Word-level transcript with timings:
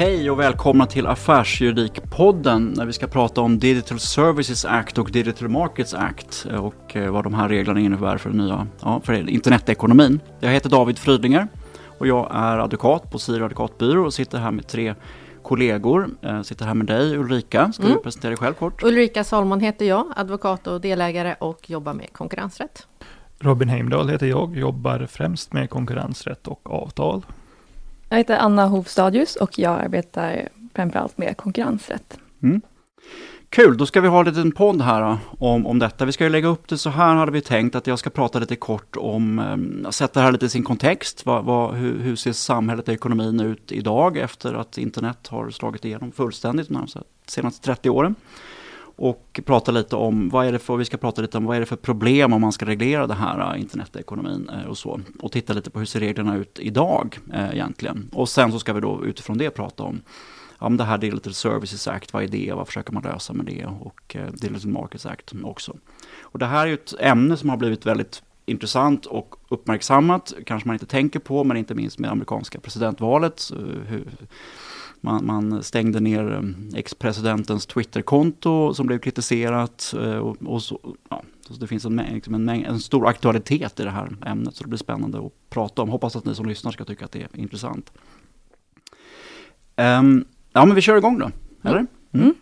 Hej 0.00 0.30
och 0.30 0.40
välkomna 0.40 0.86
till 0.86 1.06
Affärsjuridikpodden 1.06 2.74
när 2.76 2.86
vi 2.86 2.92
ska 2.92 3.06
prata 3.06 3.40
om 3.40 3.58
Digital 3.58 4.00
Services 4.00 4.64
Act 4.64 4.98
och 4.98 5.10
Digital 5.10 5.48
Markets 5.48 5.94
Act 5.94 6.46
och 6.58 6.96
eh, 6.96 7.10
vad 7.12 7.24
de 7.24 7.34
här 7.34 7.48
reglerna 7.48 7.80
innebär 7.80 8.18
för, 8.18 8.30
nya, 8.30 8.66
ja, 8.82 9.00
för 9.04 9.28
internetekonomin. 9.28 10.20
Jag 10.40 10.50
heter 10.50 10.70
David 10.70 10.98
Frydlinger 10.98 11.48
och 11.98 12.06
jag 12.06 12.28
är 12.30 12.58
advokat 12.58 13.10
på 13.10 13.18
Siri 13.18 13.42
advokatbyrå 13.42 14.04
och 14.04 14.14
sitter 14.14 14.38
här 14.38 14.50
med 14.50 14.66
tre 14.66 14.94
kollegor. 15.42 16.10
Jag 16.20 16.36
eh, 16.36 16.42
sitter 16.42 16.64
här 16.64 16.74
med 16.74 16.86
dig 16.86 17.16
Ulrika, 17.16 17.72
ska 17.72 17.82
mm. 17.82 17.96
du 17.96 18.02
presentera 18.02 18.30
dig 18.30 18.38
själv 18.38 18.54
kort? 18.54 18.82
Ulrika 18.82 19.24
Salmon 19.24 19.60
heter 19.60 19.84
jag, 19.84 20.12
advokat 20.16 20.66
och 20.66 20.80
delägare 20.80 21.34
och 21.38 21.70
jobbar 21.70 21.94
med 21.94 22.12
konkurrensrätt. 22.12 22.86
Robin 23.38 23.68
Heimdahl 23.68 24.08
heter 24.08 24.26
jag, 24.26 24.56
jobbar 24.56 25.06
främst 25.10 25.52
med 25.52 25.70
konkurrensrätt 25.70 26.48
och 26.48 26.70
avtal. 26.70 27.24
Jag 28.12 28.18
heter 28.18 28.36
Anna 28.36 28.66
Hovstadius 28.66 29.36
och 29.36 29.58
jag 29.58 29.80
arbetar 29.80 30.48
framförallt 30.74 31.18
med 31.18 31.36
konkurrensrätt. 31.36 32.18
Mm. 32.42 32.60
Kul, 33.48 33.76
då 33.76 33.86
ska 33.86 34.00
vi 34.00 34.08
ha 34.08 34.20
en 34.20 34.26
liten 34.26 34.52
podd 34.52 34.82
här 34.82 35.02
eh, 35.02 35.18
om, 35.38 35.66
om 35.66 35.78
detta. 35.78 36.04
Vi 36.04 36.12
ska 36.12 36.24
ju 36.24 36.30
lägga 36.30 36.48
upp 36.48 36.68
det 36.68 36.78
så 36.78 36.90
här 36.90 37.14
hade 37.14 37.32
vi 37.32 37.40
tänkt 37.40 37.74
att 37.74 37.86
jag 37.86 37.98
ska 37.98 38.10
prata 38.10 38.38
lite 38.38 38.56
kort 38.56 38.96
om, 38.96 39.38
eh, 39.84 39.90
sätta 39.90 40.20
det 40.20 40.24
här 40.24 40.32
lite 40.32 40.46
i 40.46 40.48
sin 40.48 40.64
kontext. 40.64 41.26
Vad, 41.26 41.44
vad, 41.44 41.74
hur, 41.74 41.98
hur, 41.98 42.16
ser 42.16 42.32
samhället 42.32 42.88
och 42.88 42.94
ekonomin 42.94 43.40
ut 43.40 43.72
idag 43.72 44.16
efter 44.16 44.54
att 44.54 44.78
internet 44.78 45.28
har 45.28 45.50
slagit 45.50 45.84
igenom 45.84 46.12
fullständigt 46.12 46.68
de 46.68 46.86
senaste 47.26 47.64
30 47.64 47.90
åren? 47.90 48.14
Och 49.00 49.40
prata 49.44 49.72
lite 49.72 49.96
om 49.96 50.28
vad 50.28 50.46
är 50.46 50.52
det 50.52 50.58
för, 50.58 50.76
vi 50.76 50.84
ska 50.84 50.96
prata 50.96 51.22
lite 51.22 51.38
om 51.38 51.44
vad 51.44 51.56
är 51.56 51.60
det 51.60 51.66
för 51.66 51.76
problem 51.76 52.32
om 52.32 52.40
man 52.40 52.52
ska 52.52 52.66
reglera 52.66 53.06
det 53.06 53.14
här 53.14 53.54
eh, 53.54 53.60
internetekonomin 53.60 54.48
eh, 54.48 54.68
och 54.70 54.78
så. 54.78 55.00
Och 55.20 55.32
titta 55.32 55.52
lite 55.52 55.70
på 55.70 55.78
hur 55.78 55.86
ser 55.86 56.00
reglerna 56.00 56.36
ut 56.36 56.58
idag 56.58 57.18
eh, 57.32 57.50
egentligen. 57.52 58.10
Och 58.12 58.28
sen 58.28 58.52
så 58.52 58.58
ska 58.58 58.72
vi 58.72 58.80
då 58.80 59.04
utifrån 59.04 59.38
det 59.38 59.50
prata 59.50 59.82
om 59.82 60.00
om 60.58 60.76
det 60.76 60.84
här 60.84 60.98
Digital 60.98 61.34
Services 61.34 61.88
Act, 61.88 62.12
vad 62.12 62.22
är 62.22 62.28
det, 62.28 62.52
vad 62.52 62.66
försöker 62.66 62.92
man 62.92 63.02
lösa 63.02 63.32
med 63.32 63.46
det 63.46 63.66
och 63.66 64.16
eh, 64.16 64.30
Digital 64.32 64.70
Markets 64.70 65.06
Act 65.06 65.32
också. 65.44 65.76
Och 66.20 66.38
det 66.38 66.46
här 66.46 66.62
är 66.62 66.66
ju 66.66 66.74
ett 66.74 66.94
ämne 66.98 67.36
som 67.36 67.48
har 67.48 67.56
blivit 67.56 67.86
väldigt 67.86 68.22
intressant 68.46 69.06
och 69.06 69.34
uppmärksammat, 69.48 70.32
kanske 70.46 70.68
man 70.68 70.74
inte 70.74 70.86
tänker 70.86 71.18
på, 71.18 71.44
men 71.44 71.56
inte 71.56 71.74
minst 71.74 71.98
med 71.98 72.10
amerikanska 72.10 72.60
presidentvalet. 72.60 73.50
Eh, 73.52 73.58
hur, 73.86 74.06
man, 75.00 75.26
man 75.26 75.62
stängde 75.62 76.00
ner 76.00 76.32
eh, 76.32 76.78
ex-presidentens 76.78 77.66
Twitterkonto 77.66 78.74
som 78.74 78.86
blev 78.86 78.98
kritiserat. 78.98 79.94
Eh, 80.02 80.16
och, 80.16 80.36
och 80.42 80.62
så, 80.62 80.96
ja, 81.08 81.22
så 81.40 81.54
det 81.54 81.66
finns 81.66 81.84
en, 81.84 81.96
liksom 81.96 82.34
en, 82.34 82.48
en, 82.48 82.80
stor 82.80 83.08
aktualitet 83.08 83.80
i 83.80 83.84
det 83.84 83.90
här 83.90 84.16
ämnet 84.26 84.54
så 84.54 84.64
det 84.64 84.68
blir 84.68 84.78
spännande 84.78 85.18
att 85.18 85.50
prata 85.50 85.82
om. 85.82 85.88
Hoppas 85.88 86.16
att 86.16 86.24
ni 86.24 86.34
som 86.34 86.46
lyssnar 86.46 86.72
ska 86.72 86.84
tycka 86.84 87.04
att 87.04 87.12
det 87.12 87.22
är 87.22 87.28
intressant. 87.32 87.92
Um, 89.76 90.24
ja 90.52 90.64
men 90.64 90.74
vi 90.74 90.80
kör 90.80 90.96
igång 90.96 91.18
då, 91.18 91.30
eller? 91.62 91.86
Mm. 92.12 92.34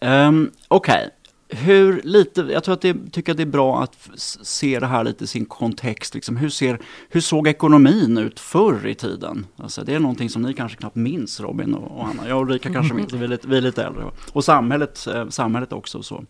Um, 0.00 0.50
Okej, 0.68 0.94
okay 0.94 1.10
hur 1.48 2.02
lite, 2.04 2.40
jag 2.40 2.64
tror 2.64 2.72
att 2.72 2.80
det, 2.80 2.96
tycker 3.12 3.32
att 3.32 3.36
det 3.36 3.42
är 3.42 3.46
bra 3.46 3.82
att 3.82 4.08
se 4.42 4.80
det 4.80 4.86
här 4.86 5.04
lite 5.04 5.24
i 5.24 5.26
sin 5.26 5.44
kontext. 5.44 6.14
Liksom. 6.14 6.36
Hur, 6.36 6.48
ser, 6.48 6.78
hur 7.08 7.20
såg 7.20 7.48
ekonomin 7.48 8.18
ut 8.18 8.40
förr 8.40 8.86
i 8.86 8.94
tiden? 8.94 9.46
Alltså, 9.56 9.84
det 9.84 9.94
är 9.94 9.98
någonting 9.98 10.30
som 10.30 10.42
ni 10.42 10.54
kanske 10.54 10.78
knappt 10.78 10.96
minns 10.96 11.40
Robin 11.40 11.74
och, 11.74 11.98
och 11.98 12.06
Anna. 12.06 12.28
Jag 12.28 12.36
och 12.36 12.42
Ulrika 12.42 12.72
kanske 12.72 12.94
minns, 12.94 13.12
vi 13.12 13.24
är 13.24 13.28
lite, 13.28 13.48
vi 13.48 13.56
är 13.56 13.60
lite 13.60 13.84
äldre. 13.84 14.04
Och 14.32 14.44
samhället, 14.44 15.06
eh, 15.06 15.28
samhället 15.28 15.72
också. 15.72 16.02
Så. 16.02 16.24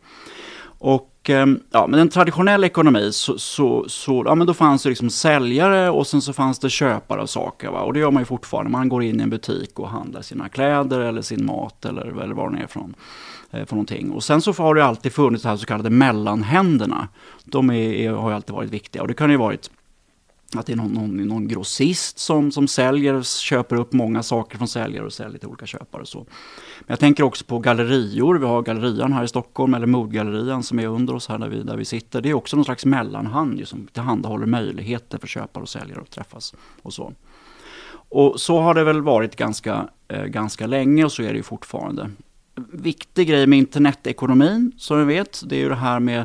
Och 0.79 1.31
eh, 1.31 1.47
ja, 1.71 1.87
men 1.87 2.01
en 2.01 2.09
traditionell 2.09 2.65
ekonomi 2.65 3.12
så, 3.12 3.39
så, 3.39 3.84
så, 3.89 4.23
ja, 4.27 4.34
men 4.34 4.47
då 4.47 4.55
fanns 4.55 4.83
det 4.83 4.89
liksom 4.89 5.11
säljare 5.11 5.91
och 5.91 6.06
sen 6.06 6.23
så 6.23 6.33
fanns 6.33 6.59
det 6.59 6.71
köpare 6.71 7.21
av 7.21 7.27
saker. 7.27 7.71
Va? 7.71 7.81
Och 7.81 7.93
det 7.93 8.01
gör 8.01 8.11
man 8.11 8.21
ju 8.21 8.25
fortfarande. 8.25 8.71
Man 8.71 8.89
går 8.89 9.03
in 9.03 9.21
i 9.21 9.23
en 9.23 9.31
butik 9.31 9.78
och 9.78 9.89
handlar 9.89 10.23
sina 10.23 10.49
kläder 10.49 11.01
eller 11.01 11.23
sin 11.23 11.47
mat 11.47 11.84
eller, 11.84 12.23
eller 12.23 12.34
var 12.34 12.50
den 12.50 12.59
är 12.59 12.65
ifrån. 12.65 12.94
Eh, 13.54 13.65
för 13.65 13.75
någonting. 13.75 14.10
Och 14.10 14.25
sen 14.25 14.42
så 14.42 14.53
har 14.53 14.75
det 14.75 14.84
alltid 14.84 15.12
funnits 15.12 15.42
de 15.42 15.48
här 15.48 15.56
så 15.56 15.66
kallade 15.66 15.91
mellanhänderna. 15.91 17.09
De 17.44 17.70
är, 17.70 18.10
har 18.10 18.31
ju 18.31 18.37
alltid 18.37 18.54
varit 18.54 18.70
viktiga 18.70 19.03
och 19.03 19.09
det 19.09 19.15
kan 19.15 19.31
ju 19.31 19.37
varit 19.37 19.70
att 20.56 20.66
det 20.66 20.72
är 20.72 20.76
någon, 20.76 20.92
någon, 20.92 21.16
någon 21.16 21.48
grossist 21.48 22.19
som, 22.19 22.53
som 22.53 22.69
säljer, 22.69 23.22
köper 23.22 23.76
upp 23.76 23.93
många 23.93 24.22
saker 24.22 24.59
från 24.59 24.69
säljare 24.69 25.06
och 25.06 25.12
säljer 25.12 25.38
till 25.38 25.48
olika 25.48 25.66
köpare. 25.66 26.03
Och 26.03 26.09
så. 26.09 26.19
Men 26.19 26.87
jag 26.87 27.00
tänker 27.00 27.22
också 27.22 27.44
på 27.44 27.59
gallerior. 27.59 28.38
Vi 28.38 28.47
har 28.47 28.62
Gallerian 28.62 29.12
här 29.12 29.25
i 29.25 29.28
Stockholm, 29.28 29.75
eller 29.75 29.87
Modgallerian 29.87 30.62
som 30.62 30.78
är 30.78 30.87
under 30.87 31.14
oss 31.14 31.28
här 31.28 31.38
där 31.38 31.48
vi, 31.48 31.62
där 31.62 31.76
vi 31.76 31.84
sitter. 31.84 32.20
Det 32.20 32.31
är 32.31 32.34
också 32.34 32.56
någon 32.56 32.64
slags 32.64 32.84
mellanhand 32.84 33.59
ju, 33.59 33.64
som 33.64 33.87
tillhandahåller 33.87 34.47
möjligheter 34.47 35.19
för 35.19 35.26
köpare 35.26 35.62
och 35.62 35.69
säljare 35.69 36.00
att 36.00 36.10
träffas. 36.10 36.54
Och 36.82 36.93
så. 36.93 37.12
Och 38.09 38.41
så 38.41 38.60
har 38.60 38.75
det 38.75 38.84
väl 38.84 39.03
varit 39.03 39.37
ganska, 39.37 39.88
eh, 40.09 40.25
ganska 40.25 40.66
länge 40.66 41.04
och 41.04 41.12
så 41.12 41.22
är 41.22 41.28
det 41.28 41.37
ju 41.37 41.43
fortfarande 41.43 42.10
viktig 42.72 43.28
grej 43.28 43.47
med 43.47 43.59
internetekonomin, 43.59 44.72
som 44.78 44.98
vi 44.98 45.15
vet, 45.15 45.42
det 45.47 45.56
är 45.56 45.60
ju 45.60 45.69
det 45.69 45.75
här 45.75 46.00
med 46.00 46.20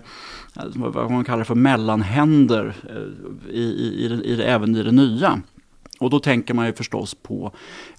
eh, 0.55 0.63
vad 0.75 1.11
man 1.11 1.25
kallar 1.25 1.43
för 1.43 1.55
mellanhänder 1.55 2.75
eh, 2.89 3.55
i, 3.55 3.61
i, 3.61 4.05
i, 4.05 4.33
i, 4.33 4.41
även 4.41 4.75
i 4.75 4.83
det 4.83 4.91
nya. 4.91 5.41
Och 5.99 6.09
då 6.09 6.19
tänker 6.19 6.53
man 6.53 6.65
ju 6.65 6.73
förstås 6.73 7.13
på, 7.13 7.51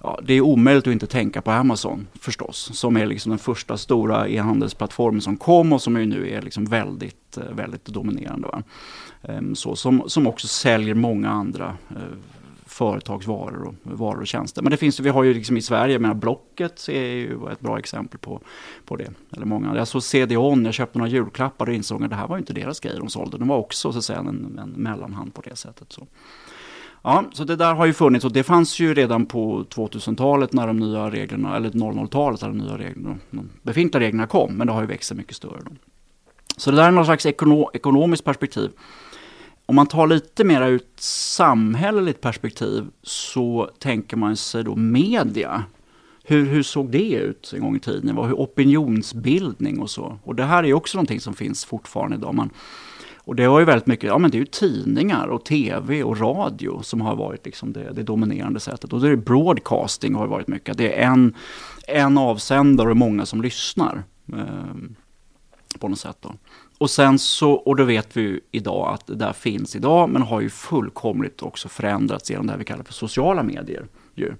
ja, 0.03 0.19
det 0.23 0.33
är 0.33 0.41
omöjligt 0.41 0.87
att 0.87 0.93
inte 0.93 1.07
tänka 1.07 1.41
på 1.41 1.51
Amazon 1.51 2.07
förstås, 2.13 2.71
som 2.73 2.97
är 2.97 3.05
liksom 3.05 3.29
den 3.29 3.39
första 3.39 3.77
stora 3.77 4.27
e-handelsplattformen 4.27 5.21
som 5.21 5.37
kom 5.37 5.73
och 5.73 5.81
som 5.81 5.99
ju 5.99 6.05
nu 6.05 6.29
är 6.29 6.41
liksom 6.41 6.65
väldigt, 6.65 7.37
eh, 7.37 7.55
väldigt 7.55 7.85
dominerande. 7.85 8.47
Va? 8.47 8.63
Ehm, 9.21 9.55
så, 9.55 9.75
som, 9.75 10.03
som 10.07 10.27
också 10.27 10.47
säljer 10.47 10.95
många 10.95 11.29
andra 11.29 11.77
företagsvaror 12.71 13.63
och 13.63 13.73
varor 13.83 14.21
och 14.21 14.27
tjänster. 14.27 14.61
Men 14.61 14.71
det 14.71 14.77
finns, 14.77 14.99
vi 14.99 15.09
har 15.09 15.23
ju 15.23 15.33
liksom 15.33 15.57
i 15.57 15.61
Sverige, 15.61 15.93
jag 15.93 16.01
menar 16.01 16.15
Blocket 16.15 16.87
är 16.89 17.03
ju 17.03 17.51
ett 17.51 17.59
bra 17.59 17.79
exempel 17.79 18.19
på, 18.19 18.41
på 18.85 18.95
det. 18.95 19.09
Eller 19.35 19.45
många. 19.45 19.67
Alltså 19.67 19.79
jag 19.79 19.87
såg 19.87 20.03
CD-ON, 20.03 20.65
jag 20.65 20.73
köpte 20.73 20.97
några 20.97 21.09
julklappar 21.11 21.69
och 21.69 21.73
insåg 21.73 22.03
att 22.03 22.09
det 22.09 22.15
här 22.15 22.27
var 22.27 22.37
inte 22.37 22.53
deras 22.53 22.79
grejer 22.79 22.99
de 22.99 23.09
sålde. 23.09 23.37
De 23.37 23.47
var 23.47 23.57
också 23.57 23.91
så 23.91 23.97
att 23.97 24.03
säga 24.03 24.19
en, 24.19 24.59
en 24.59 24.69
mellanhand 24.69 25.33
på 25.33 25.41
det 25.41 25.55
sättet. 25.55 25.91
Så. 25.91 26.07
Ja, 27.01 27.23
så 27.33 27.43
det 27.43 27.55
där 27.55 27.73
har 27.73 27.85
ju 27.85 27.93
funnits 27.93 28.25
och 28.25 28.31
det 28.31 28.43
fanns 28.43 28.79
ju 28.79 28.93
redan 28.93 29.25
på 29.25 29.63
2000-talet 29.63 30.53
när 30.53 30.67
de 30.67 30.77
nya 30.77 31.09
reglerna, 31.09 31.55
eller 31.55 31.69
00-talet 31.69 32.41
när 32.41 32.47
de 32.47 32.57
nya 32.57 32.77
reglerna, 32.77 33.17
de 33.29 33.49
befintliga 33.61 34.03
reglerna 34.03 34.27
kom, 34.27 34.53
men 34.53 34.67
det 34.67 34.73
har 34.73 34.81
ju 34.81 34.87
växt 34.87 35.07
sig 35.07 35.17
mycket 35.17 35.35
större. 35.35 35.59
Då. 35.65 35.71
Så 36.57 36.71
det 36.71 36.77
där 36.77 36.87
är 36.87 36.91
någon 36.91 37.05
slags 37.05 37.25
ekono 37.25 37.69
ekonomiskt 37.73 38.23
perspektiv. 38.23 38.71
Om 39.71 39.75
man 39.75 39.87
tar 39.87 40.07
lite 40.07 40.43
mer 40.43 40.67
ut 40.67 40.93
samhälleligt 40.99 42.21
perspektiv 42.21 42.87
så 43.03 43.69
tänker 43.79 44.17
man 44.17 44.37
sig 44.37 44.63
då 44.63 44.75
media. 44.75 45.63
Hur, 46.23 46.45
hur 46.45 46.63
såg 46.63 46.91
det 46.91 47.11
ut 47.11 47.53
en 47.55 47.61
gång 47.61 47.75
i 47.75 47.79
tiden? 47.79 48.17
Hur 48.17 48.33
opinionsbildning 48.33 49.79
och 49.79 49.89
så. 49.89 50.19
Och 50.23 50.35
det 50.35 50.43
här 50.43 50.63
är 50.63 50.73
också 50.73 50.97
någonting 50.97 51.19
som 51.19 51.33
finns 51.33 51.65
fortfarande 51.65 52.15
idag. 52.15 52.35
Man, 52.35 52.49
och 53.17 53.35
det 53.35 53.43
har 53.43 53.59
ju 53.59 53.65
väldigt 53.65 53.87
mycket, 53.87 54.07
ja 54.07 54.17
men 54.17 54.31
det 54.31 54.37
är 54.37 54.39
ju 54.39 54.45
tidningar 54.45 55.27
och 55.27 55.45
tv 55.45 56.03
och 56.03 56.19
radio 56.19 56.81
som 56.81 57.01
har 57.01 57.15
varit 57.15 57.45
liksom 57.45 57.73
det, 57.73 57.91
det 57.93 58.03
dominerande 58.03 58.59
sättet. 58.59 58.93
Och 58.93 59.01
det 59.01 59.09
är 59.09 59.15
broadcasting 59.15 60.15
har 60.15 60.27
varit 60.27 60.47
mycket. 60.47 60.77
Det 60.77 61.01
är 61.01 61.07
en, 61.07 61.35
en 61.87 62.17
avsändare 62.17 62.89
och 62.89 62.97
många 62.97 63.25
som 63.25 63.41
lyssnar. 63.41 64.03
Eh, 64.33 64.75
på 65.79 65.87
något 65.87 65.99
sätt 65.99 66.17
då. 66.21 66.33
Och 66.81 66.89
sen 66.89 67.19
så, 67.19 67.51
och 67.51 67.75
då 67.75 67.83
vet 67.83 68.17
vi 68.17 68.21
ju 68.21 68.39
idag 68.51 68.93
att 68.93 69.07
det 69.07 69.15
där 69.15 69.33
finns 69.33 69.75
idag, 69.75 70.09
men 70.09 70.21
har 70.21 70.41
ju 70.41 70.49
fullkomligt 70.49 71.41
också 71.41 71.69
förändrats 71.69 72.29
genom 72.29 72.47
det 72.47 72.57
vi 72.57 72.65
kallar 72.65 72.83
för 72.83 72.93
sociala 72.93 73.43
medier. 73.43 73.85
Ju. 74.15 74.33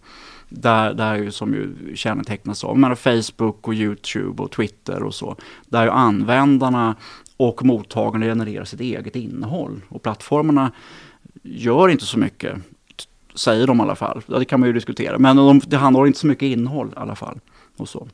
Där, 0.50 0.94
där 0.94 1.16
ju, 1.16 1.32
som 1.32 1.54
ju 1.54 1.96
kännetecknas 1.96 2.64
av 2.64 2.78
men 2.78 2.96
Facebook 2.96 3.68
och 3.68 3.74
YouTube 3.74 4.44
och 4.44 4.52
Twitter 4.52 5.04
och 5.04 5.14
så. 5.14 5.36
Där 5.66 5.84
ju 5.84 5.90
användarna 5.90 6.96
och 7.38 7.66
mottagarna 7.66 8.26
genererar 8.26 8.66
sitt 8.66 8.82
eget 8.82 9.16
innehåll. 9.16 9.82
Och 9.90 10.04
plattformarna 10.04 10.72
gör 11.44 11.90
inte 11.90 12.06
så 12.06 12.20
mycket, 12.20 12.56
säger 13.36 13.68
de 13.68 13.80
i 13.80 13.82
alla 13.82 13.96
fall. 13.96 14.22
Det 14.28 14.46
kan 14.46 14.60
man 14.60 14.70
ju 14.70 14.74
diskutera. 14.74 15.18
Men 15.18 15.36
de, 15.36 15.62
det 15.68 15.78
handlar 15.78 16.08
inte 16.08 16.20
så 16.20 16.28
mycket 16.28 16.46
innehåll 16.46 16.88
i 16.88 17.00
alla 17.00 17.16
fall. 17.16 17.40
Och 17.78 17.90
så. 17.90 18.08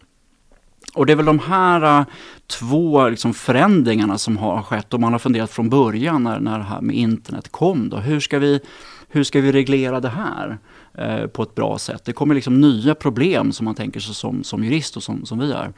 Och 0.93 1.05
det 1.05 1.13
är 1.13 1.15
väl 1.17 1.25
de 1.25 1.39
här 1.39 1.99
uh, 1.99 2.05
två 2.47 3.09
liksom, 3.09 3.33
förändringarna 3.33 4.17
som 4.17 4.37
har 4.37 4.61
skett 4.61 4.93
och 4.93 4.99
man 4.99 5.11
har 5.11 5.19
funderat 5.19 5.51
från 5.51 5.69
början 5.69 6.23
när, 6.23 6.39
när 6.39 6.57
det 6.57 6.65
här 6.65 6.81
med 6.81 6.95
internet 6.95 7.51
kom. 7.51 7.89
Då. 7.89 7.97
Hur, 7.97 8.19
ska 8.19 8.39
vi, 8.39 8.59
hur 9.07 9.23
ska 9.23 9.41
vi 9.41 9.51
reglera 9.51 9.99
det 9.99 10.09
här 10.09 10.57
uh, 10.99 11.27
på 11.27 11.43
ett 11.43 11.55
bra 11.55 11.77
sätt? 11.77 12.05
Det 12.05 12.13
kommer 12.13 12.35
liksom 12.35 12.61
nya 12.61 12.95
problem 12.95 13.51
som 13.51 13.65
man 13.65 13.75
tänker 13.75 13.99
sig 13.99 14.15
som, 14.15 14.43
som 14.43 14.63
jurist 14.63 14.97
och 14.97 15.03
som, 15.03 15.25
som 15.25 15.39
vi 15.39 15.51
är. 15.51 15.73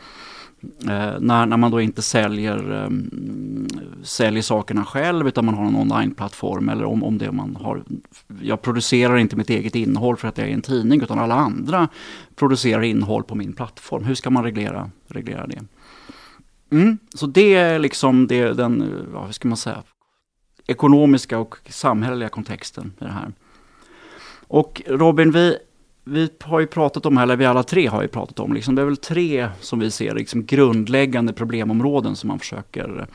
Eh, 0.62 1.20
när, 1.20 1.46
när 1.46 1.58
man 1.58 1.72
då 1.72 1.82
inte 1.82 2.02
säljer, 2.02 2.84
eh, 2.84 2.90
säljer 4.04 4.44
sakerna 4.44 4.86
själv 4.86 5.28
utan 5.28 5.46
man 5.46 5.54
har 5.54 5.66
en 5.66 5.76
onlineplattform 5.76 6.70
eller 6.70 6.86
om, 6.86 7.04
om 7.04 7.18
det 7.18 7.32
man 7.32 7.56
har. 7.56 7.84
Jag 8.42 8.62
producerar 8.62 9.18
inte 9.18 9.36
mitt 9.36 9.50
eget 9.50 9.76
innehåll 9.76 10.18
för 10.18 10.28
att 10.28 10.38
jag 10.38 10.48
är 10.48 10.54
en 10.54 10.62
tidning 10.62 11.02
utan 11.02 11.20
alla 11.20 11.36
andra 11.36 11.88
producerar 12.36 12.82
innehåll 12.82 13.24
på 13.24 13.36
min 13.36 13.54
plattform. 13.54 14.04
Hur 14.06 14.16
ska 14.16 14.30
man 14.30 14.44
reglera, 14.44 14.92
reglera 15.08 15.48
det? 15.48 15.62
Mm, 16.72 16.98
så 17.14 17.28
det 17.28 17.54
är 17.54 17.80
liksom 17.80 18.28
det, 18.28 18.54
den, 18.54 19.06
ja, 19.14 19.26
hur 19.26 19.34
ska 19.34 19.48
man 19.48 19.58
säga, 19.58 19.84
ekonomiska 20.68 21.40
och 21.40 21.58
samhälleliga 21.70 22.30
kontexten 22.30 22.94
i 23.02 23.04
det 23.04 23.12
här. 23.12 23.34
Och 24.48 24.82
Robin, 24.88 25.32
vi 25.32 25.58
vi 26.10 26.30
har 26.42 26.60
ju 26.60 26.68
pratat 26.68 27.06
om, 27.06 27.18
eller 27.18 27.36
vi 27.36 27.46
alla 27.46 27.64
tre 27.64 27.88
har 27.88 28.02
ju 28.02 28.08
pratat 28.08 28.40
om, 28.40 28.54
liksom, 28.54 28.76
det 28.76 28.82
är 28.82 28.86
väl 28.86 28.98
tre 28.98 29.50
som 29.60 29.80
vi 29.80 29.92
ser 29.92 30.16
liksom, 30.16 30.46
grundläggande 30.46 31.34
problemområden 31.34 32.16
som 32.16 32.28
man 32.28 32.40
försöker, 32.40 33.08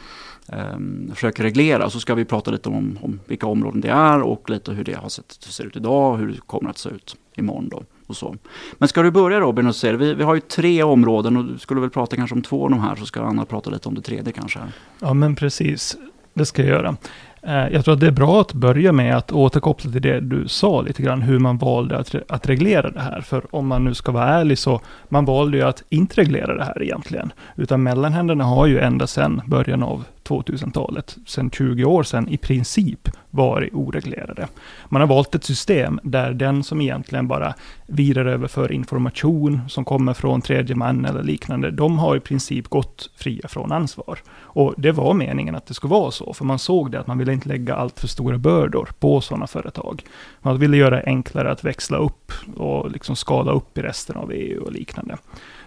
eh, 0.48 1.14
försöker 1.14 1.42
reglera. 1.42 1.90
Så 1.90 2.00
ska 2.00 2.14
vi 2.14 2.24
prata 2.24 2.50
lite 2.50 2.68
om, 2.68 2.98
om 3.02 3.20
vilka 3.26 3.46
områden 3.46 3.80
det 3.80 3.90
är 3.90 4.20
och 4.20 4.50
lite 4.50 4.72
hur 4.72 4.84
det 4.84 4.94
har 4.94 5.08
sett, 5.08 5.32
ser 5.32 5.64
ut 5.64 5.76
idag 5.76 6.12
och 6.12 6.18
hur 6.18 6.28
det 6.28 6.40
kommer 6.46 6.70
att 6.70 6.78
se 6.78 6.88
ut 6.88 7.16
imorgon. 7.36 7.68
Då 7.68 7.82
och 8.06 8.16
så. 8.16 8.36
Men 8.78 8.88
ska 8.88 9.02
du 9.02 9.10
börja 9.10 9.40
Robin 9.40 9.66
och 9.66 9.76
säga, 9.76 9.96
vi, 9.96 10.14
vi 10.14 10.24
har 10.24 10.34
ju 10.34 10.40
tre 10.40 10.82
områden 10.82 11.36
och 11.36 11.44
du 11.44 11.58
skulle 11.58 11.80
väl 11.80 11.90
prata 11.90 12.16
kanske 12.16 12.34
om 12.34 12.42
två 12.42 12.64
av 12.64 12.70
de 12.70 12.80
här 12.80 12.96
så 12.96 13.06
ska 13.06 13.22
Anna 13.22 13.44
prata 13.44 13.70
lite 13.70 13.88
om 13.88 13.94
det 13.94 14.02
tredje 14.02 14.32
kanske. 14.32 14.58
Ja 14.98 15.14
men 15.14 15.34
precis, 15.34 15.96
det 16.34 16.46
ska 16.46 16.62
jag 16.62 16.70
göra. 16.70 16.96
Eh, 17.46 17.68
jag 17.72 17.84
tror 17.84 17.94
att 17.94 18.00
det 18.00 18.06
är 18.06 18.10
bra 18.10 18.40
att 18.40 18.52
börja 18.52 18.92
med 18.92 19.16
att 19.16 19.32
återkoppla 19.32 19.92
till 19.92 20.02
det 20.02 20.20
du 20.20 20.48
sa 20.48 20.82
lite 20.82 21.02
grann, 21.02 21.22
hur 21.22 21.38
man 21.38 21.58
valde 21.58 21.98
att, 21.98 22.14
att 22.28 22.48
reglera 22.48 22.90
det 22.90 23.00
här. 23.00 23.20
För 23.20 23.42
om 23.50 23.66
man 23.66 23.84
nu 23.84 23.94
ska 23.94 24.12
vara 24.12 24.28
ärlig 24.28 24.58
så, 24.58 24.80
man 25.08 25.24
valde 25.24 25.56
ju 25.56 25.62
att 25.62 25.82
inte 25.88 26.20
reglera 26.20 26.54
det 26.56 26.64
här 26.64 26.82
egentligen. 26.82 27.32
Utan 27.56 27.82
mellanhänderna 27.82 28.44
har 28.44 28.66
ju 28.66 28.78
ända 28.78 29.06
sedan 29.06 29.40
början 29.46 29.82
av 29.82 30.04
2000-talet, 30.24 31.16
sedan 31.26 31.50
20 31.50 31.84
år 31.84 32.02
sedan, 32.02 32.28
i 32.28 32.36
princip 32.36 33.08
varit 33.34 33.74
oreglerade. 33.74 34.48
Man 34.88 35.00
har 35.00 35.08
valt 35.08 35.34
ett 35.34 35.44
system 35.44 36.00
där 36.02 36.32
den 36.32 36.64
som 36.64 36.80
egentligen 36.80 37.28
bara 37.28 37.54
virar 37.86 38.26
över 38.26 38.48
för 38.48 38.72
information 38.72 39.60
som 39.68 39.84
kommer 39.84 40.14
från 40.14 40.40
tredje 40.40 40.76
man 40.76 41.04
eller 41.04 41.22
liknande, 41.22 41.70
de 41.70 41.98
har 41.98 42.16
i 42.16 42.20
princip 42.20 42.68
gått 42.68 43.10
fria 43.16 43.48
från 43.48 43.72
ansvar. 43.72 44.18
Och 44.34 44.74
det 44.76 44.92
var 44.92 45.14
meningen 45.14 45.54
att 45.54 45.66
det 45.66 45.74
skulle 45.74 45.90
vara 45.90 46.10
så, 46.10 46.34
för 46.34 46.44
man 46.44 46.58
såg 46.58 46.90
det 46.90 47.00
att 47.00 47.06
man 47.06 47.18
ville 47.18 47.32
inte 47.32 47.48
lägga 47.48 47.74
allt 47.74 48.00
för 48.00 48.08
stora 48.08 48.38
bördor 48.38 48.88
på 48.98 49.20
sådana 49.20 49.46
företag. 49.46 50.02
Man 50.40 50.58
ville 50.58 50.76
göra 50.76 50.96
det 50.96 51.02
enklare 51.06 51.50
att 51.50 51.64
växla 51.64 51.98
upp 51.98 52.32
och 52.56 52.90
liksom 52.90 53.16
skala 53.16 53.52
upp 53.52 53.78
i 53.78 53.82
resten 53.82 54.16
av 54.16 54.32
EU 54.32 54.62
och 54.62 54.72
liknande. 54.72 55.16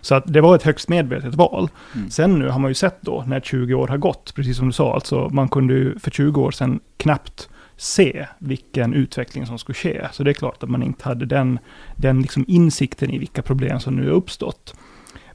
Så 0.01 0.15
att 0.15 0.23
det 0.27 0.41
var 0.41 0.55
ett 0.55 0.63
högst 0.63 0.89
medvetet 0.89 1.35
val. 1.35 1.69
Mm. 1.95 2.09
Sen 2.09 2.39
nu 2.39 2.49
har 2.49 2.59
man 2.59 2.71
ju 2.71 2.75
sett 2.75 3.01
då, 3.01 3.23
när 3.27 3.39
20 3.39 3.73
år 3.73 3.87
har 3.87 3.97
gått, 3.97 4.35
precis 4.35 4.57
som 4.57 4.67
du 4.67 4.73
sa, 4.73 4.93
alltså 4.93 5.29
man 5.29 5.49
kunde 5.49 5.73
ju 5.73 5.99
för 5.99 6.11
20 6.11 6.41
år 6.41 6.51
sedan 6.51 6.79
knappt 6.97 7.49
se 7.77 8.27
vilken 8.39 8.93
utveckling 8.93 9.45
som 9.45 9.59
skulle 9.59 9.75
ske. 9.75 10.07
Så 10.11 10.23
det 10.23 10.31
är 10.31 10.33
klart 10.33 10.63
att 10.63 10.69
man 10.69 10.83
inte 10.83 11.03
hade 11.03 11.25
den, 11.25 11.59
den 11.95 12.21
liksom 12.21 12.45
insikten 12.47 13.09
i 13.09 13.17
vilka 13.17 13.41
problem 13.41 13.79
som 13.79 13.95
nu 13.95 14.05
har 14.05 14.13
uppstått. 14.13 14.75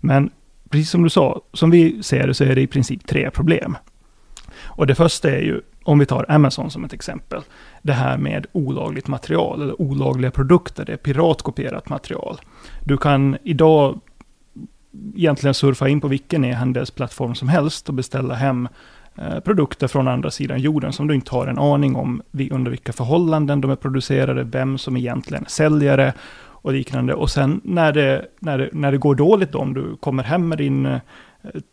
Men 0.00 0.30
precis 0.68 0.90
som 0.90 1.02
du 1.02 1.10
sa, 1.10 1.40
som 1.52 1.70
vi 1.70 2.02
ser 2.02 2.26
det 2.26 2.34
så 2.34 2.44
är 2.44 2.54
det 2.54 2.60
i 2.60 2.66
princip 2.66 3.06
tre 3.06 3.30
problem. 3.30 3.76
Och 4.62 4.86
det 4.86 4.94
första 4.94 5.30
är 5.30 5.40
ju, 5.40 5.60
om 5.84 5.98
vi 5.98 6.06
tar 6.06 6.26
Amazon 6.28 6.70
som 6.70 6.84
ett 6.84 6.92
exempel, 6.92 7.42
det 7.82 7.92
här 7.92 8.18
med 8.18 8.46
olagligt 8.52 9.08
material, 9.08 9.62
eller 9.62 9.82
olagliga 9.82 10.30
produkter, 10.30 10.84
det 10.84 10.92
är 10.92 10.96
piratkopierat 10.96 11.88
material. 11.88 12.40
Du 12.84 12.96
kan 12.96 13.36
idag 13.42 14.00
egentligen 15.16 15.54
surfa 15.54 15.88
in 15.88 16.00
på 16.00 16.08
vilken 16.08 16.44
e-handelsplattform 16.44 17.34
som 17.34 17.48
helst 17.48 17.88
och 17.88 17.94
beställa 17.94 18.34
hem 18.34 18.68
Eh, 19.16 19.40
produkter 19.40 19.88
från 19.88 20.08
andra 20.08 20.30
sidan 20.30 20.60
jorden 20.60 20.92
som 20.92 21.08
du 21.08 21.14
inte 21.14 21.30
har 21.30 21.46
en 21.46 21.58
aning 21.58 21.96
om 21.96 22.22
under 22.50 22.70
vilka 22.70 22.92
förhållanden 22.92 23.60
de 23.60 23.70
är 23.70 23.76
producerade, 23.76 24.42
vem 24.42 24.78
som 24.78 24.96
egentligen 24.96 25.44
är 25.44 25.48
säljare 25.48 26.12
och 26.62 26.72
liknande. 26.72 27.14
Och 27.14 27.30
sen 27.30 27.60
när 27.64 27.92
det, 27.92 28.26
när 28.40 28.58
det, 28.58 28.68
när 28.72 28.92
det 28.92 28.98
går 28.98 29.14
dåligt, 29.14 29.52
då, 29.52 29.58
om 29.58 29.74
du 29.74 29.96
kommer 29.96 30.22
hem 30.22 30.48
med 30.48 30.58
din 30.58 30.86
eh, 30.86 31.00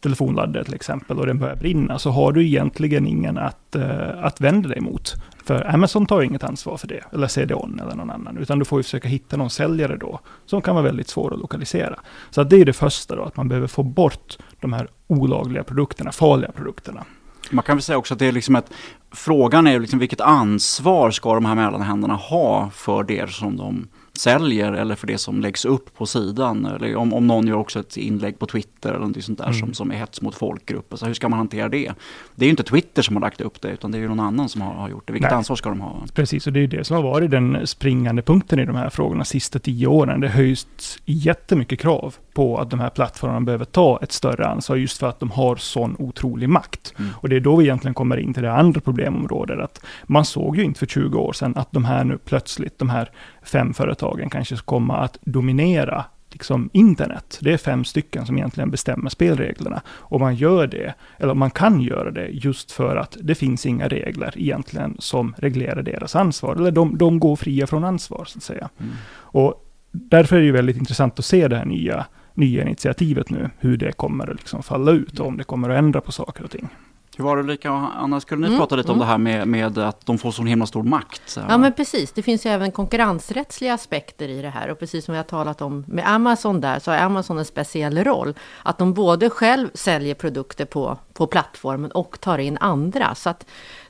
telefonladdare 0.03 0.63
till 0.63 0.73
exempel 0.73 1.19
och 1.19 1.25
den 1.25 1.39
börjar 1.39 1.55
brinna, 1.55 1.99
så 1.99 2.09
har 2.09 2.31
du 2.31 2.45
egentligen 2.45 3.07
ingen 3.07 3.37
att, 3.37 3.75
eh, 3.75 4.23
att 4.23 4.41
vända 4.41 4.69
dig 4.69 4.81
mot. 4.81 5.15
För 5.45 5.73
Amazon 5.73 6.05
tar 6.05 6.21
inget 6.21 6.43
ansvar 6.43 6.77
för 6.77 6.87
det, 6.87 7.03
eller 7.13 7.27
CDON 7.27 7.79
eller 7.79 7.95
någon 7.95 8.09
annan, 8.09 8.37
utan 8.37 8.59
du 8.59 8.65
får 8.65 8.79
ju 8.79 8.83
försöka 8.83 9.07
hitta 9.07 9.37
någon 9.37 9.49
säljare 9.49 9.97
då, 9.97 10.19
som 10.45 10.61
kan 10.61 10.75
vara 10.75 10.85
väldigt 10.85 11.07
svår 11.07 11.33
att 11.33 11.39
lokalisera. 11.39 11.99
Så 12.29 12.41
att 12.41 12.49
det 12.49 12.61
är 12.61 12.65
det 12.65 12.73
första 12.73 13.15
då, 13.15 13.23
att 13.23 13.37
man 13.37 13.49
behöver 13.49 13.67
få 13.67 13.83
bort 13.83 14.37
de 14.59 14.73
här 14.73 14.87
olagliga 15.07 15.63
produkterna, 15.63 16.11
farliga 16.11 16.51
produkterna. 16.51 17.05
Man 17.49 17.63
kan 17.63 17.77
väl 17.77 17.83
säga 17.83 17.97
också 17.97 18.13
att 18.13 18.19
det 18.19 18.25
är 18.25 18.31
liksom 18.31 18.55
ett, 18.55 18.71
frågan 19.11 19.67
är 19.67 19.79
liksom 19.79 19.99
vilket 19.99 20.21
ansvar 20.21 21.11
ska 21.11 21.33
de 21.33 21.45
här 21.45 21.55
mellanhänderna 21.55 22.13
ha 22.13 22.69
för 22.73 23.03
det 23.03 23.29
som 23.29 23.57
de 23.57 23.87
säljer 24.19 24.73
eller 24.73 24.95
för 24.95 25.07
det 25.07 25.17
som 25.17 25.41
läggs 25.41 25.65
upp 25.65 25.97
på 25.97 26.05
sidan. 26.05 26.65
Eller 26.65 26.95
om, 26.95 27.13
om 27.13 27.27
någon 27.27 27.47
gör 27.47 27.55
också 27.55 27.79
ett 27.79 27.97
inlägg 27.97 28.39
på 28.39 28.45
Twitter 28.45 28.89
eller 28.93 29.05
något 29.05 29.23
sånt 29.23 29.37
där 29.37 29.45
mm. 29.45 29.59
som, 29.59 29.73
som 29.73 29.91
är 29.91 29.95
hets 29.95 30.21
mot 30.21 30.35
folkgrupper. 30.35 30.97
Så 30.97 31.05
hur 31.05 31.13
ska 31.13 31.29
man 31.29 31.39
hantera 31.39 31.69
det? 31.69 31.91
Det 32.35 32.45
är 32.45 32.47
ju 32.47 32.51
inte 32.51 32.63
Twitter 32.63 33.01
som 33.01 33.15
har 33.15 33.21
lagt 33.21 33.41
upp 33.41 33.61
det 33.61 33.69
utan 33.69 33.91
det 33.91 33.97
är 33.97 33.99
ju 33.99 34.07
någon 34.07 34.19
annan 34.19 34.49
som 34.49 34.61
har, 34.61 34.73
har 34.73 34.89
gjort 34.89 35.07
det. 35.07 35.13
Vilket 35.13 35.31
Nej. 35.31 35.37
ansvar 35.37 35.55
ska 35.55 35.69
de 35.69 35.81
ha? 35.81 36.03
Precis, 36.13 36.47
och 36.47 36.53
det 36.53 36.59
är 36.59 36.61
ju 36.61 36.67
det 36.67 36.83
som 36.83 36.95
har 36.95 37.03
varit 37.03 37.31
den 37.31 37.67
springande 37.67 38.21
punkten 38.21 38.59
i 38.59 38.65
de 38.65 38.75
här 38.75 38.89
frågorna 38.89 39.19
de 39.19 39.25
sista 39.25 39.59
tio 39.59 39.87
åren. 39.87 40.19
Det 40.19 40.27
höjs 40.27 40.67
jättemycket 41.05 41.79
krav 41.79 42.15
på 42.39 42.57
att 42.57 42.69
de 42.69 42.79
här 42.79 42.89
plattformarna 42.89 43.41
behöver 43.41 43.65
ta 43.65 43.99
ett 44.01 44.11
större 44.11 44.47
ansvar 44.47 44.75
just 44.75 44.97
för 44.97 45.07
att 45.07 45.19
de 45.19 45.31
har 45.31 45.55
sån 45.55 45.95
otrolig 45.99 46.49
makt. 46.49 46.93
Mm. 46.99 47.11
Och 47.15 47.29
det 47.29 47.35
är 47.35 47.39
då 47.39 47.55
vi 47.55 47.63
egentligen 47.63 47.93
kommer 47.93 48.17
in 48.17 48.33
till 48.33 48.43
det 48.43 48.51
andra 48.51 48.81
problemområdet. 48.81 49.59
Att 49.59 49.81
man 50.03 50.25
såg 50.25 50.57
ju 50.57 50.63
inte 50.63 50.79
för 50.79 50.85
20 50.85 51.19
år 51.19 51.33
sedan 51.33 51.53
att 51.55 51.71
de 51.71 51.85
här 51.85 52.03
nu 52.03 52.17
plötsligt, 52.17 52.79
de 52.79 52.89
här 52.89 53.11
fem 53.43 53.73
företagen 53.73 54.29
kanske 54.29 54.55
komma 54.55 54.97
att 54.97 55.17
dominera 55.21 56.05
liksom 56.29 56.69
internet. 56.73 57.39
Det 57.41 57.53
är 57.53 57.57
fem 57.57 57.85
stycken 57.85 58.25
som 58.25 58.37
egentligen 58.37 58.71
bestämmer 58.71 59.09
spelreglerna. 59.09 59.81
Och 59.87 60.19
man 60.19 60.35
gör 60.35 60.67
det, 60.67 60.93
eller 61.17 61.33
man 61.33 61.51
kan 61.51 61.81
göra 61.81 62.11
det 62.11 62.27
just 62.27 62.71
för 62.71 62.95
att 62.95 63.17
det 63.21 63.35
finns 63.35 63.65
inga 63.65 63.87
regler 63.87 64.33
egentligen 64.35 64.95
som 64.99 65.35
reglerar 65.37 65.81
deras 65.81 66.15
ansvar. 66.15 66.55
Eller 66.55 66.71
de, 66.71 66.97
de 66.97 67.19
går 67.19 67.35
fria 67.35 67.67
från 67.67 67.83
ansvar, 67.83 68.25
så 68.25 68.37
att 68.37 68.43
säga. 68.43 68.69
Mm. 68.79 68.91
Och 69.11 69.65
därför 69.91 70.35
är 70.35 70.39
det 70.39 70.45
ju 70.45 70.51
väldigt 70.51 70.77
intressant 70.77 71.19
att 71.19 71.25
se 71.25 71.47
det 71.47 71.55
här 71.55 71.65
nya, 71.65 72.05
nya 72.39 72.63
initiativet 72.63 73.29
nu, 73.29 73.49
hur 73.57 73.77
det 73.77 73.91
kommer 73.91 74.27
att 74.31 74.35
liksom 74.35 74.63
falla 74.63 74.91
ut 74.91 75.19
och 75.19 75.27
om 75.27 75.37
det 75.37 75.43
kommer 75.43 75.69
att 75.69 75.77
ändra 75.77 76.01
på 76.01 76.11
saker 76.11 76.43
och 76.43 76.51
ting. 76.51 76.69
Hur 77.17 77.23
var 77.23 77.35
det 77.35 77.43
Ulrika 77.43 77.71
och 77.71 78.01
Anna, 78.03 78.19
skulle 78.19 78.41
ni 78.41 78.47
mm, 78.47 78.59
prata 78.59 78.75
lite 78.75 78.87
mm. 78.87 78.93
om 78.93 78.99
det 78.99 79.11
här 79.11 79.17
med, 79.17 79.47
med, 79.47 79.77
att 79.77 80.05
de 80.05 80.17
får 80.17 80.31
så 80.31 80.43
himla 80.43 80.65
stor 80.65 80.83
makt? 80.83 81.37
Ja 81.49 81.57
men 81.57 81.73
precis, 81.73 82.11
det 82.11 82.21
finns 82.21 82.45
ju 82.45 82.49
även 82.49 82.71
konkurrensrättsliga 82.71 83.73
aspekter 83.73 84.27
i 84.27 84.41
det 84.41 84.49
här 84.49 84.69
och 84.69 84.79
precis 84.79 85.05
som 85.05 85.11
vi 85.11 85.17
har 85.17 85.23
talat 85.23 85.61
om 85.61 85.85
med 85.87 86.07
Amazon 86.07 86.61
där 86.61 86.79
så 86.79 86.91
har 86.91 86.97
Amazon 86.97 87.37
en 87.37 87.45
speciell 87.45 88.03
roll. 88.03 88.33
Att 88.63 88.77
de 88.77 88.93
både 88.93 89.29
själv 89.29 89.69
säljer 89.73 90.15
produkter 90.15 90.65
på, 90.65 90.97
på 91.13 91.27
plattformen 91.27 91.91
och 91.91 92.19
tar 92.19 92.37
in 92.37 92.57
andra 92.57 93.15
så 93.15 93.29
att 93.29 93.45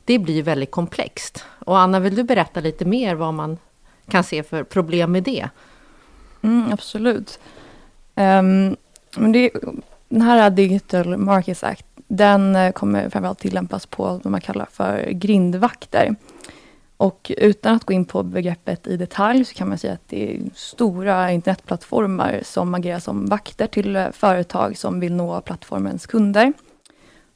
det 0.06 0.20
blir 0.20 0.44
väldigt 0.44 0.72
komplext. 0.72 1.46
Och 1.66 1.80
Anna, 1.80 2.00
vill 2.00 2.16
du 2.16 2.24
berätta 2.24 2.60
lite 2.60 2.86
mer 2.86 3.16
vad 3.16 3.34
man 3.34 3.58
kan 4.08 4.24
se 4.24 4.44
för 4.44 4.64
problem 4.64 5.12
med 5.12 5.24
det? 5.24 5.50
Mm, 6.42 6.74
absolut. 6.74 7.40
Um, 8.20 8.76
men 9.16 9.32
det, 9.32 9.52
den 10.10 10.22
här 10.22 10.50
Digital 10.50 11.18
Markets 11.18 11.64
Act 11.64 11.86
den 12.08 12.56
eh, 12.56 12.72
kommer 12.72 13.10
framförallt 13.10 13.40
tillämpas 13.40 13.86
på 13.86 14.04
vad 14.04 14.26
man 14.26 14.42
kallar 14.42 14.68
för 14.72 15.10
grindvakter. 15.12 16.16
Och 16.98 17.32
utan 17.38 17.76
att 17.76 17.84
gå 17.84 17.94
in 17.94 18.06
på 18.06 18.24
begreppet 18.24 18.88
i 18.88 18.98
detalj 18.98 19.46
så 19.46 19.54
kan 19.54 19.70
man 19.70 19.78
säga 19.78 19.94
att 19.94 20.08
det 20.08 20.36
är 20.36 20.42
stora 20.56 21.32
internetplattformar 21.32 22.42
som 22.44 22.74
agerar 22.76 23.00
som 23.00 23.26
vakter 23.26 23.68
till 23.68 23.96
eh, 23.96 24.12
företag 24.12 24.78
som 24.78 25.00
vill 25.00 25.14
nå 25.16 25.42
plattformens 25.42 26.08
kunder. 26.08 26.54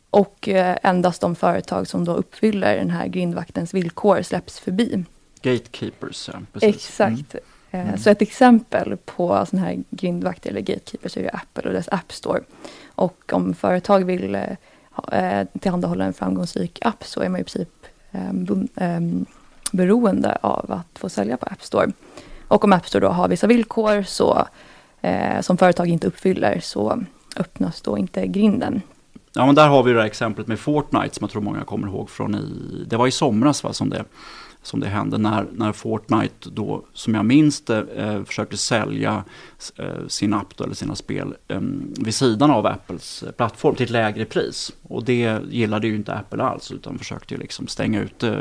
Och 0.09 0.49
eh, 0.49 0.77
endast 0.83 1.21
de 1.21 1.35
företag 1.35 1.87
som 1.87 2.05
då 2.05 2.13
uppfyller 2.13 2.75
den 2.75 2.89
här 2.89 3.07
grindvaktens 3.07 3.73
villkor 3.73 4.21
släpps 4.21 4.59
förbi. 4.59 5.03
Gatekeepers, 5.41 6.29
ja. 6.33 6.39
Precis. 6.53 6.75
Exakt. 6.75 7.33
Mm. 7.33 7.43
Mm. 7.73 7.97
Så 7.97 8.09
ett 8.09 8.21
exempel 8.21 8.97
på 9.05 9.45
sådana 9.45 9.67
här 9.67 9.83
grindvakter 9.89 10.49
eller 10.49 10.61
gatekeepers 10.61 11.17
är 11.17 11.21
ju 11.21 11.29
Apple 11.33 11.63
och 11.63 11.73
dess 11.73 11.89
App 11.91 12.11
Store. 12.13 12.41
Och 12.95 13.33
om 13.33 13.53
företag 13.53 14.05
vill 14.05 14.35
eh, 15.11 15.47
tillhandahålla 15.59 16.05
en 16.05 16.13
framgångsrik 16.13 16.79
app 16.81 17.03
så 17.03 17.21
är 17.21 17.29
man 17.29 17.41
i 17.41 17.43
princip 17.43 17.69
eh, 18.75 18.99
beroende 19.71 20.37
av 20.41 20.71
att 20.71 20.99
få 20.99 21.09
sälja 21.09 21.37
på 21.37 21.45
App 21.45 21.63
Store. 21.63 21.91
Och 22.47 22.63
om 22.63 22.73
App 22.73 22.87
Store 22.87 23.05
då 23.05 23.11
har 23.11 23.27
vissa 23.27 23.47
villkor 23.47 24.03
så, 24.03 24.47
eh, 25.01 25.41
som 25.41 25.57
företag 25.57 25.87
inte 25.87 26.07
uppfyller 26.07 26.59
så 26.59 27.03
öppnas 27.35 27.81
då 27.81 27.97
inte 27.97 28.27
grinden. 28.27 28.81
Ja 29.33 29.45
men 29.45 29.55
där 29.55 29.67
har 29.67 29.83
vi 29.83 29.93
det 29.93 29.99
här 29.99 30.05
exemplet 30.05 30.47
med 30.47 30.59
Fortnite 30.59 31.15
som 31.15 31.23
jag 31.23 31.29
tror 31.29 31.41
många 31.41 31.63
kommer 31.63 31.87
ihåg 31.87 32.09
från 32.09 32.35
i, 32.35 32.85
det 32.87 32.97
var 32.97 33.07
i 33.07 33.11
somras 33.11 33.63
va, 33.63 33.73
som 33.73 33.89
det 33.89 34.03
som 34.63 34.79
det 34.79 34.87
hände 34.87 35.17
när, 35.17 35.47
när 35.51 35.71
Fortnite 35.71 36.49
då, 36.49 36.85
som 36.93 37.15
jag 37.15 37.25
minns 37.25 37.61
det, 37.61 37.85
eh, 37.95 38.23
försökte 38.23 38.57
sälja 38.57 39.23
eh, 39.77 40.07
sin 40.07 40.33
app 40.33 40.57
då, 40.57 40.63
eller 40.63 40.75
sina 40.75 40.95
spel 40.95 41.35
eh, 41.47 41.59
vid 41.99 42.15
sidan 42.15 42.51
av 42.51 42.65
Apples 42.65 43.23
plattform 43.37 43.75
till 43.75 43.83
ett 43.83 43.89
lägre 43.89 44.25
pris. 44.25 44.71
Och 44.83 45.03
det 45.03 45.39
gillade 45.49 45.87
ju 45.87 45.95
inte 45.95 46.13
Apple 46.13 46.43
alls 46.43 46.71
utan 46.71 46.97
försökte 46.97 47.33
ju 47.33 47.39
liksom 47.39 47.67
stänga 47.67 48.01
ut 48.01 48.23
eh, 48.23 48.33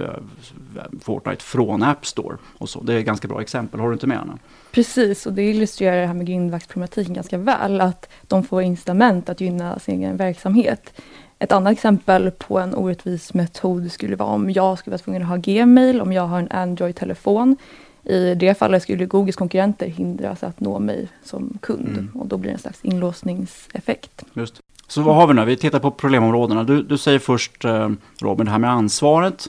Fortnite 1.00 1.44
från 1.44 1.82
App 1.82 2.06
Store. 2.06 2.36
Och 2.58 2.68
så. 2.68 2.82
Det 2.82 2.94
är 2.94 2.98
ett 2.98 3.06
ganska 3.06 3.28
bra 3.28 3.40
exempel, 3.40 3.80
har 3.80 3.88
du 3.88 3.92
inte 3.92 4.06
med 4.06 4.20
Anna? 4.20 4.38
Precis, 4.72 5.26
och 5.26 5.32
det 5.32 5.42
illustrerar 5.42 6.00
det 6.00 6.06
här 6.06 6.14
med 6.14 6.26
grindvaktsproblematiken 6.26 7.14
ganska 7.14 7.38
väl, 7.38 7.80
att 7.80 8.08
de 8.22 8.44
får 8.44 8.62
incitament 8.62 9.28
att 9.28 9.40
gynna 9.40 9.78
sin 9.78 9.98
egen 9.98 10.16
verksamhet. 10.16 10.92
Ett 11.42 11.52
annat 11.52 11.72
exempel 11.72 12.30
på 12.30 12.58
en 12.58 12.74
orättvis 12.74 13.34
metod 13.34 13.92
skulle 13.92 14.16
vara 14.16 14.28
om 14.28 14.50
jag 14.50 14.78
skulle 14.78 14.92
vara 14.92 14.98
tvungen 14.98 15.22
att 15.22 15.28
ha 15.28 15.36
Gmail, 15.36 16.00
om 16.00 16.12
jag 16.12 16.26
har 16.26 16.38
en 16.38 16.50
Android-telefon. 16.50 17.56
I 18.04 18.34
det 18.34 18.58
fallet 18.58 18.82
skulle 18.82 19.06
Googles 19.06 19.36
konkurrenter 19.36 19.86
hindras 19.86 20.42
att 20.42 20.60
nå 20.60 20.78
mig 20.78 21.08
som 21.24 21.58
kund 21.62 21.88
Mm. 21.88 22.10
och 22.14 22.26
då 22.26 22.36
blir 22.36 22.50
det 22.50 22.54
en 22.54 22.58
slags 22.60 22.84
inlåsningseffekt. 22.84 24.22
Just. 24.32 24.60
Så 24.86 25.02
vad 25.02 25.16
har 25.16 25.26
vi 25.26 25.34
nu? 25.34 25.44
Vi 25.44 25.56
tittar 25.56 25.78
på 25.78 25.90
problemområdena. 25.90 26.64
Du, 26.64 26.82
du 26.82 26.98
säger 26.98 27.18
först 27.18 27.64
eh, 27.64 27.88
Robin, 28.20 28.46
det 28.46 28.52
här 28.52 28.58
med 28.58 28.70
ansvaret. 28.70 29.48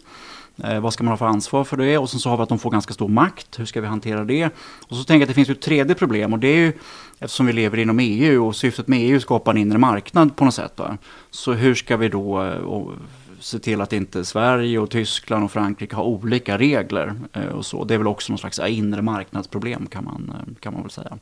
Eh, 0.58 0.80
vad 0.80 0.94
ska 0.94 1.04
man 1.04 1.12
ha 1.12 1.18
för 1.18 1.26
ansvar 1.26 1.64
för 1.64 1.78
det? 1.78 1.98
Och 1.98 2.10
sen 2.10 2.20
så 2.20 2.30
har 2.30 2.38
vi 2.38 2.44
att 2.44 2.50
de 2.50 2.60
får 2.60 2.72
ganska 2.72 2.94
stor 2.94 3.10
makt. 3.10 3.60
Hur 3.60 3.66
ska 3.66 3.82
vi 3.82 3.88
hantera 3.88 4.24
det? 4.24 4.46
Och 4.88 4.96
så 4.96 5.04
tänker 5.04 5.14
jag 5.14 5.22
att 5.22 5.28
det 5.28 5.34
finns 5.34 5.50
ju 5.50 5.52
ett 5.52 5.62
tredje 5.62 5.96
problem 5.96 6.34
och 6.34 6.40
det 6.40 6.48
är 6.48 6.58
ju 6.58 6.74
eftersom 7.20 7.46
vi 7.46 7.54
lever 7.54 7.78
inom 7.78 8.00
EU 8.00 8.48
och 8.48 8.56
syftet 8.56 8.88
med 8.88 9.00
EU 9.00 9.12
är 9.12 9.16
att 9.16 9.22
skapa 9.22 9.52
en 9.52 9.58
inre 9.58 9.78
marknad 9.78 10.36
på 10.36 10.46
något 10.46 10.54
sätt. 10.54 10.74
Va? 10.76 10.98
Så 11.32 11.54
hur 11.54 11.76
ska 11.76 11.98
vi 11.98 12.10
då 12.10 12.44
eh, 12.44 12.58
och 12.58 12.92
se 13.40 13.60
till 13.60 13.82
att 13.82 13.94
inte 13.94 14.26
Sverige 14.26 14.80
och 14.80 14.90
Tyskland 14.90 15.44
och 15.44 15.52
Frankrike 15.52 15.96
har 15.96 16.04
olika 16.04 16.58
regler 16.58 17.16
eh, 17.34 17.46
och 17.46 17.66
så. 17.66 17.84
Det 17.84 17.94
är 17.94 17.98
väl 17.98 18.08
också 18.08 18.32
någon 18.32 18.40
slags 18.40 18.60
inre 18.60 19.02
marknadsproblem 19.02 19.88
kan 19.88 20.04
man, 20.04 20.34
eh, 20.36 20.54
kan 20.60 20.74
man 20.74 20.82
väl 20.82 20.92
säga. 20.92 21.18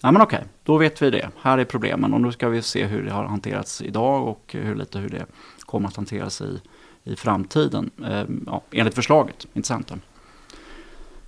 Ja 0.00 0.12
men 0.12 0.22
okej, 0.22 0.44
då 0.62 0.78
vet 0.78 1.02
vi 1.02 1.10
det. 1.10 1.30
Här 1.42 1.58
är 1.58 1.64
problemen 1.64 2.14
och 2.14 2.20
nu 2.20 2.32
ska 2.32 2.48
vi 2.48 2.62
se 2.62 2.86
hur 2.86 3.02
det 3.04 3.10
har 3.10 3.24
hanterats 3.24 3.82
idag 3.82 4.28
och 4.28 4.54
hur 4.58 4.74
lite 4.74 4.98
hur 4.98 5.08
det 5.08 5.26
kommer 5.60 5.88
att 5.88 5.96
hanteras 5.96 6.40
i, 6.40 6.60
i 7.04 7.16
framtiden. 7.16 7.90
Eh, 8.04 8.24
ja, 8.46 8.62
enligt 8.72 8.94
förslaget, 8.94 9.46
inte 9.54 9.68
sant? 9.68 9.92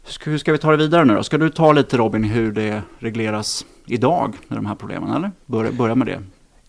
Hur 0.04 0.12
ska, 0.12 0.30
hur 0.30 0.38
ska 0.38 0.52
vi 0.52 0.59
ta 0.59 0.71
det 0.71 0.76
vidare 0.76 1.04
nu 1.04 1.14
då? 1.14 1.23
Ska 1.23 1.38
du 1.38 1.50
ta 1.50 1.73
lite 1.73 1.97
Robin 1.97 2.25
hur 2.25 2.52
det 2.52 2.83
regleras 2.99 3.66
idag 3.87 4.35
med 4.49 4.59
de 4.59 4.66
här 4.66 4.75
problemen 4.75 5.11
eller? 5.16 5.33
Börja, 5.47 5.73
börja 5.73 5.95
med 5.95 6.06
det. 6.06 6.23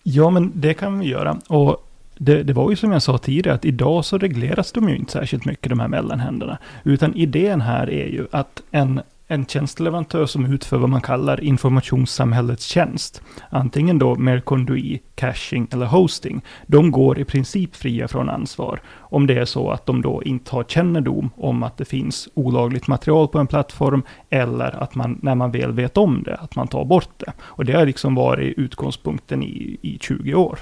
Ja, 0.04 0.30
men 0.30 0.52
det 0.56 0.74
kan 0.74 1.00
vi 1.00 1.08
göra. 1.08 1.38
Och 1.48 1.88
det, 2.18 2.44
det 2.44 2.54
var 2.54 2.70
ju 2.70 2.76
som 2.76 2.92
jag 2.92 3.02
sa 3.02 3.18
tidigare, 3.18 3.56
att 3.56 3.66
idag 3.66 4.06
så 4.06 4.18
regleras 4.18 4.72
de 4.72 4.90
ju 4.90 4.96
inte 4.96 5.12
särskilt 5.12 5.46
mycket, 5.46 5.70
de 5.70 5.80
här 5.80 5.88
mellanhänderna. 5.88 6.58
Utan 6.84 7.16
idén 7.16 7.62
här 7.62 7.90
är 7.90 8.08
ju 8.08 8.28
att 8.32 8.62
en, 8.72 9.02
en 9.28 9.46
tjänsteleverantör 9.46 10.26
som 10.26 10.54
utför 10.54 10.78
vad 10.78 10.90
man 10.90 11.02
kallar 11.02 11.44
informationssamhällets 11.44 12.66
tjänst, 12.66 13.22
antingen 13.50 14.00
då 14.00 14.16
Mercondui, 14.16 15.02
caching 15.16 15.68
eller 15.72 15.86
hosting, 15.86 16.42
de 16.68 16.92
går 16.92 17.20
i 17.20 17.26
princip 17.26 17.76
fria 17.76 18.08
från 18.08 18.30
ansvar. 18.30 18.82
Om 18.98 19.28
det 19.28 19.34
är 19.34 19.46
så 19.46 19.72
att 19.72 19.86
de 19.86 20.02
då 20.02 20.24
inte 20.24 20.56
har 20.56 20.64
kännedom 20.64 21.30
om 21.36 21.64
att 21.64 21.78
det 21.78 21.86
finns 21.86 22.30
olagligt 22.34 22.88
material 22.88 23.28
på 23.28 23.40
en 23.40 23.48
plattform, 23.48 24.04
eller 24.30 24.84
att 24.84 24.96
man, 24.96 25.20
när 25.22 25.36
man 25.36 25.52
väl 25.52 25.72
vet 25.72 25.98
om 25.98 26.24
det, 26.24 26.36
att 26.36 26.56
man 26.56 26.68
tar 26.68 26.86
bort 26.86 27.10
det. 27.18 27.34
Och 27.42 27.66
det 27.66 27.74
har 27.74 27.86
liksom 27.86 28.16
varit 28.16 28.58
utgångspunkten 28.58 29.44
i, 29.44 29.78
i 29.82 29.98
20 30.02 30.34
år. 30.34 30.60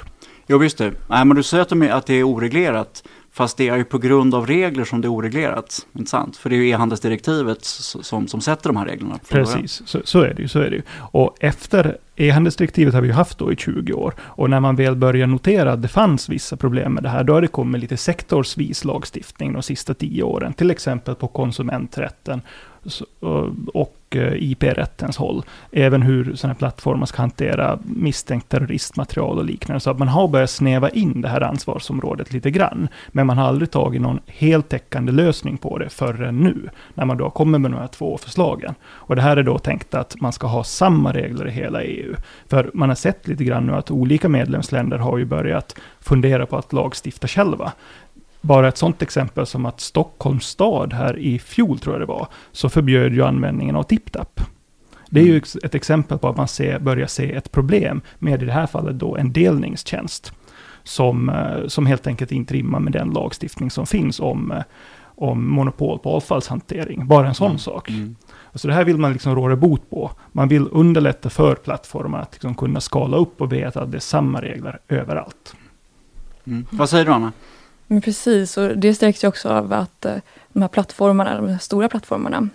Jo 0.48 0.57
visst 0.57 0.77
det. 0.77 0.91
Nej, 1.10 1.25
men 1.25 1.38
du 1.38 1.43
säger 1.43 1.62
att, 1.62 1.69
de 1.69 1.81
är, 1.81 1.89
att 1.89 2.05
det 2.05 2.13
är 2.13 2.24
oreglerat. 2.24 3.03
Fast 3.36 3.58
det 3.58 3.68
är 3.70 3.77
ju 3.77 3.84
på 3.84 3.98
grund 3.98 4.36
av 4.36 4.48
regler 4.48 4.84
som 4.84 5.01
det 5.01 5.08
är 5.08 5.10
oreglerat. 5.10 5.88
Inte 5.94 6.10
sant? 6.10 6.38
För 6.38 6.50
det 6.50 6.56
är 6.56 6.58
ju 6.58 6.70
e-handelsdirektivet 6.70 7.65
som, 7.65 8.27
som 8.27 8.42
sätter 8.42 8.70
de 8.70 8.77
här 8.77 8.86
reglerna. 8.86 9.20
Precis, 9.30 9.82
så, 9.86 10.00
så 10.04 10.22
är 10.22 10.34
det 10.34 10.42
ju. 10.42 10.48
Så 10.48 10.60
är 10.60 10.70
det 10.70 10.75
ju. 10.75 10.82
Och 10.98 11.38
efter 11.39 11.98
e-handelsdirektivet 12.15 12.94
har 12.94 13.01
vi 13.01 13.08
ju 13.08 13.13
haft 13.13 13.38
då 13.38 13.54
i 13.54 13.56
20 13.56 13.94
år. 13.94 14.13
Och 14.20 14.50
när 14.50 14.60
man 14.60 14.75
väl 14.75 14.96
börjar 14.96 15.27
notera 15.27 15.72
att 15.72 15.82
det 15.82 15.88
fanns 15.88 16.30
vissa 16.30 16.58
problem 16.58 16.94
med 16.94 17.04
det 17.04 17.10
här, 17.10 17.24
då 17.24 17.34
har 17.34 17.42
det 17.42 17.48
kommit 17.48 17.82
lite 17.82 17.98
sektorsvis 17.98 18.84
lagstiftning 18.84 19.54
de 19.54 19.63
sista 19.63 19.94
10 19.94 20.24
åren. 20.24 20.54
Till 20.54 20.72
exempel 20.72 21.15
på 21.15 21.27
konsumenträtten 21.27 22.42
Eh, 23.22 23.50
och- 23.74 23.96
eh, 24.10 24.34
IP-rättens 24.34 25.18
håll. 25.18 25.44
Även 25.72 26.01
hur 26.01 26.36
sådana 26.36 26.54
här 26.54 26.60
plattformar 26.60 27.06
ska 27.06 27.22
hantera 27.22 27.80
misstänkt 27.84 28.50
terroristmaterial 28.50 29.38
och 29.38 29.46
liknande. 29.46 29.80
Så 29.80 29.89
att 29.89 30.00
man 30.00 30.08
har 30.08 30.27
börjat 30.27 30.50
snäva 30.50 30.89
in 30.89 31.22
det 31.22 31.27
här 31.30 31.42
ansvarsområdet 31.42 32.34
lite 32.34 32.51
grann. 32.51 32.88
Men 33.08 33.27
man 33.27 33.38
har 33.38 33.48
aldrig 33.48 33.72
tagit 33.72 34.01
någon 34.01 34.20
heltäckande 34.27 35.12
lösning 35.12 35.58
på 35.58 35.77
det 35.77 35.89
förrän 35.89 36.39
nu. 36.39 36.70
När 36.94 37.06
man 37.06 37.18
då 37.18 37.30
kommer 37.30 37.60
med 37.60 37.72
de 37.72 37.77
här 37.77 37.88
två 37.88 38.18
förslagen. 38.18 38.75
Och 38.86 39.15
det 39.15 39.22
här 39.22 39.38
är 39.38 39.44
då 39.44 39.58
tänkt 39.60 39.94
att 39.96 40.22
man 40.22 40.34
ska 40.34 40.48
ha 40.48 40.63
samma 40.63 41.13
regler 41.13 41.48
i 41.48 41.51
hela 41.51 41.84
EU. 41.84 42.15
För 42.48 42.72
man 42.74 42.89
har 42.89 42.96
sett 42.96 43.27
lite 43.27 43.44
grann 43.44 43.65
nu 43.65 43.74
att 43.74 43.92
olika 43.92 44.30
medlemsländer 44.30 44.98
har 44.98 45.18
ju 45.18 45.25
börjat 45.25 45.75
fundera 46.00 46.46
på 46.46 46.58
att 46.58 46.74
lagstifta 46.74 47.27
själva. 47.27 47.72
Bara 48.46 48.68
ett 48.68 48.78
sådant 48.78 49.02
exempel 49.02 49.46
som 49.46 49.66
att 49.66 49.80
Stockholms 49.82 50.46
stad 50.46 50.94
här 50.94 51.18
i 51.20 51.40
fjol, 51.40 51.80
tror 51.80 51.96
jag 51.96 52.02
det 52.02 52.06
var, 52.06 52.28
så 52.52 52.70
förbjöd 52.70 53.14
ju 53.14 53.24
användningen 53.25 53.75
av 53.75 53.84
TipTap. 53.84 54.42
Det 55.10 55.20
är 55.20 55.25
ju 55.25 55.38
ex- 55.38 55.58
ett 55.64 55.75
exempel 55.75 56.18
på 56.18 56.30
att 56.30 56.38
man 56.38 56.48
ser, 56.48 56.80
börjar 56.80 57.08
se 57.08 57.34
ett 57.34 57.52
problem 57.52 58.02
med 58.20 58.44
i 58.44 58.46
det 58.46 58.52
här 58.52 58.68
fallet 58.68 59.00
då 59.00 59.18
en 59.18 59.34
delningstjänst. 59.34 60.34
Som, 60.84 61.30
eh, 61.30 61.68
som 61.68 61.86
helt 61.86 62.08
enkelt 62.08 62.32
inte 62.32 62.54
rimmar 62.54 62.80
med 62.80 62.94
den 62.94 63.10
lagstiftning 63.10 63.72
som 63.72 63.86
finns 63.86 64.20
om, 64.20 64.52
eh, 64.52 64.62
om 65.16 65.50
monopol 65.50 66.00
på 66.00 66.10
avfallshantering. 66.16 67.08
Bara 67.08 67.28
en 67.28 67.34
sån 67.36 67.46
Mm. 67.48 67.60
sak. 67.60 67.90
Mm. 67.90 68.16
Så 68.54 68.68
det 68.68 68.74
här 68.74 68.84
vill 68.84 68.98
man 68.98 69.14
liksom 69.14 69.36
råda 69.36 69.56
bot 69.56 69.90
på. 69.90 70.12
Man 70.32 70.48
vill 70.48 70.68
underlätta 70.72 71.30
för 71.30 71.56
plattformar 71.56 72.20
att 72.22 72.34
liksom 72.34 72.56
kunna 72.56 72.82
skala 72.82 73.18
upp 73.18 73.42
och 73.42 73.52
veta 73.54 73.82
att 73.82 73.92
det 73.92 73.98
är 73.98 74.00
samma 74.00 74.42
regler 74.42 74.80
överallt. 74.88 75.56
Mm. 76.48 76.66
Vad 76.72 76.90
säger 76.90 77.06
du 77.06 77.12
Anna? 77.12 77.32
Men 77.88 78.01
precis, 78.01 78.58
och 78.58 78.77
det 78.77 78.96
stärks 78.96 79.24
ju 79.24 79.27
också 79.27 79.50
av 79.50 79.74
att 79.74 80.06
eh, 80.06 80.15
de 80.54 80.62
här 80.62 80.70
plattformarna, 80.70 81.36
de 81.36 81.50
här 81.50 81.58
stora 81.58 81.89
plattformarna, 81.89 82.50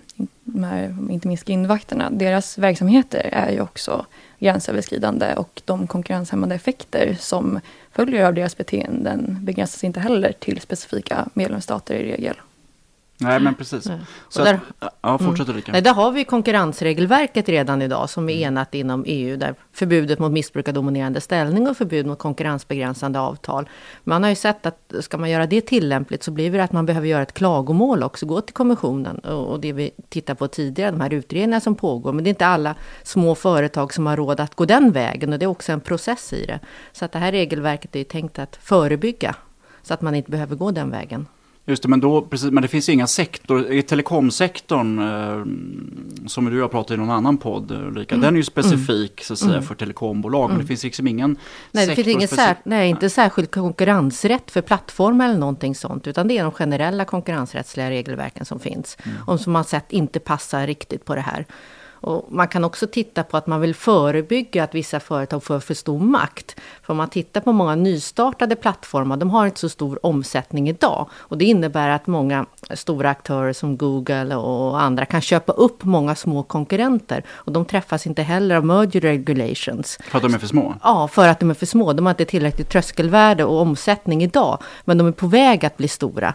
de 0.45 0.65
här, 0.65 0.97
inte 1.11 1.29
minst 1.29 1.45
grindvakterna, 1.45 2.11
deras 2.11 2.59
verksamheter 2.59 3.29
är 3.33 3.51
ju 3.53 3.61
också 3.61 4.07
gränsöverskridande 4.39 5.35
och 5.35 5.63
de 5.65 5.87
konkurrenshämmande 5.87 6.55
effekter 6.55 7.17
som 7.21 7.61
följer 7.93 8.27
av 8.27 8.35
deras 8.35 8.57
beteenden 8.57 9.37
begränsas 9.41 9.85
inte 9.85 10.01
heller 10.01 10.33
till 10.33 10.61
specifika 10.61 11.29
medlemsstater 11.35 11.95
i 11.95 12.13
regel. 12.13 12.37
Nej 13.21 13.41
men 13.41 13.55
precis. 13.55 13.87
Nej. 13.87 13.99
Så 14.29 14.41
Och 14.41 14.47
där- 14.47 14.61
att, 14.79 14.99
ja, 15.03 15.19
fortsätt 15.19 15.49
Ulrika. 15.49 15.73
Nej, 15.73 15.83
där 15.83 15.95
har 15.95 16.13
vi 16.13 16.25
konkurrensregelverket 16.25 17.49
redan 17.49 17.83
idag 17.83 18.11
som 18.11 18.29
är 18.29 18.33
Mm. 18.33 18.43
enat 18.49 18.75
inom 18.75 19.05
EU. 19.07 19.37
Där 19.37 19.55
förbudet 19.73 20.19
mot 20.19 20.33
missbruk 20.33 20.69
av 20.69 20.75
dominerande 20.75 21.21
ställning 21.21 21.69
och 21.69 21.77
förbud 21.77 22.07
mot 22.07 22.19
konkurrensbegränsande 22.19 23.21
avtal. 23.21 23.69
Man 24.05 24.23
har 24.23 24.31
ju 24.31 24.37
sett 24.37 24.67
att 24.67 24.93
ska 25.01 25.19
man 25.19 25.31
göra 25.31 25.47
det 25.47 25.61
tillämpligt 25.61 26.23
så 26.23 26.31
blir 26.31 26.51
det 26.53 26.65
att 26.65 26.73
man 26.73 26.87
behöver 26.87 27.07
göra 27.09 27.23
ett 27.23 27.33
klagomål 27.35 28.03
också. 28.03 28.27
Gå 28.27 28.41
till 28.41 28.55
kommissionen 28.55 29.19
och 29.19 29.61
det 29.61 29.73
vi 29.73 29.91
tittar 30.09 30.35
på 30.35 30.49
tidigare, 30.49 30.91
de 30.91 31.01
här 31.01 31.13
utredningarna 31.15 31.61
som 31.61 31.75
pågår. 31.75 32.13
Men 32.13 32.25
det 32.25 32.29
är 32.29 32.33
inte 32.33 32.47
alla 32.47 32.75
små 33.03 33.35
företag 33.35 33.95
som 33.95 34.07
har 34.07 34.17
råd 34.17 34.41
att 34.41 34.55
gå 34.55 34.65
den 34.65 34.93
vägen 34.93 35.33
och 35.33 35.39
det 35.39 35.45
är 35.45 35.49
också 35.49 35.73
en 35.73 35.81
process 35.81 36.33
i 36.33 36.47
det. 36.47 36.61
Så 36.93 37.05
att 37.05 37.13
det 37.13 37.19
här 37.19 37.33
regelverket 37.33 37.97
är 37.97 38.05
tänkt 38.05 38.39
att 38.39 38.57
förebygga 38.63 39.35
så 39.83 39.95
att 39.95 40.01
man 40.03 40.15
inte 40.15 40.31
behöver 40.31 40.57
gå 40.57 40.71
den 40.71 40.91
vägen. 40.91 41.27
Just 41.67 41.83
det, 41.83 41.89
men, 41.89 42.01
då, 42.01 42.23
precis, 42.23 42.51
men 42.51 42.63
det 42.63 42.69
finns 42.69 42.89
inga 42.89 43.07
sektor, 43.07 43.73
i 43.73 43.83
telekomsektorn 43.83 44.99
eh, 44.99 46.27
som 46.27 46.51
du 46.51 46.61
har 46.61 46.69
pratat 46.69 46.95
i 46.95 46.97
någon 46.97 47.11
annan 47.11 47.37
podd 47.37 47.71
Ulrika, 47.71 48.17
den 48.17 48.35
är 48.35 48.37
ju 48.37 48.45
specifik 48.45 49.25
så 49.25 49.33
att 49.33 49.39
säga 49.39 49.63
för 49.63 49.75
telekombolag, 49.75 50.51
men 50.51 50.59
det 50.59 50.67
finns 50.67 50.85
liksom 50.85 51.07
ingen 51.07 51.37
Nej, 51.71 51.87
det 51.87 51.95
finns 51.95 52.09
ingen 52.09 52.29
sär, 52.29 52.57
nej, 52.65 52.91
inte 52.91 53.11
särskild 53.11 53.51
konkurrensrätt 53.51 54.51
för 54.51 54.61
plattformar 54.61 55.29
eller 55.29 55.39
någonting 55.39 55.75
sånt, 55.75 56.07
utan 56.07 56.29
det 56.29 56.39
är 56.39 56.43
de 56.43 56.53
generella 56.53 57.05
konkurrensrättsliga 57.05 57.91
regelverken 57.91 58.45
som 58.45 58.61
finns, 58.61 58.99
om 59.27 59.39
som 59.39 59.53
man 59.53 59.65
sett 59.65 59.93
inte 59.93 60.21
passar 60.21 60.67
riktigt 60.67 61.05
på 61.05 61.15
det 61.15 61.21
här. 61.21 61.47
Och 62.01 62.33
man 62.33 62.49
kan 62.49 62.65
också 62.65 62.87
titta 62.87 63.23
på 63.23 63.37
att 63.37 63.47
man 63.47 63.61
vill 63.61 63.75
förebygga 63.75 64.65
att 64.65 64.75
vissa 64.75 65.01
företag 65.01 65.43
får 65.43 65.61
för 65.61 65.75
stor 65.75 65.99
makt. 66.01 66.57
För 66.83 66.93
om 66.93 66.97
man 66.97 67.09
tittar 67.09 67.41
på 67.41 67.53
många 67.53 67.75
nystartade 67.75 68.57
plattformar, 68.57 69.17
de 69.17 69.31
har 69.31 69.47
inte 69.47 69.61
så 69.61 69.69
stor 69.69 70.07
omsättning 70.07 70.69
idag. 70.69 71.09
Och 71.13 71.39
det 71.39 71.45
innebär 71.45 71.89
att 71.89 72.07
många 72.07 72.47
stora 72.75 73.11
aktörer 73.11 73.53
som 73.53 73.77
Google 73.77 74.37
och 74.37 74.83
andra 74.83 75.05
kan 75.05 75.21
köpa 75.21 75.53
upp 75.53 75.85
många 75.85 76.15
små 76.15 76.43
konkurrenter. 76.43 77.25
Och 77.31 77.53
de 77.53 77.65
träffas 77.65 78.07
inte 78.07 78.23
heller 78.23 78.57
av 78.57 78.65
merger 78.65 79.01
regulations. 79.01 79.99
för 80.03 80.17
att 80.17 80.23
de 80.23 80.35
är 80.35 80.39
för 80.39 80.47
små. 80.47 80.75
Ja, 80.83 81.09
för 81.09 81.29
att 81.29 81.41
de 81.41 81.51
är 81.51 81.55
för 81.55 81.67
små. 81.67 81.93
De 81.93 82.07
har 82.07 82.11
inte 82.11 82.25
tillräckligt 82.25 82.69
tröskelvärde 82.69 83.45
och 83.45 83.61
omsättning 83.61 84.23
idag. 84.23 84.59
Men 84.85 84.99
de 84.99 85.07
är 85.07 85.13
på 85.13 85.27
väg 85.27 85.67
att 85.67 85.77
bli 85.77 85.89
stora. 85.89 86.35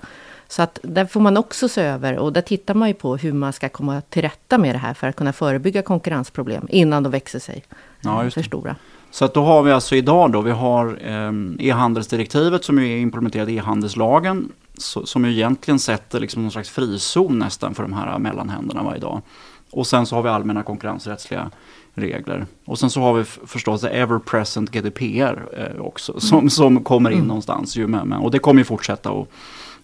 Så 0.55 0.61
att 0.61 0.79
där 0.83 1.05
får 1.05 1.21
man 1.21 1.37
också 1.37 1.69
se 1.69 1.81
över 1.81 2.17
och 2.17 2.33
där 2.33 2.41
tittar 2.41 2.73
man 2.73 2.87
ju 2.87 2.93
på 2.93 3.17
hur 3.17 3.33
man 3.33 3.53
ska 3.53 3.69
komma 3.69 4.01
till 4.01 4.21
rätta 4.21 4.57
med 4.57 4.75
det 4.75 4.79
här 4.79 4.93
för 4.93 5.07
att 5.07 5.15
kunna 5.15 5.33
förebygga 5.33 5.81
konkurrensproblem 5.81 6.67
innan 6.69 7.03
de 7.03 7.11
växer 7.11 7.39
sig 7.39 7.63
Ja, 8.01 8.29
för 8.29 8.43
stora. 8.43 8.75
Så 9.11 9.25
att 9.25 9.33
då 9.33 9.43
har 9.43 9.63
vi 9.63 9.71
alltså 9.71 9.95
idag 9.95 10.31
då, 10.31 10.41
vi 10.41 10.51
har 10.51 10.99
eh, 11.01 11.67
e-handelsdirektivet 11.67 12.63
som 12.63 12.79
är 12.79 12.97
implementerat 12.97 13.49
i 13.49 13.55
e-handelslagen. 13.55 14.51
Som 14.77 15.25
ju 15.25 15.31
egentligen 15.31 15.79
sätter 15.79 16.19
liksom 16.19 16.41
någon 16.41 16.51
slags 16.51 16.69
frizon 16.69 17.39
nästan 17.39 17.75
för 17.75 17.83
de 17.83 17.93
här 17.93 18.19
mellanhänderna 18.19 18.83
varje 18.83 18.99
dag. 18.99 19.21
Och 19.71 19.87
sen 19.87 20.05
så 20.05 20.15
har 20.15 20.23
vi 20.23 20.29
allmänna 20.29 20.63
konkurrensrättsliga 20.63 21.51
regler. 21.93 22.45
Och 22.65 22.79
sen 22.79 22.89
så 22.89 23.01
har 23.01 23.13
vi 23.13 23.23
förstås 23.23 23.83
ever 23.83 24.19
present 24.19 24.71
GDPR 24.71 25.45
eh, 25.57 25.81
också 25.81 26.19
som, 26.19 26.49
som 26.49 26.83
kommer 26.83 27.09
in 27.11 27.23
någonstans. 27.23 27.75
Ju 27.77 27.87
med, 27.87 28.19
och 28.21 28.31
det 28.31 28.39
kommer 28.39 28.61
ju 28.61 28.65
fortsätta 28.65 29.09
att 29.09 29.27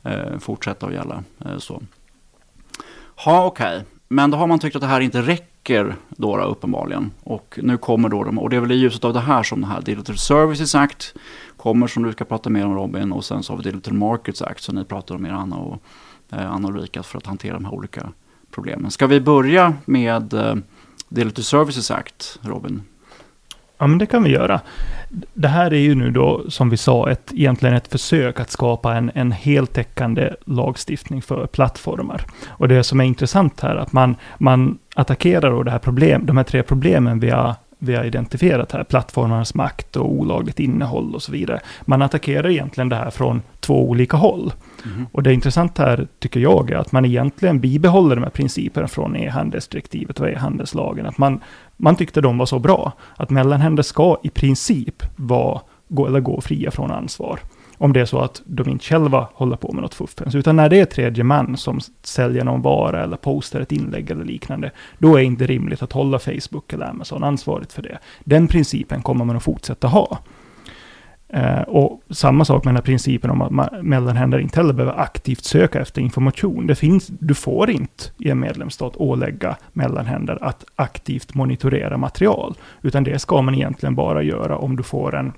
Eh, 0.04 0.38
fortsätta 0.40 0.88
att 0.88 0.94
gälla. 0.94 1.24
Eh, 1.46 1.58
så. 1.58 1.82
Ja, 3.26 3.46
okej. 3.46 3.84
Men 4.08 4.32
då 4.32 4.38
har 4.38 4.48
man 4.48 4.60
tyckt 4.60 4.76
att 4.76 4.82
det 4.82 4.88
här 4.88 5.02
inte 5.02 5.22
räcker 5.22 5.96
då, 6.10 6.38
då 6.38 6.44
uppenbarligen. 6.44 7.12
Och 7.24 7.60
nu 7.64 7.78
kommer 7.78 8.10
då 8.10 8.24
de, 8.24 8.40
och 8.40 8.50
det 8.50 8.56
är 8.56 8.60
väl 8.60 8.72
i 8.72 8.76
ljuset 8.76 9.04
av 9.04 9.14
det 9.14 9.20
här 9.20 9.44
som 9.44 9.62
det 9.62 9.68
här 9.68 9.82
Digital 9.82 10.18
Services 10.18 10.76
Act 10.76 11.14
kommer 11.58 11.88
som 11.88 12.04
du 12.04 12.12
ska 12.12 12.26
prata 12.26 12.50
mer 12.50 12.66
om 12.66 12.76
Robin. 12.76 13.12
Och 13.12 13.26
sen 13.26 13.44
så 13.44 13.54
har 13.54 13.58
vi 13.58 13.64
Digital 13.64 13.94
Markets 13.94 14.42
Act 14.42 14.64
som 14.64 14.76
ni 14.76 14.86
pratar 14.86 15.16
om 15.16 15.22
mer 15.22 15.32
Anna 15.32 15.56
och, 15.56 15.84
eh, 16.30 16.52
Anna 16.52 16.68
och 16.68 16.74
Ulrika 16.74 17.04
för 17.04 17.18
att 17.18 17.26
hantera 17.26 17.54
de 17.54 17.66
här 17.66 17.74
olika 17.74 18.12
problemen. 18.52 18.92
Ska 18.92 19.08
vi 19.08 19.22
börja 19.22 19.74
med 19.86 20.34
eh, 20.34 20.56
Digital 21.10 21.44
Services 21.44 21.92
Act, 21.92 22.40
Robin? 22.42 22.82
Ja, 23.82 23.88
men 23.88 23.98
det 23.98 24.06
kan 24.06 24.24
vi 24.24 24.30
göra. 24.30 24.62
Det 25.34 25.48
här 25.48 25.74
är 25.74 25.80
ju 25.80 25.96
nu 25.96 26.12
då, 26.12 26.44
som 26.50 26.70
vi 26.70 26.78
sa, 26.78 27.10
ett, 27.10 27.32
egentligen 27.34 27.76
ett 27.76 27.88
försök 27.88 28.40
att 28.40 28.50
skapa 28.50 28.96
en, 28.96 29.12
en 29.16 29.32
heltäckande 29.32 30.30
lagstiftning 30.46 31.22
för 31.22 31.48
plattformar. 31.48 32.26
Och 32.48 32.68
det 32.68 32.84
som 32.84 33.00
är 33.00 33.04
intressant 33.04 33.62
här, 33.62 33.76
att 33.76 33.94
man, 33.94 34.16
man 34.38 34.78
attackerar 34.96 35.52
då 35.52 35.64
det 35.64 35.72
här 35.72 35.80
problem, 35.80 36.26
de 36.26 36.38
här 36.38 36.44
tre 36.44 36.64
problemen 36.64 37.20
vi 37.20 37.30
har 37.30 37.56
vi 37.84 37.96
har 37.96 38.04
identifierat 38.04 38.72
här, 38.72 38.84
plattformarnas 38.84 39.56
makt 39.56 39.96
och 39.96 40.12
olagligt 40.12 40.60
innehåll 40.60 41.16
och 41.16 41.24
så 41.24 41.32
vidare. 41.32 41.60
Man 41.82 42.02
attackerar 42.02 42.50
egentligen 42.50 42.90
det 42.90 42.96
här 42.96 43.10
från 43.10 43.42
två 43.60 43.90
olika 43.90 44.18
håll. 44.18 44.54
Mm. 44.86 45.08
Och 45.12 45.24
det 45.24 45.34
intressanta 45.34 45.84
här, 45.84 46.08
tycker 46.20 46.40
jag, 46.40 46.72
är 46.72 46.76
att 46.76 46.92
man 46.92 47.06
egentligen 47.06 47.60
bibehåller 47.60 48.16
de 48.16 48.24
här 48.24 48.30
principerna 48.30 48.88
från 48.88 49.16
e-handelsdirektivet 49.16 50.20
och 50.20 50.30
e-handelslagen. 50.30 51.06
Att 51.06 51.18
man, 51.18 51.40
man 51.82 51.96
tyckte 51.96 52.22
de 52.22 52.38
var 52.38 52.46
så 52.46 52.60
bra, 52.60 52.92
att 53.16 53.30
mellanhänder 53.30 53.84
ska 53.84 54.18
i 54.24 54.30
princip 54.30 55.04
vara, 55.16 55.62
gå, 55.88 56.08
eller 56.08 56.20
gå 56.20 56.42
fria 56.42 56.72
från 56.72 56.92
ansvar 56.92 57.40
om 57.82 57.94
det 57.94 58.02
är 58.02 58.06
så 58.06 58.20
att 58.20 58.42
de 58.46 58.70
inte 58.70 58.86
själva 58.86 59.28
håller 59.34 59.56
på 59.56 59.74
med 59.74 59.82
något 59.82 59.94
fuffens. 59.94 60.36
Utan 60.36 60.56
när 60.56 60.70
det 60.70 60.80
är 60.80 60.86
tredje 60.86 61.24
man 61.24 61.58
som 61.58 61.80
säljer 62.02 62.44
någon 62.44 62.62
vara 62.62 63.04
eller 63.04 63.18
postar 63.18 63.60
ett 63.60 63.72
inlägg 63.72 64.12
eller 64.12 64.26
liknande, 64.26 64.72
då 64.98 65.16
är 65.16 65.18
det 65.18 65.24
inte 65.24 65.48
rimligt 65.48 65.82
att 65.82 65.92
hålla 65.92 66.20
Facebook 66.20 66.74
eller 66.74 66.86
Amazon 66.86 67.24
ansvarigt 67.24 67.74
för 67.74 67.82
det. 67.82 68.00
Den 68.24 68.48
principen 68.48 69.02
kommer 69.02 69.26
man 69.26 69.36
att 69.36 69.44
fortsätta 69.44 69.88
ha. 69.88 70.20
Eh, 71.34 71.62
och 71.62 72.02
samma 72.10 72.46
sak 72.46 72.66
med 72.66 72.72
den 72.72 72.76
här 72.76 72.84
principen 72.84 73.30
om 73.30 73.60
att 73.60 73.84
mellanhänder 73.84 74.40
inte 74.40 74.60
heller 74.60 74.74
behöver 74.74 75.00
aktivt 75.00 75.44
söka 75.44 75.82
efter 75.82 76.02
information. 76.02 76.68
Det 76.68 76.76
finns, 76.76 77.08
du 77.08 77.34
får 77.34 77.70
inte 77.70 78.04
i 78.18 78.30
en 78.30 78.40
medlemsstat 78.40 78.94
ålägga 78.98 79.56
mellanhänder 79.74 80.38
att 80.42 80.66
aktivt 80.76 81.34
monitorera 81.34 81.98
material, 81.98 82.56
utan 82.82 83.04
det 83.04 83.20
ska 83.20 83.42
man 83.42 83.56
egentligen 83.56 83.96
bara 83.96 84.24
göra 84.24 84.58
om 84.58 84.76
du 84.76 84.84
får 84.84 85.16
en 85.16 85.34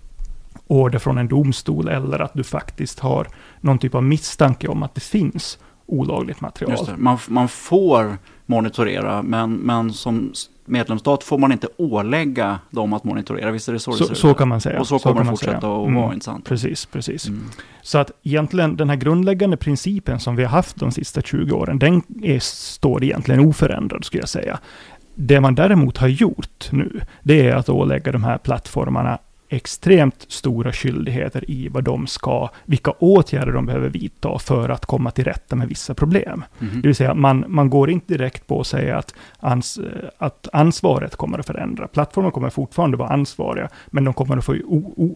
order 0.67 0.99
från 0.99 1.17
en 1.17 1.27
domstol 1.27 1.87
eller 1.87 2.19
att 2.19 2.33
du 2.33 2.43
faktiskt 2.43 2.99
har 2.99 3.27
någon 3.61 3.79
typ 3.79 3.95
av 3.95 4.03
misstanke 4.03 4.67
om 4.67 4.83
att 4.83 4.95
det 4.95 5.03
finns 5.03 5.59
olagligt 5.85 6.41
material. 6.41 6.87
Man, 6.97 7.17
man, 7.27 7.47
får 7.47 8.17
monitorera, 8.45 9.23
men, 9.23 9.53
men 9.53 9.93
som 9.93 10.33
medlemsstat 10.65 11.23
får 11.23 11.37
man 11.37 11.51
inte 11.51 11.67
ålägga 11.77 12.59
dem 12.69 12.93
att 12.93 13.03
monitorera. 13.03 13.51
Visst 13.51 13.69
är 13.69 13.73
det 13.73 13.79
så 13.79 13.91
det 13.91 13.97
Så, 13.97 14.15
så 14.15 14.33
kan 14.33 14.47
man 14.47 14.61
säga. 14.61 14.79
Och 14.79 14.87
så, 14.87 14.99
så 14.99 15.09
kommer 15.09 15.23
det 15.23 15.29
fortsätta 15.29 15.57
att 15.57 15.87
mm. 15.87 15.95
vara, 15.95 16.13
intressant. 16.13 16.45
Precis, 16.45 16.85
precis. 16.85 17.27
Mm. 17.27 17.43
Så 17.81 17.97
att 17.97 18.11
egentligen 18.23 18.75
den 18.75 18.89
här 18.89 18.95
grundläggande 18.95 19.57
principen 19.57 20.19
som 20.19 20.35
vi 20.35 20.43
har 20.43 20.51
haft 20.51 20.75
de 20.75 20.91
sista 20.91 21.21
20 21.21 21.55
åren, 21.55 21.79
den 21.79 22.01
är, 22.23 22.39
står 22.39 23.03
egentligen 23.03 23.45
oförändrad, 23.47 24.05
skulle 24.05 24.21
jag 24.21 24.29
säga. 24.29 24.59
Det 25.15 25.41
man 25.41 25.55
däremot 25.55 25.97
har 25.97 26.07
gjort 26.07 26.69
nu, 26.71 27.01
det 27.23 27.47
är 27.47 27.55
att 27.55 27.69
ålägga 27.69 28.11
de 28.11 28.23
här 28.23 28.37
plattformarna 28.37 29.19
extremt 29.55 30.25
stora 30.27 30.71
skyldigheter 30.71 31.51
i 31.51 31.69
vad 31.69 31.83
de 31.83 32.07
ska, 32.07 32.49
vilka 32.65 32.91
åtgärder 32.91 33.51
de 33.51 33.65
behöver 33.65 33.89
vidta 33.89 34.39
för 34.39 34.69
att 34.69 34.85
komma 34.85 35.11
till 35.11 35.23
rätta 35.23 35.55
med 35.55 35.67
vissa 35.67 35.93
problem. 35.93 36.45
Mm. 36.61 36.81
Det 36.81 36.87
vill 36.87 36.95
säga, 36.95 37.13
man, 37.13 37.45
man 37.47 37.69
går 37.69 37.89
inte 37.89 38.13
direkt 38.13 38.47
på 38.47 38.59
att 38.59 38.67
säga 38.67 38.97
att, 38.97 39.13
ans, 39.39 39.79
att 40.17 40.47
ansvaret 40.53 41.15
kommer 41.15 41.39
att 41.39 41.47
förändra. 41.47 41.87
Plattformen 41.87 42.31
kommer 42.31 42.49
fortfarande 42.49 42.97
vara 42.97 43.09
ansvariga, 43.09 43.69
men 43.87 44.03
de 44.03 44.13
kommer 44.13 44.37
att 44.37 44.45
få... 44.45 44.53
O, 44.53 44.93
o, 44.97 45.15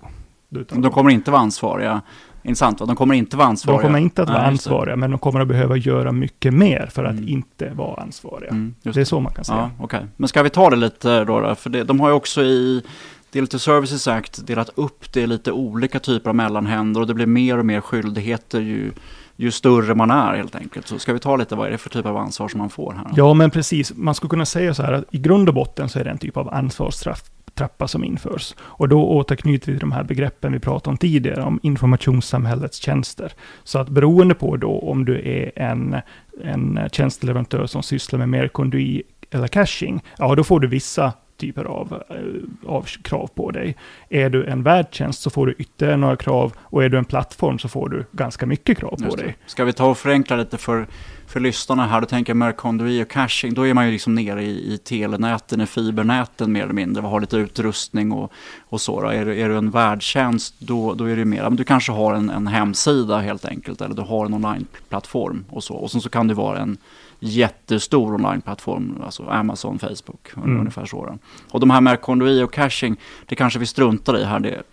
de 0.50 0.92
kommer 0.92 1.10
inte 1.10 1.32
vara 1.32 1.42
ansvariga. 1.42 2.02
Intressant, 2.44 2.78
de 2.78 2.96
kommer 2.96 3.16
inte 3.16 3.38
vara 3.38 3.48
ansvariga. 3.48 3.82
De 3.82 3.88
kommer 3.88 4.00
inte 4.00 4.22
att 4.22 4.30
vara 4.30 4.42
Nej, 4.42 4.48
ansvariga, 4.48 4.96
men 4.96 5.12
de 5.12 5.20
kommer 5.20 5.40
att 5.40 5.48
behöva 5.48 5.78
göra 5.78 6.12
mycket 6.12 6.54
mer 6.54 6.90
för 6.92 7.04
att 7.04 7.18
mm. 7.18 7.28
inte 7.30 7.70
vara 7.70 8.02
ansvariga. 8.02 8.50
Mm, 8.50 8.76
det 8.84 8.98
är 8.98 9.04
så 9.04 9.20
man 9.20 9.34
kan 9.34 9.46
säga. 9.46 9.72
Ja, 9.78 9.84
okay. 9.84 10.02
Men 10.18 10.28
ska 10.28 10.44
vi 10.44 10.50
ta 10.50 10.70
det 10.70 10.76
lite 10.76 11.24
då? 11.24 11.40
då? 11.40 11.56
För 11.56 11.70
det, 11.70 11.84
de 11.84 12.00
har 12.00 12.10
ju 12.10 12.16
också 12.16 12.42
i 12.42 12.84
Digital 13.32 13.60
Services 13.60 14.08
Act 14.08 14.48
delat 14.48 14.70
upp 14.76 15.14
det 15.14 15.22
i 15.22 15.28
lite 15.28 15.52
olika 15.52 16.00
typer 16.00 16.30
av 16.30 16.36
mellanhänder 16.36 17.02
och 17.02 17.08
det 17.08 17.14
blir 17.14 17.26
mer 17.26 17.58
och 17.58 17.66
mer 17.66 17.82
skyldigheter 17.82 18.60
ju, 18.60 18.92
ju 19.36 19.52
större 19.52 19.96
man 19.96 20.12
är 20.12 20.36
helt 20.36 20.56
enkelt. 20.56 20.88
Så 20.88 21.00
ska 21.00 21.14
vi 21.14 21.20
ta 21.20 21.36
lite, 21.36 21.56
vad 21.56 21.68
är 21.68 21.72
det 21.72 21.78
för 21.78 21.90
typ 21.90 22.06
av 22.06 22.18
ansvar 22.18 22.48
som 22.48 22.58
man 22.58 22.70
får 22.70 22.94
här? 22.94 23.06
Ja, 23.16 23.34
men 23.34 23.52
precis. 23.52 23.94
Man 23.96 24.16
skulle 24.16 24.30
kunna 24.30 24.46
säga 24.46 24.74
så 24.74 24.84
här 24.84 24.94
att 24.94 25.06
i 25.12 25.18
grund 25.18 25.50
och 25.50 25.56
botten 25.56 25.90
så 25.90 26.00
är 26.00 26.04
det 26.04 26.10
en 26.10 26.18
typ 26.18 26.38
av 26.38 26.54
ansvarstrappa 26.54 27.88
som 27.88 28.04
införs. 28.04 28.56
Och 28.60 28.90
då 28.90 29.04
återknyter 29.04 29.72
vi 29.72 29.78
till 29.78 29.80
de 29.80 29.92
här 29.92 30.04
begreppen 30.04 30.54
vi 30.54 30.60
pratade 30.60 30.90
om 30.90 30.98
tidigare, 30.98 31.44
om 31.44 31.60
informationssamhällets 31.64 32.78
tjänster. 32.78 33.34
Så 33.64 33.80
att 33.80 33.90
beroende 33.90 34.36
på 34.36 34.58
då 34.58 34.80
om 34.80 35.06
du 35.06 35.30
är 35.30 35.52
en, 35.56 35.96
en 36.44 36.80
tjänsteleverantör 36.92 37.66
som 37.66 37.84
sysslar 37.84 38.20
med 38.20 38.30
mer 38.30 38.42
merkondui 38.42 39.04
eller 39.32 39.48
caching, 39.48 40.04
ja 40.18 40.36
då 40.36 40.44
får 40.44 40.60
du 40.60 40.68
vissa 40.68 41.14
typer 41.38 41.66
av, 41.66 42.04
eh, 42.10 42.70
av 42.70 42.82
krav 42.82 43.30
på 43.36 43.52
dig. 43.52 43.76
Är 44.10 44.30
du 44.30 44.46
en 44.46 44.64
värdtjänst 44.64 45.22
så 45.22 45.30
får 45.30 45.48
du 45.48 45.56
ytterligare 45.58 45.98
några 45.98 46.16
krav 46.16 46.54
och 46.60 46.84
är 46.84 46.90
du 46.90 46.98
en 46.98 47.06
plattform 47.06 47.60
så 47.60 47.70
får 47.70 47.90
du 47.90 48.06
ganska 48.12 48.46
mycket 48.46 48.78
krav 48.78 48.96
på 49.10 49.16
dig. 49.16 49.38
Ska 49.46 49.66
vi 49.66 49.74
ta 49.74 49.86
och 49.86 49.98
förenkla 49.98 50.36
lite 50.36 50.58
för, 50.58 50.88
för 51.28 51.40
lyssnarna 51.40 51.88
här? 51.88 52.02
Du 52.02 52.08
tänker 52.08 52.34
Mercondui 52.34 53.04
och 53.04 53.10
caching, 53.10 53.54
då 53.54 53.68
är 53.68 53.74
man 53.74 53.86
ju 53.86 53.92
liksom 53.92 54.16
nere 54.16 54.44
i, 54.44 54.74
i 54.74 54.78
telenäten, 54.78 55.62
i 55.62 55.66
fibernäten 55.66 56.52
mer 56.52 56.64
eller 56.64 56.74
mindre, 56.74 57.02
har 57.02 57.22
lite 57.22 57.38
utrustning 57.38 58.12
och, 58.12 58.32
och 58.70 58.82
så. 58.82 59.02
Då. 59.02 59.08
Är, 59.08 59.26
du, 59.26 59.40
är 59.40 59.50
du 59.50 59.58
en 59.58 59.72
värdtjänst, 59.72 60.56
då, 60.60 60.94
då 60.94 61.06
är 61.06 61.16
det 61.16 61.26
mer, 61.26 61.44
men 61.44 61.56
du 61.56 61.64
kanske 61.64 61.92
har 61.92 62.14
en, 62.14 62.30
en 62.30 62.48
hemsida 62.48 63.20
helt 63.20 63.46
enkelt, 63.46 63.82
eller 63.82 63.96
du 63.96 64.02
har 64.02 64.26
en 64.26 64.34
onlineplattform 64.34 65.46
och 65.50 65.64
så. 65.64 65.74
Och 65.74 65.92
sen 65.92 66.02
så 66.02 66.10
kan 66.10 66.28
det 66.28 66.34
vara 66.34 66.60
en 66.60 66.78
jättestor 67.20 68.14
onlineplattform, 68.14 69.02
alltså 69.06 69.24
Amazon, 69.24 69.80
Facebook, 69.80 70.30
mm. 70.38 70.60
ungefär 70.60 70.86
så. 70.86 71.18
Och 71.52 71.60
de 71.60 71.70
här 71.70 71.82
med 71.82 72.02
kondoi 72.02 72.44
och 72.44 72.54
caching, 72.54 72.96
det 73.26 73.36
kanske 73.36 73.60
vi 73.60 73.66
struntar 73.66 74.20
i 74.20 74.24
här. 74.24 74.40
Det, 74.40 74.64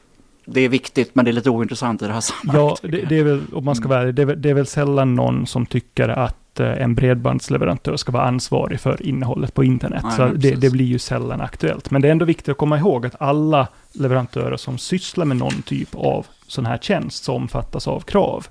det 0.46 0.61
är 0.61 0.68
viktigt, 0.68 1.14
men 1.14 1.24
det 1.24 1.30
är 1.30 1.33
lite 1.33 1.50
ointressant 1.50 2.02
i 2.02 2.07
det 2.07 2.12
här 2.12 2.20
sammanhanget. 2.20 2.78
Ja, 2.83 2.88
det, 2.88 3.04
det, 3.04 3.18
är 3.18 3.24
väl, 3.24 3.42
om 3.52 3.64
man 3.64 3.74
ska 3.74 3.88
vara 3.88 4.00
ärlig, 4.00 4.14
det, 4.14 4.22
är, 4.22 4.37
det 4.37 4.50
är 4.50 4.54
väl 4.54 4.66
sällan 4.66 5.14
någon 5.14 5.46
som 5.46 5.66
tycker 5.66 6.09
att 6.09 6.61
eh, 6.61 6.83
en 6.83 6.94
bredbandsleverantör 6.94 7.96
ska 7.96 8.12
vara 8.12 8.24
ansvarig 8.24 8.80
för 8.80 9.07
innehållet 9.07 9.54
på 9.54 9.64
internet. 9.64 10.02
Nej, 10.04 10.12
så 10.16 10.26
det, 10.26 10.54
det, 10.54 10.70
blir 10.70 10.85
ju 10.85 10.98
sällan 10.98 11.40
aktuellt. 11.40 11.90
Men 11.90 12.02
det 12.02 12.09
är 12.09 12.12
ändå 12.12 12.24
viktigt 12.24 12.48
att 12.48 12.59
komma 12.59 12.78
ihåg 12.78 13.07
att 13.07 13.22
alla 13.22 13.68
leverantörer 13.92 14.57
som 14.57 14.78
sysslar 14.78 15.24
med 15.24 15.37
någon 15.37 15.62
typ 15.62 15.94
av 15.94 16.26
sån 16.46 16.66
här 16.66 16.78
tjänst 16.78 17.24
som 17.24 17.35
omfattas 17.35 17.88
av 17.88 18.00
krav 18.00 18.46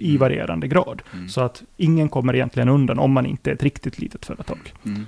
i 0.00 0.08
mm. 0.08 0.20
varierande 0.20 0.68
grad. 0.68 1.02
Mm. 1.12 1.28
Så 1.28 1.40
att 1.40 1.62
ingen 1.76 2.08
kommer 2.08 2.34
egentligen 2.34 2.68
undan 2.68 2.98
om 2.98 3.12
man 3.12 3.26
inte 3.26 3.50
är 3.50 3.54
ett 3.54 3.62
riktigt 3.62 3.98
litet 3.98 4.26
företag. 4.26 4.74
Mm. 4.84 5.06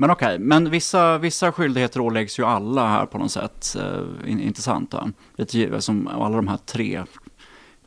Men 0.00 0.10
okej, 0.10 0.26
okay. 0.26 0.38
men 0.38 0.70
vissa, 0.70 1.18
vissa 1.18 1.52
skyldigheter 1.52 2.00
åläggs 2.00 2.38
ju 2.38 2.44
alla 2.44 2.88
här 2.88 3.06
på 3.06 3.18
något 3.18 3.30
sätt. 3.30 3.76
Uh, 3.78 4.30
intressant 4.30 4.90
då. 4.90 5.08
Lite 5.36 5.80
som 5.80 6.08
alla 6.08 6.36
de 6.36 6.48
här 6.48 6.56
tre 6.56 7.02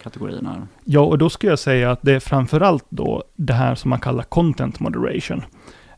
kategorierna. 0.03 0.67
Ja, 0.85 1.01
och 1.01 1.17
då 1.17 1.29
skulle 1.29 1.51
jag 1.51 1.59
säga 1.59 1.91
att 1.91 2.01
det 2.01 2.13
är 2.13 2.19
framförallt 2.19 2.85
då 2.89 3.23
det 3.35 3.53
här 3.53 3.75
som 3.75 3.89
man 3.89 3.99
kallar 3.99 4.23
content 4.23 4.79
moderation. 4.79 5.43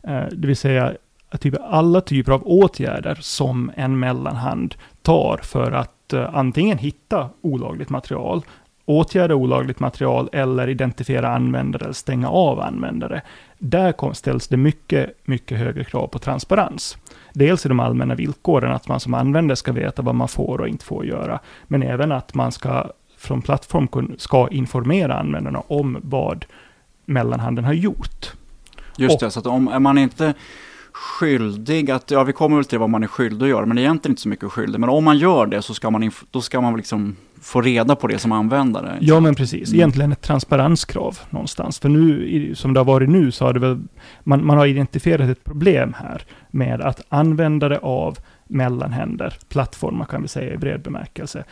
Uh, 0.08 0.26
det 0.32 0.46
vill 0.46 0.56
säga 0.56 0.94
typ 1.40 1.54
alla 1.60 2.00
typer 2.00 2.32
av 2.32 2.42
åtgärder 2.46 3.18
som 3.20 3.72
en 3.76 3.98
mellanhand 3.98 4.74
tar 5.02 5.40
för 5.42 5.72
att 5.72 6.12
uh, 6.14 6.36
antingen 6.36 6.78
hitta 6.78 7.30
olagligt 7.40 7.90
material 7.90 8.42
åtgärda 8.84 9.34
olagligt 9.34 9.80
material 9.80 10.28
eller 10.32 10.68
identifiera 10.68 11.28
användare 11.28 11.84
eller 11.84 11.94
stänga 11.94 12.28
av 12.28 12.60
användare. 12.60 13.22
Där 13.58 14.12
ställs 14.12 14.48
det 14.48 14.56
mycket, 14.56 15.10
mycket 15.24 15.58
högre 15.58 15.84
krav 15.84 16.06
på 16.06 16.18
transparens. 16.18 16.96
Dels 17.32 17.66
i 17.66 17.68
de 17.68 17.80
allmänna 17.80 18.14
villkoren, 18.14 18.72
att 18.72 18.88
man 18.88 19.00
som 19.00 19.14
användare 19.14 19.56
ska 19.56 19.72
veta 19.72 20.02
vad 20.02 20.14
man 20.14 20.28
får 20.28 20.60
och 20.60 20.68
inte 20.68 20.84
får 20.84 21.06
göra, 21.06 21.40
men 21.66 21.82
även 21.82 22.12
att 22.12 22.34
man 22.34 22.52
ska 22.52 22.90
från 23.18 23.42
plattform 23.42 24.14
ska 24.18 24.48
informera 24.48 25.18
användarna 25.18 25.62
om 25.66 25.98
vad 26.02 26.44
mellanhanden 27.04 27.64
har 27.64 27.72
gjort. 27.72 28.32
Just 28.96 29.14
och, 29.14 29.20
det, 29.20 29.30
så 29.30 29.40
att 29.40 29.46
om 29.46 29.82
man 29.82 29.98
inte 29.98 30.34
skyldig 30.94 31.90
att, 31.90 32.10
ja 32.10 32.24
vi 32.24 32.32
kommer 32.32 32.56
väl 32.56 32.64
till 32.64 32.78
vad 32.78 32.90
man 32.90 33.02
är 33.02 33.06
skyldig 33.06 33.46
att 33.46 33.50
göra, 33.50 33.66
men 33.66 33.78
egentligen 33.78 34.12
inte 34.12 34.22
så 34.22 34.28
mycket 34.28 34.52
skyldig. 34.52 34.80
Men 34.80 34.88
om 34.88 35.04
man 35.04 35.18
gör 35.18 35.46
det 35.46 35.62
så 35.62 35.74
ska 35.74 35.90
man, 35.90 36.10
då 36.30 36.40
ska 36.40 36.60
man 36.60 36.76
liksom 36.76 37.16
få 37.40 37.60
reda 37.60 37.96
på 37.96 38.06
det 38.06 38.18
som 38.18 38.32
användare. 38.32 38.98
Ja, 39.00 39.20
men 39.20 39.34
precis. 39.34 39.68
Mm. 39.68 39.80
Egentligen 39.80 40.12
ett 40.12 40.20
transparenskrav 40.20 41.18
någonstans. 41.30 41.78
För 41.78 41.88
nu, 41.88 42.54
som 42.54 42.74
det 42.74 42.80
har 42.80 42.84
varit 42.84 43.08
nu, 43.08 43.32
så 43.32 43.44
har 43.44 43.52
det 43.52 43.60
väl, 43.60 43.82
man, 44.24 44.46
man 44.46 44.58
har 44.58 44.66
identifierat 44.66 45.30
ett 45.30 45.44
problem 45.44 45.94
här 45.98 46.22
med 46.50 46.80
att 46.80 47.00
användare 47.08 47.78
av 47.78 48.18
mellanhänder, 48.46 49.34
plattformar 49.48 50.04
kan 50.04 50.22
vi 50.22 50.28
säga 50.28 50.54
i 50.54 50.56
bred 50.56 50.82
bemärkelse, 50.82 51.44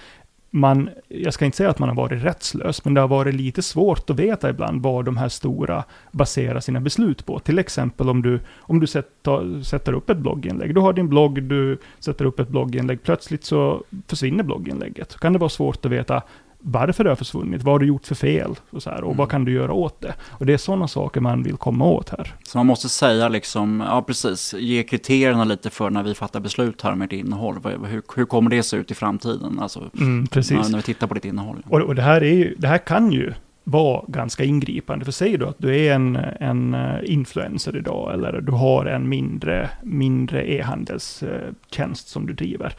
man, 0.55 0.91
jag 1.09 1.35
ska 1.35 1.45
inte 1.45 1.57
säga 1.57 1.71
att 1.71 1.79
man 1.79 1.89
har 1.89 1.97
varit 1.97 2.25
rättslös, 2.25 2.85
men 2.85 2.95
det 2.95 3.01
har 3.01 3.09
varit 3.09 3.35
lite 3.35 3.63
svårt 3.63 4.11
att 4.11 4.19
veta 4.19 4.51
ibland 4.51 4.83
vad 4.83 5.05
de 5.05 5.17
här 5.17 5.29
stora 5.29 5.85
baserar 6.11 6.61
sina 6.61 6.81
beslut 6.81 7.27
på. 7.27 7.39
Till 7.39 7.59
exempel 7.59 8.09
om 8.09 8.23
du, 8.23 8.41
om 8.59 8.81
du 8.81 8.87
sätter, 8.87 9.63
sätter 9.63 9.93
upp 9.93 10.11
ett 10.11 10.17
blogginlägg. 10.17 10.75
Du 10.75 10.81
har 10.81 10.93
din 10.93 11.09
blogg, 11.09 11.43
du 11.43 11.79
sätter 11.99 12.25
upp 12.25 12.41
ett 12.41 12.49
blogginlägg, 12.49 13.03
plötsligt 13.03 13.45
så 13.45 13.85
försvinner 14.07 14.45
blogginlägget. 14.45 15.11
Då 15.11 15.19
kan 15.19 15.33
det 15.33 15.39
vara 15.39 15.51
svårt 15.51 15.87
att 15.87 15.93
veta 15.93 16.23
varför 16.65 17.05
det 17.05 17.11
har 17.11 17.17
försvunnit, 17.17 17.63
vad 17.63 17.75
har 17.75 17.79
du 17.79 17.87
gjort 17.87 18.07
för 18.07 18.15
fel 18.15 18.51
och, 18.71 18.83
så 18.83 18.91
här, 18.91 18.99
och 18.99 19.05
Mm. 19.13 19.17
vad 19.17 19.31
kan 19.31 19.45
du 19.45 19.53
göra 19.53 19.73
åt 19.73 20.01
det? 20.01 20.15
Och 20.31 20.47
det 20.47 20.53
är 20.53 20.57
sådana 20.59 20.89
saker 20.89 21.21
man 21.21 21.43
vill 21.43 21.57
komma 21.57 21.85
åt 21.85 22.09
här. 22.11 22.35
Så 22.43 22.59
man 22.59 22.67
måste 22.67 22.89
säga 22.89 23.29
liksom, 23.29 23.83
ja 23.87 24.03
precis, 24.03 24.55
ge 24.59 24.83
kriterierna 24.83 25.45
lite 25.45 25.71
för 25.71 25.91
när 25.91 26.03
vi 26.03 26.15
fattar 26.15 26.41
beslut 26.41 26.83
här 26.83 26.95
med 26.95 27.07
ett 27.07 27.13
innehåll. 27.13 27.57
Hur, 27.89 28.03
hur 28.17 28.25
kommer 28.25 28.51
det 28.51 28.63
se 28.63 28.77
ut 28.77 28.91
i 28.91 28.95
framtiden? 28.95 29.59
Alltså, 29.61 29.91
Mm, 30.01 30.27
precis. 30.27 30.57
när, 30.59 30.69
när 30.69 30.77
vi 30.79 30.83
tittar 30.83 31.07
på 31.07 31.15
ditt 31.15 31.25
innehåll. 31.25 31.63
Och, 31.69 31.81
och 31.81 31.95
det, 31.95 32.03
här 32.03 32.21
är 32.23 32.35
ju, 32.35 32.55
det 32.59 32.69
här 32.69 32.79
kan 32.79 33.13
ju 33.13 33.33
vara 33.65 34.03
ganska 34.09 34.45
ingripande. 34.45 35.05
För 35.05 35.13
säg 35.13 35.37
då 35.39 35.47
att 35.49 35.59
du 35.59 35.77
är 35.87 35.95
en, 35.95 36.17
en 36.41 36.75
eh, 36.75 36.97
influencer 37.05 37.77
idag, 37.77 38.15
eller 38.15 38.41
du 38.41 38.53
har 38.53 38.87
en 38.87 39.09
mindre, 39.09 39.71
mindre 39.83 40.53
e-handelstjänst 40.53 42.09
som 42.09 42.27
du 42.27 42.33
driver. 42.33 42.75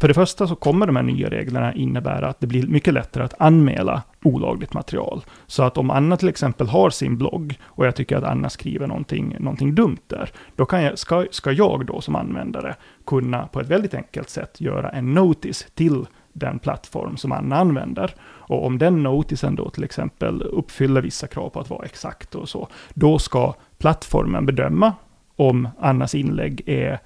För 0.00 0.08
det 0.08 0.14
första 0.14 0.46
så 0.46 0.56
kommer 0.56 0.86
de 0.86 0.96
här 0.96 1.02
nya 1.02 1.30
reglerna 1.30 1.74
innebära 1.74 2.28
att 2.28 2.40
det 2.40 2.46
blir 2.46 2.66
mycket 2.66 2.94
lättare 2.94 3.24
att 3.24 3.34
anmäla 3.38 4.02
olagligt 4.22 4.74
material. 4.74 5.24
Så 5.46 5.62
att 5.62 5.78
om 5.78 5.90
Anna 5.90 6.16
till 6.16 6.28
exempel 6.28 6.66
har 6.66 6.90
sin 6.90 7.18
blogg 7.18 7.58
och 7.64 7.86
jag 7.86 7.96
tycker 7.96 8.16
att 8.16 8.24
Anna 8.24 8.50
skriver 8.50 8.86
någonting, 8.86 9.36
någonting 9.40 9.74
dumt 9.74 10.00
där, 10.06 10.30
då 10.56 10.66
kan 10.66 10.82
jag, 10.82 10.98
ska, 10.98 11.26
ska 11.30 11.52
jag 11.52 11.86
då 11.86 12.00
som 12.00 12.16
användare 12.16 12.74
kunna 13.06 13.46
på 13.46 13.60
ett 13.60 13.68
väldigt 13.68 13.94
enkelt 13.94 14.30
sätt 14.30 14.60
göra 14.60 14.90
en 14.90 15.14
notice 15.14 15.66
till 15.74 16.06
den 16.32 16.58
plattform 16.58 17.16
som 17.16 17.32
Anna 17.32 17.56
använder. 17.56 18.14
Och 18.22 18.66
om 18.66 18.78
den 18.78 19.02
notisen 19.02 19.54
då 19.54 19.70
till 19.70 19.84
exempel 19.84 20.42
uppfyller 20.42 21.00
vissa 21.00 21.26
krav 21.26 21.48
på 21.48 21.60
att 21.60 21.70
vara 21.70 21.84
exakt 21.84 22.34
och 22.34 22.48
så, 22.48 22.68
då 22.94 23.18
ska 23.18 23.54
plattformen 23.78 24.46
bedöma 24.46 24.92
om 25.36 25.68
Annas 25.80 26.14
inlägg 26.14 26.62
är, 26.66 26.98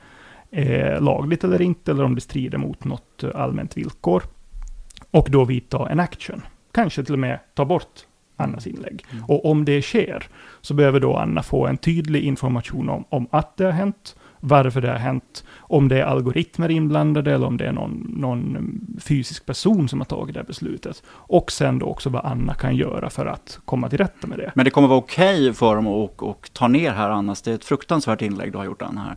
är 0.51 1.01
lagligt 1.01 1.45
eller 1.45 1.63
inte, 1.63 1.91
eller 1.91 2.05
om 2.05 2.15
det 2.15 2.21
strider 2.21 2.59
mot 2.59 2.85
något 2.85 3.25
eh, 3.25 3.31
allmänt 3.35 3.77
villkor. 3.77 4.23
Och 5.11 5.29
då 5.31 5.45
vidta 5.45 5.89
en 5.89 6.01
action. 6.01 6.43
Kanske 6.73 7.05
till 7.05 7.13
och 7.13 7.19
med 7.19 7.39
ta 7.55 7.65
bort 7.65 8.07
Annas 8.37 8.67
inlägg. 8.67 9.05
Mm. 9.11 9.25
Och 9.25 9.51
om 9.51 9.65
det 9.65 9.83
sker, 9.83 10.27
så 10.61 10.75
behöver 10.75 11.01
då 11.01 11.17
Anna 11.17 11.43
få 11.43 11.67
en 11.67 11.77
tydlig 11.77 12.23
information 12.23 12.89
om, 12.89 13.05
om 13.09 13.27
att 13.31 13.57
det 13.57 13.65
har 13.65 13.73
hänt, 13.73 14.17
varför 14.41 14.81
det 14.81 14.89
har 14.89 14.99
hänt, 14.99 15.45
om 15.59 15.89
det 15.89 16.01
är 16.01 16.05
algoritmer 16.05 16.69
inblandade 16.69 17.35
eller 17.35 17.47
om 17.47 17.57
det 17.57 17.67
är 17.67 17.73
någon, 17.73 18.15
någon 18.17 18.81
fysisk 19.01 19.47
person 19.47 19.89
som 19.89 20.01
har 20.01 20.05
tagit 20.05 20.35
det 20.35 20.41
här 20.41 20.47
beslutet. 20.47 21.03
Och 21.09 21.53
sen 21.53 21.79
då 21.79 21.87
också 21.87 22.11
vad 22.11 22.25
Anna 22.25 22.55
kan 22.55 22.77
göra 22.77 23.11
för 23.11 23.27
att 23.27 23.61
komma 23.65 23.89
till 23.89 23.99
rätta 23.99 24.27
med 24.27 24.39
det. 24.39 24.53
Men 24.55 24.65
det 24.65 24.71
kommer 24.71 24.89
vara 24.89 24.99
okej 24.99 25.53
för 25.53 25.75
dem 25.77 25.87
att 25.87 26.23
och 26.23 26.51
ta 26.53 26.69
ner 26.69 26.93
här 26.93 27.11
Annas, 27.11 27.43
det 27.43 27.51
är 27.51 27.55
ett 27.55 27.65
fruktansvärt 27.65 28.23
inlägg 28.23 28.53
du 28.53 28.59
har 28.59 28.65
gjort 28.65 28.83
Anna 28.83 29.01
här. 29.01 29.17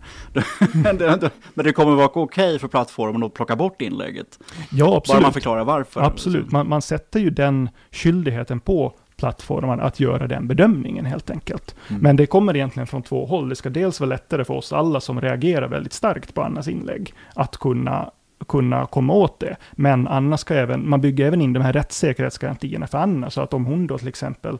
Men 1.53 1.65
det 1.65 1.73
kommer 1.73 1.95
vara 1.95 2.09
okej 2.13 2.59
för 2.59 2.67
plattformen 2.67 3.23
att 3.23 3.33
plocka 3.33 3.55
bort 3.55 3.81
inlägget. 3.81 4.39
Ja, 4.71 4.85
Bara 4.85 4.97
absolut. 4.97 5.21
man 5.21 5.33
förklarar 5.33 5.63
varför. 5.63 6.01
Absolut, 6.01 6.51
man, 6.51 6.69
man 6.69 6.81
sätter 6.81 7.19
ju 7.19 7.29
den 7.29 7.69
skyldigheten 7.91 8.59
på 8.59 8.93
plattformen 9.21 9.79
att 9.79 9.99
göra 9.99 10.27
den 10.27 10.47
bedömningen 10.47 11.05
helt 11.05 11.29
enkelt. 11.29 11.75
Mm. 11.89 12.01
Men 12.01 12.15
det 12.15 12.25
kommer 12.25 12.55
egentligen 12.55 12.87
från 12.87 13.01
två 13.03 13.25
håll. 13.25 13.49
Det 13.49 13.55
ska 13.55 13.69
dels 13.69 13.99
vara 13.99 14.09
lättare 14.09 14.43
för 14.43 14.53
oss 14.53 14.73
alla 14.73 14.99
som 14.99 15.21
reagerar 15.21 15.67
väldigt 15.67 15.93
starkt 15.93 16.33
på 16.33 16.41
Annas 16.41 16.67
inlägg 16.67 17.13
att 17.35 17.57
kunna 17.57 18.11
kunna 18.47 18.85
komma 18.85 19.13
åt 19.13 19.39
det. 19.39 19.55
Men 19.71 20.07
Anna 20.07 20.37
ska 20.37 20.55
även, 20.55 20.89
man 20.89 21.01
bygger 21.01 21.25
även 21.25 21.41
in 21.41 21.53
de 21.53 21.59
här 21.59 21.73
rättssäkerhetsgarantierna 21.73 22.87
för 22.87 22.97
Anna, 22.97 23.29
så 23.29 23.41
att 23.41 23.53
om 23.53 23.65
hon 23.65 23.87
då 23.87 23.97
till 23.97 24.07
exempel 24.07 24.57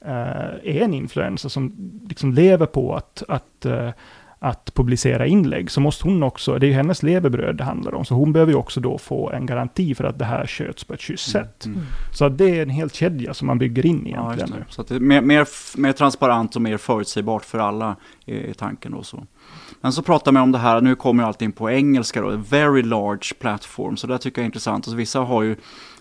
eh, 0.00 0.10
är 0.62 0.82
en 0.82 0.94
influencer 0.94 1.48
som 1.48 1.76
liksom 2.08 2.32
lever 2.32 2.66
på 2.66 2.94
att, 2.94 3.22
att 3.28 3.64
eh, 3.64 3.90
att 4.44 4.74
publicera 4.74 5.26
inlägg, 5.26 5.70
så 5.70 5.80
måste 5.80 6.04
hon 6.04 6.22
också, 6.22 6.58
det 6.58 6.66
är 6.66 6.68
ju 6.68 6.74
hennes 6.74 7.02
levebröd 7.02 7.56
det 7.56 7.64
handlar 7.64 7.94
om, 7.94 8.04
så 8.04 8.14
hon 8.14 8.32
behöver 8.32 8.52
ju 8.52 8.58
också 8.58 8.80
då 8.80 8.98
få 8.98 9.30
en 9.30 9.46
garanti 9.46 9.94
för 9.94 10.04
att 10.04 10.18
det 10.18 10.24
här 10.24 10.46
sköts 10.46 10.84
på 10.84 10.94
ett 10.94 11.02
schysst 11.02 11.30
sätt. 11.30 11.64
Mm. 11.66 11.80
Så 12.12 12.24
att 12.24 12.38
det 12.38 12.58
är 12.58 12.62
en 12.62 12.70
hel 12.70 12.90
kedja 12.90 13.34
som 13.34 13.46
man 13.46 13.58
bygger 13.58 13.86
in 13.86 14.06
Ja, 14.06 14.34
egentligen. 14.34 14.64
det. 14.68 14.72
Så 14.74 14.80
att 14.80 14.88
det 14.88 14.94
är 14.94 15.00
mer, 15.00 15.20
mer, 15.20 15.46
mer 15.76 15.92
transparent 15.92 16.56
och 16.56 16.62
mer 16.62 16.76
förutsägbart 16.76 17.44
för 17.44 17.58
alla 17.58 17.96
är, 18.26 18.52
tanken 18.52 18.92
då 18.92 19.02
så. 19.02 19.26
Men 19.80 19.92
så 19.92 20.02
pratar 20.02 20.32
man 20.32 20.42
om 20.42 20.52
det 20.52 20.58
här, 20.58 20.80
nu 20.80 20.94
kommer 20.94 21.24
allting 21.24 21.52
på 21.52 21.70
engelska 21.70 22.20
då, 22.20 22.30
very 22.50 22.82
large 22.82 23.34
platform, 23.40 23.96
så 23.96 24.06
det 24.06 24.18
tycker 24.18 24.38
jag 24.40 24.44
är 24.44 24.46
intressant. 24.46 24.86
Alltså, 24.86 24.96
vissa 24.96 25.20
har 25.20 25.42
ju 25.42 25.56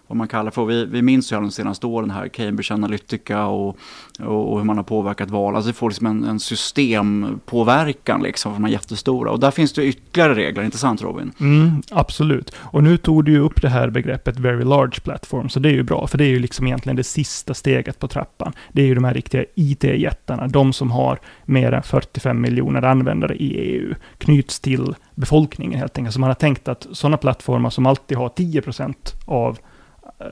vad 0.07 0.17
man 0.17 0.27
kallar 0.27 0.51
för, 0.51 0.65
vi, 0.65 0.85
vi 0.85 1.01
minns 1.01 1.31
ju 1.31 1.35
de 1.35 1.51
senaste 1.51 1.87
åren 1.87 2.11
här, 2.11 2.27
Cambridge 2.27 2.73
Analytica 2.73 3.45
och, 3.45 3.77
och, 4.19 4.51
och 4.51 4.57
hur 4.57 4.65
man 4.65 4.77
har 4.77 4.83
påverkat 4.83 5.29
val. 5.29 5.55
Alltså 5.55 5.67
det 5.67 5.73
får 5.73 5.89
liksom 5.89 6.07
en, 6.07 6.23
en 6.23 6.39
systempåverkan 6.39 8.23
liksom, 8.23 8.51
för 8.51 8.61
de 8.61 8.65
här 8.65 8.71
jättestora. 8.71 9.31
Och 9.31 9.39
där 9.39 9.51
finns 9.51 9.73
det 9.73 9.85
ytterligare 9.85 10.35
regler, 10.35 10.63
inte 10.63 10.77
sant 10.77 11.01
Robin? 11.01 11.31
Mm, 11.39 11.81
absolut. 11.91 12.55
Och 12.57 12.83
nu 12.83 12.97
tog 12.97 13.25
du 13.25 13.31
ju 13.31 13.39
upp 13.39 13.61
det 13.61 13.69
här 13.69 13.89
begreppet 13.89 14.39
very 14.39 14.63
large 14.63 14.99
platform, 15.03 15.49
så 15.49 15.59
det 15.59 15.69
är 15.69 15.73
ju 15.73 15.83
bra, 15.83 16.07
för 16.07 16.17
det 16.17 16.25
är 16.25 16.29
ju 16.29 16.39
liksom 16.39 16.67
egentligen 16.67 16.95
det 16.95 17.03
sista 17.03 17.53
steget 17.53 17.99
på 17.99 18.07
trappan. 18.07 18.53
Det 18.71 18.81
är 18.81 18.85
ju 18.85 18.95
de 18.95 19.03
här 19.03 19.13
riktiga 19.13 19.45
IT-jättarna, 19.55 20.47
de 20.47 20.73
som 20.73 20.91
har 20.91 21.19
mer 21.45 21.71
än 21.71 21.83
45 21.83 22.41
miljoner 22.41 22.81
användare 22.81 23.35
i 23.35 23.57
EU, 23.57 23.95
knyts 24.17 24.59
till 24.59 24.95
befolkningen 25.15 25.79
helt 25.79 25.97
enkelt. 25.97 26.13
Så 26.13 26.19
man 26.19 26.29
har 26.29 26.35
tänkt 26.35 26.67
att 26.67 26.87
sådana 26.91 27.17
plattformar 27.17 27.69
som 27.69 27.85
alltid 27.85 28.17
har 28.17 28.29
10% 28.29 28.95
av 29.25 29.59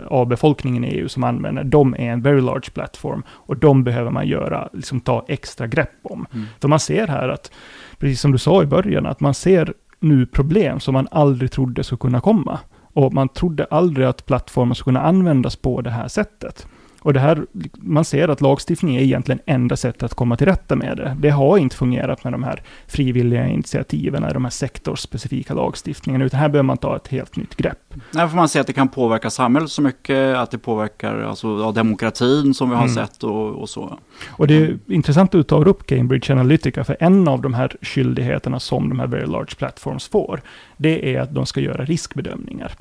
av 0.07 0.27
befolkningen 0.27 0.83
i 0.83 0.87
EU 0.87 1.09
som 1.09 1.23
använder, 1.23 1.63
de 1.63 1.93
är 1.93 2.11
en 2.11 2.21
very 2.21 2.41
large 2.41 2.69
platform 2.73 3.23
och 3.29 3.57
de 3.57 3.83
behöver 3.83 4.11
man 4.11 4.27
göra, 4.27 4.69
liksom 4.73 4.99
ta 4.99 5.25
extra 5.27 5.67
grepp 5.67 5.99
om. 6.03 6.25
Mm. 6.33 6.45
För 6.61 6.67
man 6.67 6.79
ser 6.79 7.07
här 7.07 7.29
att, 7.29 7.51
precis 7.97 8.21
som 8.21 8.31
du 8.31 8.37
sa 8.37 8.63
i 8.63 8.65
början, 8.65 9.05
att 9.05 9.19
man 9.19 9.33
ser 9.33 9.73
nu 9.99 10.25
problem 10.25 10.79
som 10.79 10.93
man 10.93 11.07
aldrig 11.11 11.51
trodde 11.51 11.83
skulle 11.83 11.99
kunna 11.99 12.21
komma. 12.21 12.59
Och 12.93 13.13
man 13.13 13.29
trodde 13.29 13.65
aldrig 13.65 14.07
att 14.07 14.25
plattformar 14.25 14.75
skulle 14.75 14.95
kunna 14.95 15.07
användas 15.07 15.55
på 15.55 15.81
det 15.81 15.89
här 15.89 16.07
sättet. 16.07 16.67
Och 17.03 17.13
det 17.13 17.19
här, 17.19 17.45
man 17.73 18.05
ser 18.05 18.27
att 18.27 18.41
lagstiftning 18.41 18.95
är 18.95 19.01
egentligen 19.01 19.39
enda 19.45 19.77
sättet 19.77 20.03
att 20.03 20.13
komma 20.13 20.37
till 20.37 20.47
rätta 20.47 20.75
med 20.75 20.97
det. 20.97 21.17
Det 21.19 21.29
har 21.29 21.57
inte 21.57 21.75
fungerat 21.75 22.23
med 22.23 22.33
de 22.33 22.43
här 22.43 22.61
frivilliga 22.87 23.47
initiativen, 23.47 24.25
de 24.33 24.43
här 24.45 24.51
sektorsspecifika 24.51 25.53
lagstiftningarna, 25.53 26.25
utan 26.25 26.39
här 26.39 26.49
behöver 26.49 26.67
man 26.67 26.77
ta 26.77 26.95
ett 26.95 27.07
helt 27.07 27.35
nytt 27.35 27.55
grepp. 27.55 27.93
Nej, 28.13 28.27
för 28.27 28.35
man 28.35 28.49
ser 28.49 28.61
att 28.61 28.67
det 28.67 28.73
kan 28.73 28.87
påverka 28.87 29.29
samhället 29.29 29.71
så 29.71 29.81
mycket, 29.81 30.37
att 30.37 30.51
det 30.51 30.57
påverkar 30.57 31.21
alltså, 31.21 31.47
ja, 31.47 31.71
demokratin 31.71 32.53
som 32.53 32.69
vi 32.69 32.75
har 32.75 32.83
Mm. 32.83 32.95
sett 32.95 33.23
och, 33.23 33.49
och 33.49 33.69
så. 33.69 33.99
Och 34.29 34.47
det 34.47 34.57
är 34.57 34.77
intressant 34.87 35.27
att 35.27 35.31
du 35.39 35.43
tar 35.43 35.67
upp 35.67 35.87
Cambridge 35.87 36.33
Analytica, 36.33 36.83
för 36.83 36.97
en 36.99 37.27
av 37.27 37.41
de 37.41 37.53
här 37.53 37.75
skyldigheterna 37.81 38.59
som 38.59 38.89
de 38.89 38.99
här 38.99 39.07
very 39.07 39.25
large 39.25 39.55
platforms 39.57 40.07
får, 40.07 40.41
det 40.77 41.15
är 41.15 41.21
att 41.21 41.33
de 41.33 41.45
ska 41.45 41.59
göra 41.59 41.85
riskbedömningar. 41.85 42.71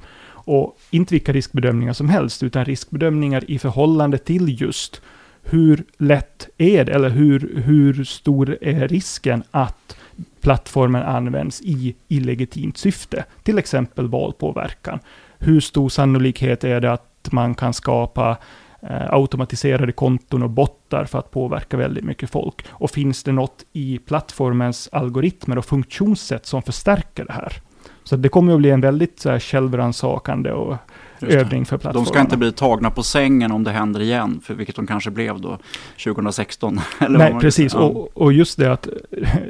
Och 0.44 0.78
inte 0.90 1.14
vilka 1.14 1.32
riskbedömningar 1.32 1.92
som 1.92 2.08
helst, 2.08 2.42
utan 2.42 2.64
riskbedömningar 2.64 3.50
i 3.50 3.58
förhållande 3.58 4.18
till 4.18 4.60
just 4.60 5.02
hur 5.42 5.84
lätt 5.98 6.48
är 6.58 6.84
det, 6.84 6.92
eller 6.92 7.10
hur, 7.10 7.62
hur 7.64 8.04
stor 8.04 8.58
är 8.60 8.88
risken 8.88 9.42
att 9.50 9.96
plattformen 10.40 11.02
används 11.02 11.60
i 11.60 11.94
illegitimt 12.08 12.76
syfte, 12.76 13.24
till 13.42 13.58
exempel 13.58 14.08
valpåverkan. 14.08 14.98
Hur 15.38 15.60
stor 15.60 15.88
sannolikhet 15.88 16.64
är 16.64 16.80
det 16.80 16.92
att 16.92 17.28
man 17.32 17.54
kan 17.54 17.74
skapa 17.74 18.36
eh, 18.82 19.12
automatiserade 19.12 19.92
konton 19.92 20.42
och 20.42 20.50
bottar 20.50 21.04
för 21.04 21.18
att 21.18 21.30
påverka 21.30 21.76
väldigt 21.76 22.04
mycket 22.04 22.30
folk? 22.30 22.64
Och 22.68 22.90
finns 22.90 23.22
det 23.22 23.32
något 23.32 23.64
i 23.72 23.98
plattformens 23.98 24.88
algoritmer 24.92 25.58
och 25.58 25.64
funktionssätt 25.64 26.46
som 26.46 26.62
förstärker 26.62 27.24
det 27.24 27.32
här? 27.32 27.62
Så 28.10 28.16
det 28.16 28.28
kommer 28.28 28.52
att 28.52 28.58
bli 28.58 28.70
en 28.70 28.80
väldigt 28.80 29.20
så 29.20 29.30
här, 29.30 29.38
självrannsakande 29.38 30.52
och 30.52 30.76
övning 31.20 31.66
för 31.66 31.78
plattformarna. 31.78 32.04
De 32.04 32.06
ska 32.06 32.20
inte 32.20 32.36
bli 32.36 32.52
tagna 32.52 32.90
på 32.90 33.02
sängen 33.02 33.52
om 33.52 33.64
det 33.64 33.70
händer 33.70 34.00
igen, 34.00 34.40
för 34.44 34.54
vilket 34.54 34.76
de 34.76 34.86
kanske 34.86 35.10
blev 35.10 35.40
då 35.40 35.58
2016. 36.04 36.80
Eller 37.00 37.18
vad 37.18 37.32
Nej, 37.32 37.40
precis. 37.40 37.74
ja. 37.74 37.80
Och, 37.80 38.16
och 38.16 38.32
just 38.32 38.58
det 38.58 38.72
att 38.72 38.88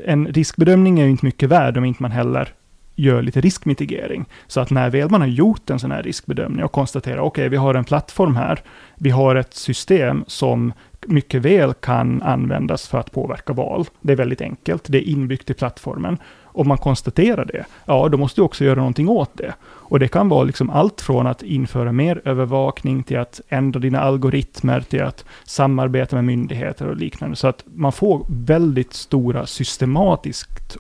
en 0.05 0.27
riskbedömning 0.27 1.01
är 1.01 1.05
ju 1.05 1.11
inte 1.11 1.25
mycket 1.25 1.49
värd 1.49 1.77
om 1.77 1.85
inte 1.85 2.03
man 2.03 2.11
heller 2.11 2.55
gör 2.96 3.23
lite 3.23 3.40
riskmitigering. 3.40 4.25
Så 4.46 4.61
att 4.61 4.70
när 4.70 4.90
väl 4.90 5.11
man 5.11 5.20
har 5.20 5.29
gjort 5.29 5.70
en 5.70 5.79
sån 5.79 5.90
här 5.90 6.03
riskbedömning 6.03 6.64
och 6.64 6.73
konstaterar, 6.73 7.18
okej, 7.18 7.49
vi 7.49 7.57
har 7.57 7.75
en 7.75 7.85
plattform 7.85 8.37
här, 8.37 8.62
vi 8.96 9.11
har 9.11 9.37
ett 9.37 9.55
system 9.55 10.25
som 10.27 10.73
mycket 11.06 11.42
väl 11.42 11.74
kan 11.74 12.22
användas 12.22 12.88
för 12.88 12.98
att 12.98 13.12
påverka 13.12 13.52
val. 13.52 13.86
Det 14.00 14.12
är 14.12 14.16
väldigt 14.16 14.40
enkelt, 14.40 14.84
det 14.88 14.98
är 14.98 15.08
inbyggt 15.08 15.50
i 15.50 15.54
plattformen. 15.54 16.18
Om 16.52 16.68
man 16.68 16.78
konstaterar 16.78 17.44
det, 17.44 17.64
ja, 17.84 18.08
då 18.08 18.18
måste 18.18 18.40
du 18.40 18.44
också 18.44 18.64
göra 18.64 18.78
någonting 18.78 19.08
åt 19.08 19.30
det. 19.34 19.54
Och 19.62 19.98
det 19.98 20.08
kan 20.08 20.28
vara 20.28 20.44
liksom 20.44 20.70
allt 20.70 21.00
från 21.00 21.26
att 21.26 21.42
införa 21.42 21.92
mer 21.92 22.22
övervakning 22.24 23.02
till 23.02 23.18
att 23.18 23.40
ändra 23.48 23.80
dina 23.80 24.00
algoritmer, 24.00 24.80
till 24.80 25.02
att 25.02 25.24
samarbeta 25.44 26.16
med 26.16 26.24
myndigheter 26.24 26.86
och 26.86 26.96
liknande. 26.96 27.36
Så 27.36 27.48
att 27.48 27.64
man 27.74 27.92
får 27.92 28.26
väldigt 28.28 28.94
stora 28.94 29.46
systematiskt, 29.46 30.76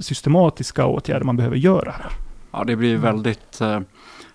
systematiska 0.00 0.86
åtgärder 0.86 1.24
man 1.24 1.36
behöver 1.36 1.56
göra. 1.56 1.94
Ja, 2.52 2.64
det 2.64 2.76
blir 2.76 2.96
väldigt 2.96 3.60
eh, 3.60 3.80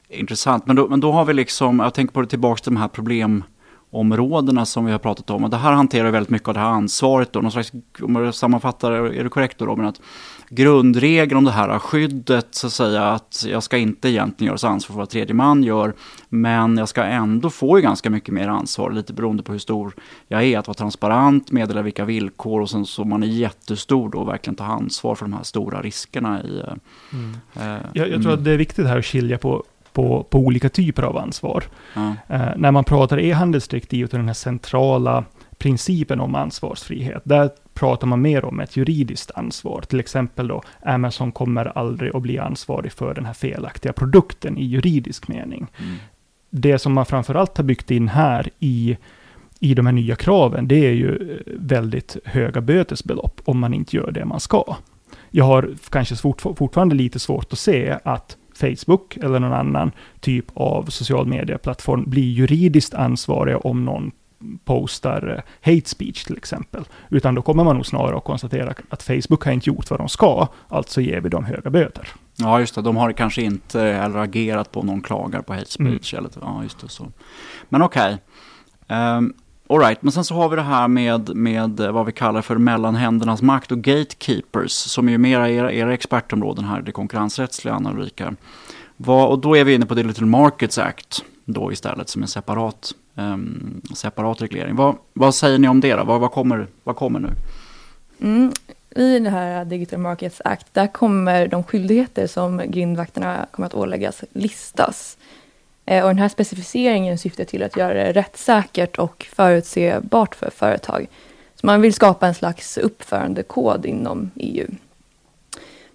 intressant. 0.09 0.67
Men 0.67 0.75
då, 0.75 0.87
men 0.87 0.99
då 0.99 1.11
har 1.11 1.25
vi 1.25 1.33
liksom, 1.33 1.79
jag 1.79 1.93
tänker 1.93 2.13
på 2.13 2.21
det 2.21 2.27
tillbaka 2.27 2.63
till 2.63 2.73
de 2.73 2.79
här 2.79 2.87
problem 2.87 3.43
områdena 3.91 4.65
som 4.65 4.85
vi 4.85 4.91
har 4.91 4.99
pratat 4.99 5.29
om. 5.29 5.43
Och 5.43 5.49
det 5.49 5.57
här 5.57 5.71
hanterar 5.71 6.11
väldigt 6.11 6.29
mycket 6.29 6.47
av 6.47 6.53
det 6.53 6.59
här 6.59 6.69
ansvaret. 6.69 7.33
Då. 7.33 7.41
Någon 7.41 7.51
slags, 7.51 7.71
om 8.01 8.15
jag 8.15 8.35
sammanfattar, 8.35 8.91
är 8.91 9.23
det 9.23 9.29
korrekt 9.29 9.57
då 9.57 9.65
Robin? 9.65 9.85
Att 9.85 10.01
grundregeln 10.49 11.37
om 11.37 11.43
det 11.43 11.51
här 11.51 11.79
skyddet, 11.79 12.47
så 12.51 12.67
att 12.67 12.73
säga, 12.73 13.03
att 13.03 13.45
jag 13.47 13.63
ska 13.63 13.77
inte 13.77 14.09
egentligen 14.09 14.47
göras 14.47 14.63
ansvar 14.63 14.93
för 14.93 14.99
vad 14.99 15.09
tredje 15.09 15.33
man 15.33 15.63
gör, 15.63 15.93
men 16.29 16.77
jag 16.77 16.89
ska 16.89 17.03
ändå 17.03 17.49
få 17.49 17.77
ju 17.77 17.81
ganska 17.81 18.09
mycket 18.09 18.33
mer 18.33 18.47
ansvar, 18.47 18.91
lite 18.91 19.13
beroende 19.13 19.43
på 19.43 19.51
hur 19.51 19.59
stor 19.59 19.93
jag 20.27 20.43
är, 20.43 20.59
att 20.59 20.67
vara 20.67 20.75
transparent, 20.75 21.51
meddela 21.51 21.81
vilka 21.81 22.05
villkor 22.05 22.61
och 22.61 22.69
sen 22.69 22.85
så 22.85 23.03
man 23.03 23.23
är 23.23 23.27
jättestor 23.27 24.09
då 24.09 24.23
verkligen 24.23 24.55
ta 24.55 24.63
ansvar 24.63 25.15
för 25.15 25.25
de 25.25 25.33
här 25.33 25.43
stora 25.43 25.81
riskerna 25.81 26.43
i... 26.43 26.59
Eh, 26.59 26.73
mm. 27.13 27.35
Eh, 27.53 27.85
jag, 27.93 28.09
jag, 28.09 28.21
tror 28.21 28.33
att 28.33 28.43
det 28.43 28.51
är 28.51 28.57
viktigt 28.57 28.87
här 28.87 28.99
att 28.99 29.05
skilja 29.05 29.37
på 29.37 29.63
på, 29.93 30.23
på 30.23 30.39
olika 30.39 30.69
typer 30.69 31.03
av 31.03 31.17
ansvar. 31.17 31.63
Ja. 31.95 32.15
Eh, 32.27 32.49
när 32.55 32.71
man 32.71 32.83
pratar 32.83 33.19
e-handelsdirektivet 33.19 34.13
och 34.13 34.19
den 34.19 34.27
här 34.27 34.33
centrala 34.33 35.23
principen 35.57 36.19
om 36.19 36.35
ansvarsfrihet, 36.35 37.21
där 37.23 37.49
pratar 37.73 38.07
man 38.07 38.21
mer 38.21 38.45
om 38.45 38.59
ett 38.59 38.77
juridiskt 38.77 39.31
ansvar. 39.35 39.81
Till 39.81 39.99
exempel 39.99 40.47
då, 40.47 40.61
Amazon 40.85 41.31
kommer 41.31 41.77
aldrig 41.77 42.15
att 42.15 42.21
bli 42.21 42.39
ansvarig 42.39 42.91
för 42.91 43.13
den 43.13 43.25
här 43.25 43.33
felaktiga 43.33 43.93
produkten 43.93 44.57
i 44.57 44.65
juridisk 44.65 45.27
mening. 45.27 45.67
Mm. 45.77 45.95
Det 46.49 46.79
som 46.79 46.93
man 46.93 47.05
framförallt 47.05 47.57
har 47.57 47.63
byggt 47.63 47.91
in 47.91 48.07
här 48.07 48.49
i, 48.59 48.97
i 49.59 49.73
de 49.73 49.85
här 49.85 49.93
nya 49.93 50.15
kraven, 50.15 50.67
det 50.67 50.87
är 50.87 50.93
ju 50.93 51.39
väldigt 51.45 52.17
höga 52.25 52.61
bötesbelopp 52.61 53.41
om 53.45 53.59
man 53.59 53.73
inte 53.73 53.95
gör 53.95 54.11
det 54.11 54.25
man 54.25 54.39
ska. 54.39 54.75
Jag 55.29 55.45
har 55.45 55.69
kanske 55.89 56.15
fort, 56.15 56.41
fortfarande 56.41 56.95
lite 56.95 57.19
svårt 57.19 57.53
att 57.53 57.59
se 57.59 57.97
att 58.03 58.37
Facebook 58.61 59.17
eller 59.17 59.39
någon 59.39 59.53
annan 59.53 59.91
typ 60.19 60.45
av 60.53 60.85
social 60.85 61.27
media-plattform 61.27 62.03
blir 62.09 62.31
juridiskt 62.31 62.93
ansvariga 62.93 63.57
om 63.57 63.85
någon 63.85 64.11
postar 64.65 65.27
eh, 65.37 65.71
hate 65.73 65.89
speech 65.89 66.23
till 66.23 66.37
exempel. 66.37 66.83
Utan 67.09 67.35
då 67.35 67.41
kommer 67.41 67.63
man 67.63 67.75
nog 67.75 67.85
snarare 67.85 68.17
att 68.17 68.23
konstatera 68.23 68.73
att 68.89 69.03
Facebook 69.03 69.45
har 69.45 69.51
inte 69.51 69.69
gjort 69.69 69.89
vad 69.89 69.99
de 69.99 70.09
ska, 70.09 70.47
alltså 70.67 71.01
ger 71.01 71.21
vi 71.21 71.29
dem 71.29 71.45
höga 71.45 71.69
böter. 71.69 72.07
Ja, 72.35 72.59
just 72.59 72.75
det. 72.75 72.81
De 72.81 72.97
har 72.97 73.11
kanske 73.11 73.41
inte 73.41 73.81
eller 73.81 74.19
agerat 74.19 74.71
på 74.71 74.83
någon 74.83 75.01
klagar 75.01 75.41
på 75.41 75.53
hate 75.53 75.71
speech. 75.71 76.13
Mm. 76.13 76.25
Eller, 76.25 76.31
ja, 76.41 76.63
just 76.63 76.81
det, 76.81 76.89
så. 76.89 77.07
Men 77.69 77.81
okej. 77.81 78.17
Okay. 78.85 78.97
Um, 78.97 79.15
ehm, 79.17 79.33
Alright, 79.71 80.01
men 80.01 80.11
sen 80.11 80.23
så 80.23 80.35
har 80.35 80.49
vi 80.49 80.55
det 80.55 80.61
här 80.61 80.87
med, 80.87 81.35
med 81.35 81.79
eh, 81.79 81.91
vad 81.91 82.05
vi 82.05 82.11
kallar 82.11 82.41
för 82.41 82.55
mellanhändernas 82.55 83.41
makt 83.41 83.71
och 83.71 83.77
gatekeepers, 83.77 84.71
som 84.71 85.07
är 85.07 85.11
ju 85.11 85.17
mera 85.17 85.49
era, 85.49 85.71
era 85.71 85.93
expertområden 85.93 86.65
här, 86.65 86.81
det 86.81 86.91
konkurrensrättsliga, 86.91 87.75
Anna 87.75 87.91
Ulrika. 87.91 88.33
Vad, 88.97 89.29
och 89.29 89.39
då 89.39 89.57
är 89.57 89.63
vi 89.63 89.73
inne 89.73 89.85
på 89.85 89.93
Digital 89.93 90.25
Markets 90.25 90.77
Act 90.77 91.23
då 91.45 91.71
istället 91.71 92.09
som 92.09 92.21
en 92.21 92.27
separat, 92.27 92.91
um, 93.15 93.81
separat 93.95 94.41
reglering. 94.41 94.75
Vad, 94.75 94.95
vad 95.13 95.35
säger 95.35 95.59
ni 95.59 95.67
om 95.67 95.79
det 95.79 95.93
då? 95.93 96.03
Vad, 96.03 96.21
vad, 96.21 96.31
kommer, 96.31 96.67
vad 96.83 96.95
kommer 96.95 97.19
nu? 97.19 97.29
Mm, 98.21 98.51
I 98.95 99.19
det 99.19 99.29
här 99.29 99.65
Digital 99.65 99.99
Markets 99.99 100.41
Act, 100.45 100.73
där 100.73 100.87
kommer 100.87 101.47
de 101.47 101.63
skyldigheter 101.63 102.27
som 102.27 102.61
grindvakterna 102.67 103.45
kommer 103.51 103.65
att 103.65 103.75
åläggas 103.75 104.23
listas. 104.31 105.17
Eh, 105.85 106.03
och 106.03 106.09
den 106.09 106.19
här 106.19 106.29
specificeringen 106.29 107.17
syftar 107.17 107.43
till 107.43 107.63
att 107.63 107.77
göra 107.77 107.93
det 107.93 108.11
rättssäkert 108.11 108.97
och 108.97 109.27
förutsebart 109.35 110.35
för 110.35 110.49
företag. 110.49 111.07
Så 111.55 111.67
man 111.67 111.81
vill 111.81 111.93
skapa 111.93 112.27
en 112.27 112.33
slags 112.33 112.77
uppförandekod 112.77 113.85
inom 113.85 114.31
EU. 114.35 114.67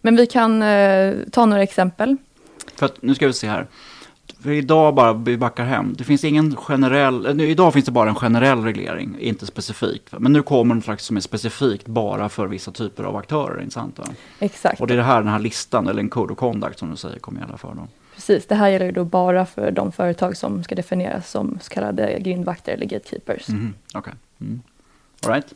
Men 0.01 0.17
vi 0.17 0.27
kan 0.27 0.63
eh, 0.63 1.15
ta 1.33 1.47
några 1.47 1.63
exempel. 1.63 2.17
För 2.77 2.87
att, 2.87 3.03
nu 3.03 3.15
ska 3.15 3.27
vi 3.27 3.33
se 3.33 3.49
här. 3.49 3.67
För 4.43 4.51
idag 4.51 4.95
bara, 4.95 5.13
vi 5.13 5.37
backar 5.37 5.65
hem, 5.65 5.95
det 5.99 6.05
finns 6.05 6.25
ingen 6.25 6.57
generell, 6.57 7.41
idag 7.41 7.73
finns 7.73 7.85
det 7.85 7.93
bara 7.93 8.09
en 8.09 8.15
generell 8.15 8.65
reglering, 8.65 9.17
inte 9.21 9.47
specifikt. 9.47 10.09
Men 10.19 10.33
nu 10.33 10.43
kommer 10.43 10.75
en 10.75 10.83
slags 10.83 11.05
som 11.05 11.17
är 11.17 11.21
specifikt 11.21 11.87
bara 11.87 12.29
för 12.29 12.47
vissa 12.47 12.71
typer 12.71 13.05
av 13.05 13.17
aktörer, 13.17 13.63
inte 13.63 13.75
sant? 13.75 14.01
Exakt. 14.39 14.81
Och 14.81 14.87
det 14.87 14.95
är 14.95 14.99
det 14.99 15.03
här, 15.03 15.23
den 15.23 15.33
här 15.33 15.39
listan, 15.39 15.89
eller 15.89 16.01
en 16.01 16.09
code 16.09 16.33
of 16.33 16.39
conduct 16.39 16.79
som 16.79 16.91
du 16.91 16.97
säger, 16.97 17.19
kommer 17.19 17.41
gälla 17.41 17.57
för 17.57 17.69
dem. 17.69 17.89
Precis, 18.17 18.47
det 18.47 18.55
här 18.55 18.69
gäller 18.69 18.93
då 18.93 19.05
bara 19.05 19.47
för 19.47 19.71
de 19.71 19.93
företag 19.93 20.37
som 20.37 20.65
ska 20.65 20.75
definieras 20.75 21.31
som 21.31 21.59
så 21.63 21.71
kallade 21.71 22.21
grindvakter 22.21 22.73
eller 22.73 22.87
gatekeepers. 22.87 23.49
Mm, 23.49 23.75
Okej. 23.95 23.99
Okay. 23.99 24.15
Mm. 24.41 24.61
All 25.27 25.33
right. 25.33 25.55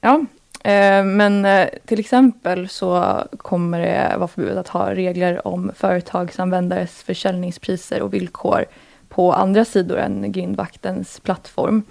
Ja, 0.00 0.24
eh, 0.70 1.04
men 1.04 1.44
eh, 1.44 1.68
till 1.84 2.00
exempel 2.00 2.68
så 2.68 3.22
kommer 3.36 3.80
det 3.80 4.14
vara 4.16 4.28
förbjudet 4.28 4.58
att 4.58 4.68
ha 4.68 4.94
regler 4.94 5.46
om 5.46 5.72
företagsanvändares 5.76 7.02
försäljningspriser 7.02 8.02
och 8.02 8.14
villkor 8.14 8.64
på 9.08 9.32
andra 9.32 9.64
sidor 9.64 9.98
än 9.98 10.32
grindvaktens 10.32 11.20
plattform. 11.20 11.82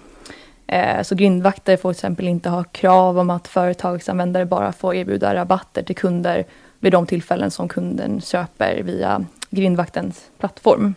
Eh, 0.66 1.02
så 1.02 1.14
grindvakter 1.14 1.76
får 1.76 1.92
till 1.92 1.98
exempel 1.98 2.28
inte 2.28 2.48
ha 2.48 2.64
krav 2.64 3.18
om 3.18 3.30
att 3.30 3.48
företagsanvändare 3.48 4.46
bara 4.46 4.72
får 4.72 4.94
erbjuda 4.94 5.34
rabatter 5.34 5.82
till 5.82 5.96
kunder 5.96 6.44
vid 6.80 6.92
de 6.92 7.06
tillfällen 7.06 7.50
som 7.50 7.68
kunden 7.68 8.20
köper 8.20 8.82
via 8.82 9.24
grindvaktens 9.50 10.30
plattform. 10.38 10.94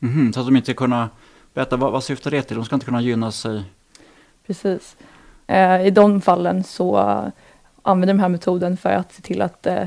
Mm, 0.00 0.32
så 0.32 0.40
att 0.40 0.46
de 0.46 0.56
inte 0.56 0.74
kunna, 0.74 1.10
berätta 1.54 1.76
vad, 1.76 1.92
vad 1.92 2.04
syftar 2.04 2.30
det 2.30 2.42
till? 2.42 2.56
De 2.56 2.64
ska 2.64 2.76
inte 2.76 2.86
kunna 2.86 3.00
gynna 3.00 3.32
sig? 3.32 3.64
Precis. 4.46 4.96
Eh, 5.46 5.86
I 5.86 5.90
de 5.90 6.20
fallen 6.20 6.64
så 6.64 6.96
använder 7.82 8.14
de 8.14 8.20
här 8.20 8.28
metoden 8.28 8.76
för 8.76 8.90
att 8.90 9.12
se 9.12 9.22
till 9.22 9.42
att 9.42 9.66
eh, 9.66 9.82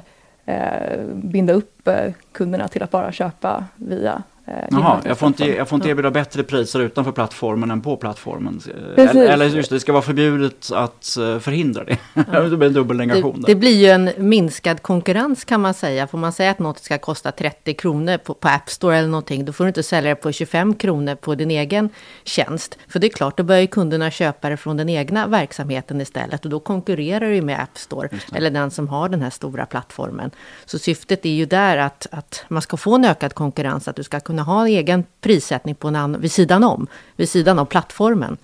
eh 0.45 1.05
binda 1.13 1.53
upp 1.53 1.87
eh, 1.87 2.13
kunderna 2.31 2.67
till 2.67 2.83
att 2.83 2.91
bara 2.91 3.11
köpa 3.11 3.65
via 3.75 4.23
Jaha, 4.45 5.01
jag 5.05 5.17
får, 5.17 5.27
inte, 5.27 5.45
jag 5.45 5.69
får 5.69 5.75
inte 5.75 5.89
erbjuda 5.89 6.11
bättre 6.11 6.43
priser 6.43 6.79
utanför 6.79 7.11
plattformen 7.11 7.71
än 7.71 7.81
på 7.81 7.97
plattformen. 7.97 8.61
Eller, 8.97 9.29
eller 9.29 9.45
just 9.45 9.69
det, 9.69 9.75
det 9.75 9.79
ska 9.79 9.91
vara 9.91 10.01
förbjudet 10.01 10.71
att 10.71 11.17
eh, 11.17 11.39
förhindra 11.39 11.83
det. 11.83 11.97
Ja. 12.13 12.39
det 12.49 12.57
blir 12.57 12.67
en 12.67 12.73
dubbelnegation. 12.73 13.41
Det, 13.41 13.47
det, 13.47 13.55
blir 13.55 13.75
ju 13.75 13.87
en 13.87 14.11
minskad 14.17 14.81
konkurrens 14.81 15.45
kan 15.45 15.61
man 15.61 15.73
säga. 15.73 16.07
Får 16.07 16.17
man 16.17 16.33
säga 16.33 16.51
att 16.51 16.59
något 16.59 16.79
ska 16.79 16.97
kosta 16.97 17.31
30 17.31 17.73
kronor 17.73 18.17
på, 18.17 18.33
på 18.33 18.47
App 18.47 18.69
Store 18.69 18.97
eller 18.97 19.09
någonting, 19.09 19.45
då 19.45 19.53
får 19.53 19.63
du 19.63 19.67
inte 19.67 19.83
sälja 19.83 20.09
det 20.09 20.15
på 20.15 20.31
25 20.31 20.75
kronor 20.75 21.15
på 21.15 21.35
din 21.35 21.51
egen 21.51 21.89
tjänst. 22.23 22.77
För 22.87 22.99
det 22.99 23.07
är 23.07 23.09
klart, 23.09 23.37
då 23.37 23.43
börjar 23.43 23.61
ju 23.61 23.67
kunderna 23.67 24.11
köpa 24.11 24.49
det 24.49 24.57
från 24.57 24.77
den 24.77 24.89
egna 24.89 25.27
verksamheten 25.27 26.01
istället. 26.01 26.45
Och 26.45 26.51
då 26.51 26.59
konkurrerar 26.59 27.29
du 27.29 27.41
med 27.41 27.59
App 27.59 27.77
Store, 27.77 28.09
eller 28.35 28.49
den 28.49 28.71
som 28.71 28.87
har 28.87 29.09
den 29.09 29.21
här 29.21 29.29
stora 29.29 29.65
plattformen. 29.65 30.31
Så 30.65 30.79
syftet 30.79 31.25
är 31.25 31.29
ju 31.29 31.45
där 31.45 31.77
att, 31.77 32.07
att 32.11 32.45
man 32.47 32.61
ska 32.61 32.77
få 32.77 32.95
en 32.95 33.05
ökad 33.05 33.33
konkurrens, 33.33 33.87
att 33.87 33.95
du 33.95 34.03
ska 34.03 34.19
kunna 34.19 34.40
ha 34.41 34.61
en 34.61 34.67
egen 34.67 35.03
prissättning 35.21 35.75
på 35.75 35.87
en 35.87 35.95
annan, 35.95 36.21
vid 36.21 36.31
sidan 36.31 36.63
om, 36.63 36.87
vid 37.15 37.29
sidan 37.29 37.59
av 37.59 37.65
plattformen. 37.65 38.37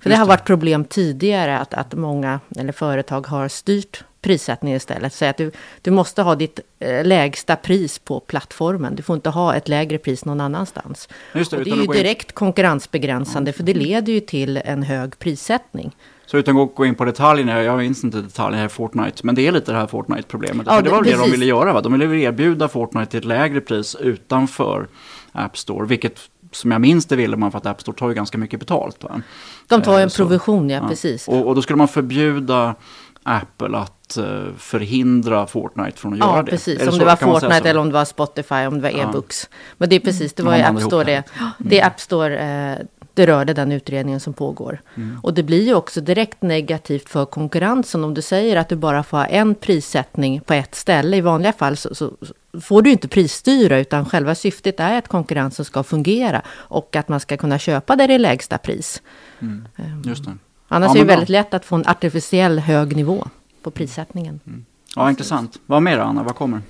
För 0.00 0.10
det 0.10 0.16
har 0.16 0.26
varit 0.26 0.44
problem 0.44 0.84
tidigare 0.84 1.58
att, 1.58 1.74
att 1.74 1.94
många 1.94 2.40
eller 2.56 2.72
företag 2.72 3.26
har 3.26 3.48
styrt 3.48 4.04
prissättningen 4.20 4.76
istället. 4.76 5.12
Säg 5.12 5.28
att 5.28 5.36
du, 5.36 5.50
du 5.82 5.90
måste 5.90 6.22
ha 6.22 6.34
ditt 6.34 6.60
eh, 6.78 7.04
lägsta 7.04 7.56
pris 7.56 7.98
på 7.98 8.20
plattformen. 8.20 8.96
Du 8.96 9.02
får 9.02 9.16
inte 9.16 9.30
ha 9.30 9.54
ett 9.54 9.68
lägre 9.68 9.98
pris 9.98 10.24
någon 10.24 10.40
annanstans. 10.40 11.08
Just 11.34 11.50
det, 11.50 11.64
det 11.64 11.70
är 11.70 11.76
ju 11.76 11.86
direkt 11.86 12.32
konkurrensbegränsande, 12.32 13.52
för 13.52 13.62
det 13.62 13.74
leder 13.74 14.12
ju 14.12 14.20
till 14.20 14.56
en 14.64 14.82
hög 14.82 15.18
prissättning. 15.18 15.96
Så 16.30 16.36
utan 16.36 16.58
att 16.58 16.74
gå 16.74 16.86
in 16.86 16.94
på 16.94 17.04
detaljerna, 17.04 17.62
jag 17.62 17.78
minns 17.78 18.04
inte 18.04 18.20
detaljerna 18.20 18.64
i 18.64 18.68
Fortnite, 18.68 19.26
men 19.26 19.34
det 19.34 19.46
är 19.46 19.52
lite 19.52 19.72
det 19.72 19.78
här 19.78 19.86
Fortnite-problemet. 19.86 20.66
Ja, 20.70 20.80
det, 20.80 20.90
var 20.90 21.02
det 21.02 21.16
de 21.16 21.30
ville 21.30 21.44
göra, 21.44 21.72
va? 21.72 21.80
de 21.80 21.98
ville 21.98 22.16
erbjuda 22.16 22.68
Fortnite 22.68 23.10
till 23.10 23.18
ett 23.18 23.24
lägre 23.24 23.60
pris 23.60 23.96
utanför 24.00 24.88
App 25.32 25.58
Store, 25.58 25.86
vilket 25.86 26.20
som 26.52 26.70
jag 26.70 26.80
minns 26.80 27.06
det 27.06 27.16
ville 27.16 27.36
man 27.36 27.50
för 27.50 27.58
att 27.58 27.66
App 27.66 27.80
Store 27.80 27.98
tar 27.98 28.08
ju 28.08 28.14
ganska 28.14 28.38
mycket 28.38 28.60
betalt. 28.60 29.04
Va? 29.04 29.22
De 29.68 29.82
tar 29.82 29.92
ju 29.92 30.02
en 30.02 30.08
eh, 30.08 30.12
provision, 30.12 30.70
ja, 30.70 30.80
ja. 30.82 30.88
precis. 30.88 31.28
Och, 31.28 31.46
och, 31.46 31.54
då 31.54 31.62
skulle 31.62 31.76
man 31.76 31.88
förbjuda 31.88 32.74
Apple 33.22 33.78
att 33.78 34.18
uh, 34.18 34.54
förhindra 34.58 35.46
Fortnite 35.46 35.98
från 35.98 36.12
att 36.12 36.18
ja, 36.18 36.26
göra 36.26 36.42
det. 36.42 36.50
Ja, 36.50 36.56
precis. 36.56 36.88
Om 36.88 36.98
det 36.98 37.04
var 37.04 37.16
Fortnite 37.16 37.70
eller 37.70 37.80
om 37.80 37.86
det 37.86 37.94
var 37.94 38.04
Spotify, 38.04 38.66
om 38.66 38.74
det 38.74 38.80
var 38.80 39.00
e-books. 39.00 39.48
Men 39.78 39.88
det 39.88 39.96
är 39.96 40.00
precis, 40.00 40.32
det 40.32 40.42
var 40.42 40.56
ju 40.56 40.62
App 40.62 40.80
Store 40.80 41.04
det. 41.04 41.22
Det 41.58 41.80
är 41.80 41.86
App 41.86 42.00
Store 42.00 42.38
eh, 42.38 42.78
det 43.18 43.26
rörde 43.26 43.52
den 43.52 43.72
utredningen 43.72 44.20
som 44.20 44.32
pågår. 44.32 44.80
Mm. 44.94 45.20
Och 45.22 45.34
det 45.34 45.42
blir 45.42 45.66
ju 45.66 45.74
också 45.74 46.00
direkt 46.00 46.42
negativt 46.42 47.08
för 47.08 47.24
konkurrensen 47.24 48.04
om 48.04 48.14
du 48.14 48.22
säger 48.22 48.56
att 48.56 48.68
du 48.68 48.76
bara 48.76 49.02
får 49.02 49.16
ha 49.16 49.26
en 49.26 49.54
prissättning 49.54 50.40
på 50.40 50.54
ett 50.54 50.74
ställe. 50.74 51.16
I 51.16 51.20
vanliga 51.20 51.52
fall 51.52 51.76
så, 51.76 51.94
så, 51.94 52.12
får 52.60 52.82
du 52.82 52.90
inte 52.90 53.08
prisstyra 53.08 53.78
utan 53.78 54.04
själva 54.04 54.34
syftet 54.34 54.80
är 54.80 54.98
att 54.98 55.08
konkurrensen 55.08 55.64
ska 55.64 55.82
fungera 55.82 56.42
och 56.48 56.96
att 56.96 57.08
man 57.08 57.20
ska 57.20 57.36
kunna 57.36 57.58
köpa 57.58 57.96
där 57.96 58.08
det 58.08 58.14
är 58.14 58.18
lägsta 58.18 58.58
pris. 58.58 59.02
Mm. 59.40 59.68
Ehm, 59.76 60.02
Just 60.06 60.24
det. 60.24 60.36
Annars 60.68 60.88
ja, 60.88 60.94
är 60.94 60.98
det 60.98 61.08
väldigt 61.08 61.28
lätt 61.28 61.54
att 61.54 61.64
få 61.64 61.76
en 61.76 61.86
artificiell 61.86 62.58
hög 62.58 62.96
nivå 62.96 63.28
på 63.62 63.70
prissättningen. 63.70 64.40
Mm. 64.46 64.64
Ja, 64.96 65.10
intressant. 65.10 65.58
Vad 65.66 65.82
mer 65.82 65.98
Anna, 65.98 66.22
vad 66.22 66.34
kommer? 66.34 66.60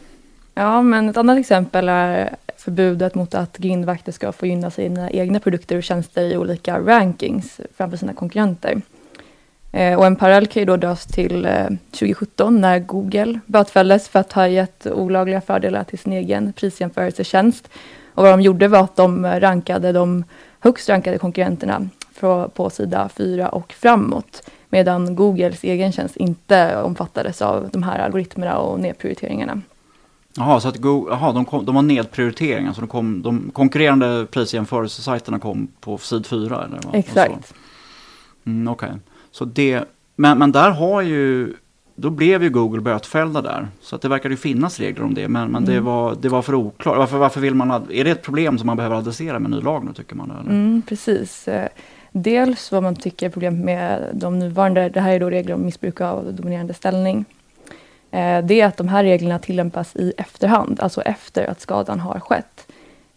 Ja, 0.59 0.83
men 0.83 1.09
ett 1.09 1.17
annat 1.17 1.39
exempel 1.39 1.89
är 1.89 2.37
förbudet 2.57 3.15
mot 3.15 3.35
att 3.35 3.59
grindvakter 3.59 4.13
ska 4.13 4.33
få 4.33 4.47
gynna 4.47 4.71
sina 4.71 5.11
egna 5.11 5.41
produkter 5.41 5.77
och 5.77 5.83
tjänster 5.83 6.23
i 6.23 6.37
olika 6.37 6.79
rankings 6.79 7.61
framför 7.77 7.97
sina 7.97 8.13
konkurrenter. 8.13 8.81
Eh, 9.73 9.99
och 9.99 10.07
en 10.07 10.17
parallell 10.17 10.47
kan 10.47 10.61
ju 10.61 10.67
då 10.67 10.77
dras 10.77 11.07
till 11.07 11.45
eh, 11.45 11.67
2017 11.91 12.61
när 12.61 12.79
Google 12.79 13.41
bötfälldes 13.47 14.09
för 14.09 14.21
att 14.21 14.33
ha 14.33 14.49
gett 14.49 14.87
olagliga 14.87 15.41
fördelar 15.41 15.85
till 15.85 15.99
sin 15.99 16.13
egen 16.13 16.53
prisjämförelsetjänst. 16.53 17.69
Och 18.15 18.23
vad 18.23 18.33
de 18.33 18.41
gjorde 18.41 18.69
var 18.69 18.81
att 18.81 18.97
de 18.97 19.27
rankade 19.27 19.93
de 19.93 20.25
högst 20.61 20.89
rankade 20.89 21.19
konkurrenterna 21.19 21.89
på, 22.21 22.51
på 22.55 22.71
sida 22.71 23.09
4 23.15 23.49
och 23.49 23.73
framåt. 23.73 24.51
Medan 24.69 25.17
Googles 25.17 25.65
egen 25.65 25.93
tjänst 25.93 26.17
inte 26.17 26.83
omfattades 26.83 27.43
av 27.43 27.69
de 27.73 27.83
här 27.83 27.99
algoritmerna 27.99 28.59
och 28.59 28.81
nedprioriteringarna. 28.81 29.63
Jaha, 30.39 30.61
så 30.61 30.69
att 30.69 30.77
Go 30.77 31.11
aha, 31.11 31.33
de, 31.33 31.45
kom, 31.45 31.65
de 31.65 31.77
har 31.77 31.83
nedprioritering, 31.83 32.67
alltså 32.67 32.81
de, 32.81 32.89
kom, 32.89 33.23
de 33.23 33.51
konkurrerande 33.53 34.27
prisjämförelsesajterna 34.31 35.39
kom 35.39 35.69
på 35.81 35.99
sid 35.99 36.27
4? 36.27 36.65
Eller 36.65 36.81
vad, 36.85 36.95
Exakt. 36.95 37.55
Mm, 38.47 38.69
Okej, 38.69 38.89
okay. 38.89 38.99
så 39.31 39.45
det, 39.45 39.85
men, 40.17 40.39
men 40.39 40.53
där 40.53 40.71
har 40.71 41.03
ju, 41.03 41.55
då 41.95 42.11
blev 42.11 42.43
ju 42.43 42.51
Google 42.51 42.81
bötfällda 42.81 43.43
där. 43.43 43.69
Så 43.81 43.97
att 43.97 44.03
det 44.03 44.09
verkar 44.09 44.31
ju 44.31 44.37
finnas 44.37 44.81
regler 44.81 45.05
om 45.05 45.15
det, 45.15 45.29
men, 45.29 45.51
men 45.51 45.63
mm. 45.63 45.75
det, 45.75 45.81
var, 45.81 46.17
det 46.21 46.29
var 46.29 46.43
för 46.43 46.55
oklart. 46.55 46.97
Varför, 46.97 47.19
varför 47.19 47.41
vill 47.41 47.55
man, 47.55 47.71
är 47.71 48.05
det 48.05 48.11
ett 48.11 48.23
problem 48.23 48.59
som 48.59 48.67
man 48.67 48.77
behöver 48.77 48.97
adressera 48.97 49.39
med 49.39 49.51
ny 49.51 49.61
lag 49.61 49.85
nu 49.85 49.93
tycker 49.93 50.17
man? 50.17 50.31
Eller? 50.31 50.51
Mm, 50.51 50.83
precis. 50.83 51.49
Eh, 51.49 51.69
dels 52.13 52.73
vad 52.73 52.83
man 52.83 52.97
tycker 52.97 53.27
är 53.27 53.31
problemet 53.31 53.65
med 53.65 54.11
de 54.13 54.39
nuvarande, 54.39 54.89
det 54.89 55.01
här 55.01 55.13
är 55.13 55.21
då 55.21 55.31
regler 55.31 55.55
om 55.55 55.65
missbruk 55.65 56.01
av 56.01 56.33
dominerande 56.33 56.75
ställning. 56.75 57.25
Eh, 58.11 58.45
det 58.45 58.61
är 58.61 58.67
att 58.67 58.77
de 58.77 58.89
här 58.89 59.05
reglerna 59.05 59.39
tillämpas 59.39 59.97
i 59.97 60.13
efterhand, 60.17 60.81
alltså 60.81 61.03
efter 61.03 61.51
att 61.51 61.61
skadan 61.61 62.01
har 62.01 62.21
skett. 62.21 62.67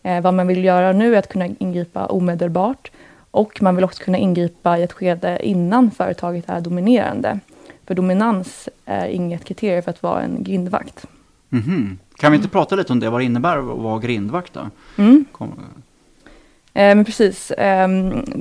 Eh, 0.04 0.22
vad 0.22 0.34
man 0.34 0.48
vill 0.48 0.64
göra 0.64 0.92
nu 0.92 1.16
är 1.16 1.20
att 1.20 1.30
kunna 1.30 1.48
ingripa 1.60 2.06
omedelbart 2.06 2.92
och 3.32 3.62
man 3.62 3.76
vill 3.76 3.86
också 3.86 4.04
kunna 4.04 4.18
ingripa 4.18 4.78
i 4.78 4.84
ett 4.84 4.94
skede 4.94 5.40
innan 5.48 5.92
företaget 5.92 6.50
är 6.50 6.62
dominerande. 6.62 7.40
För 7.86 7.96
dominans 7.96 8.70
är 8.86 9.08
inget 9.08 9.46
kriterium 9.46 9.84
för 9.84 9.92
att 9.92 10.04
vara 10.04 10.22
en 10.22 10.44
grindvakt. 10.44 11.06
Mm 11.52 11.64
-hmm. 11.64 11.98
Kan 12.18 12.32
vi 12.32 12.36
inte 12.36 12.50
prata 12.50 12.76
lite 12.76 12.94
om 12.94 13.00
det, 13.00 13.10
vad 13.10 13.22
det 13.22 13.26
innebär 13.26 13.58
att 13.58 13.80
vara 13.80 14.00
grindvakt? 14.00 14.54
Då? 14.54 14.70
Mm. 14.98 15.26
Eh, 16.74 16.96
men 16.96 17.06
precis. 17.06 17.52
Eh, 17.52 17.88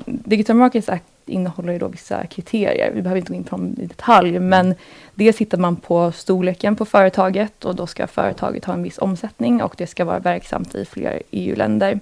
Digital 0.06 0.56
Markets 0.56 0.88
Act 0.88 1.10
innehåller 1.31 1.73
ju 1.73 1.79
då 1.79 1.88
vissa 1.88 2.27
kriterier. 2.27 2.90
Vi 2.95 3.03
behöver 3.03 3.19
inte 3.19 3.33
gå 3.33 3.37
in 3.37 3.45
på 3.45 3.57
dem 3.57 3.77
i 3.79 3.87
detalj, 3.87 4.38
men 4.38 4.75
dels 5.14 5.37
tittar 5.37 5.59
man 5.59 5.77
på 5.77 6.12
storleken 6.12 6.77
på 6.77 6.85
företaget 6.85 7.64
och 7.64 7.77
då 7.77 7.87
ska 7.87 8.07
företaget 8.07 8.64
ha 8.64 8.75
en 8.75 8.83
viss 8.83 8.99
omsättning 8.99 9.62
och 9.62 9.75
det 9.79 9.87
ska 9.87 10.05
vara 10.05 10.19
verksamt 10.19 10.75
i 10.75 10.85
fler 10.85 11.23
EU-länder. 11.31 12.01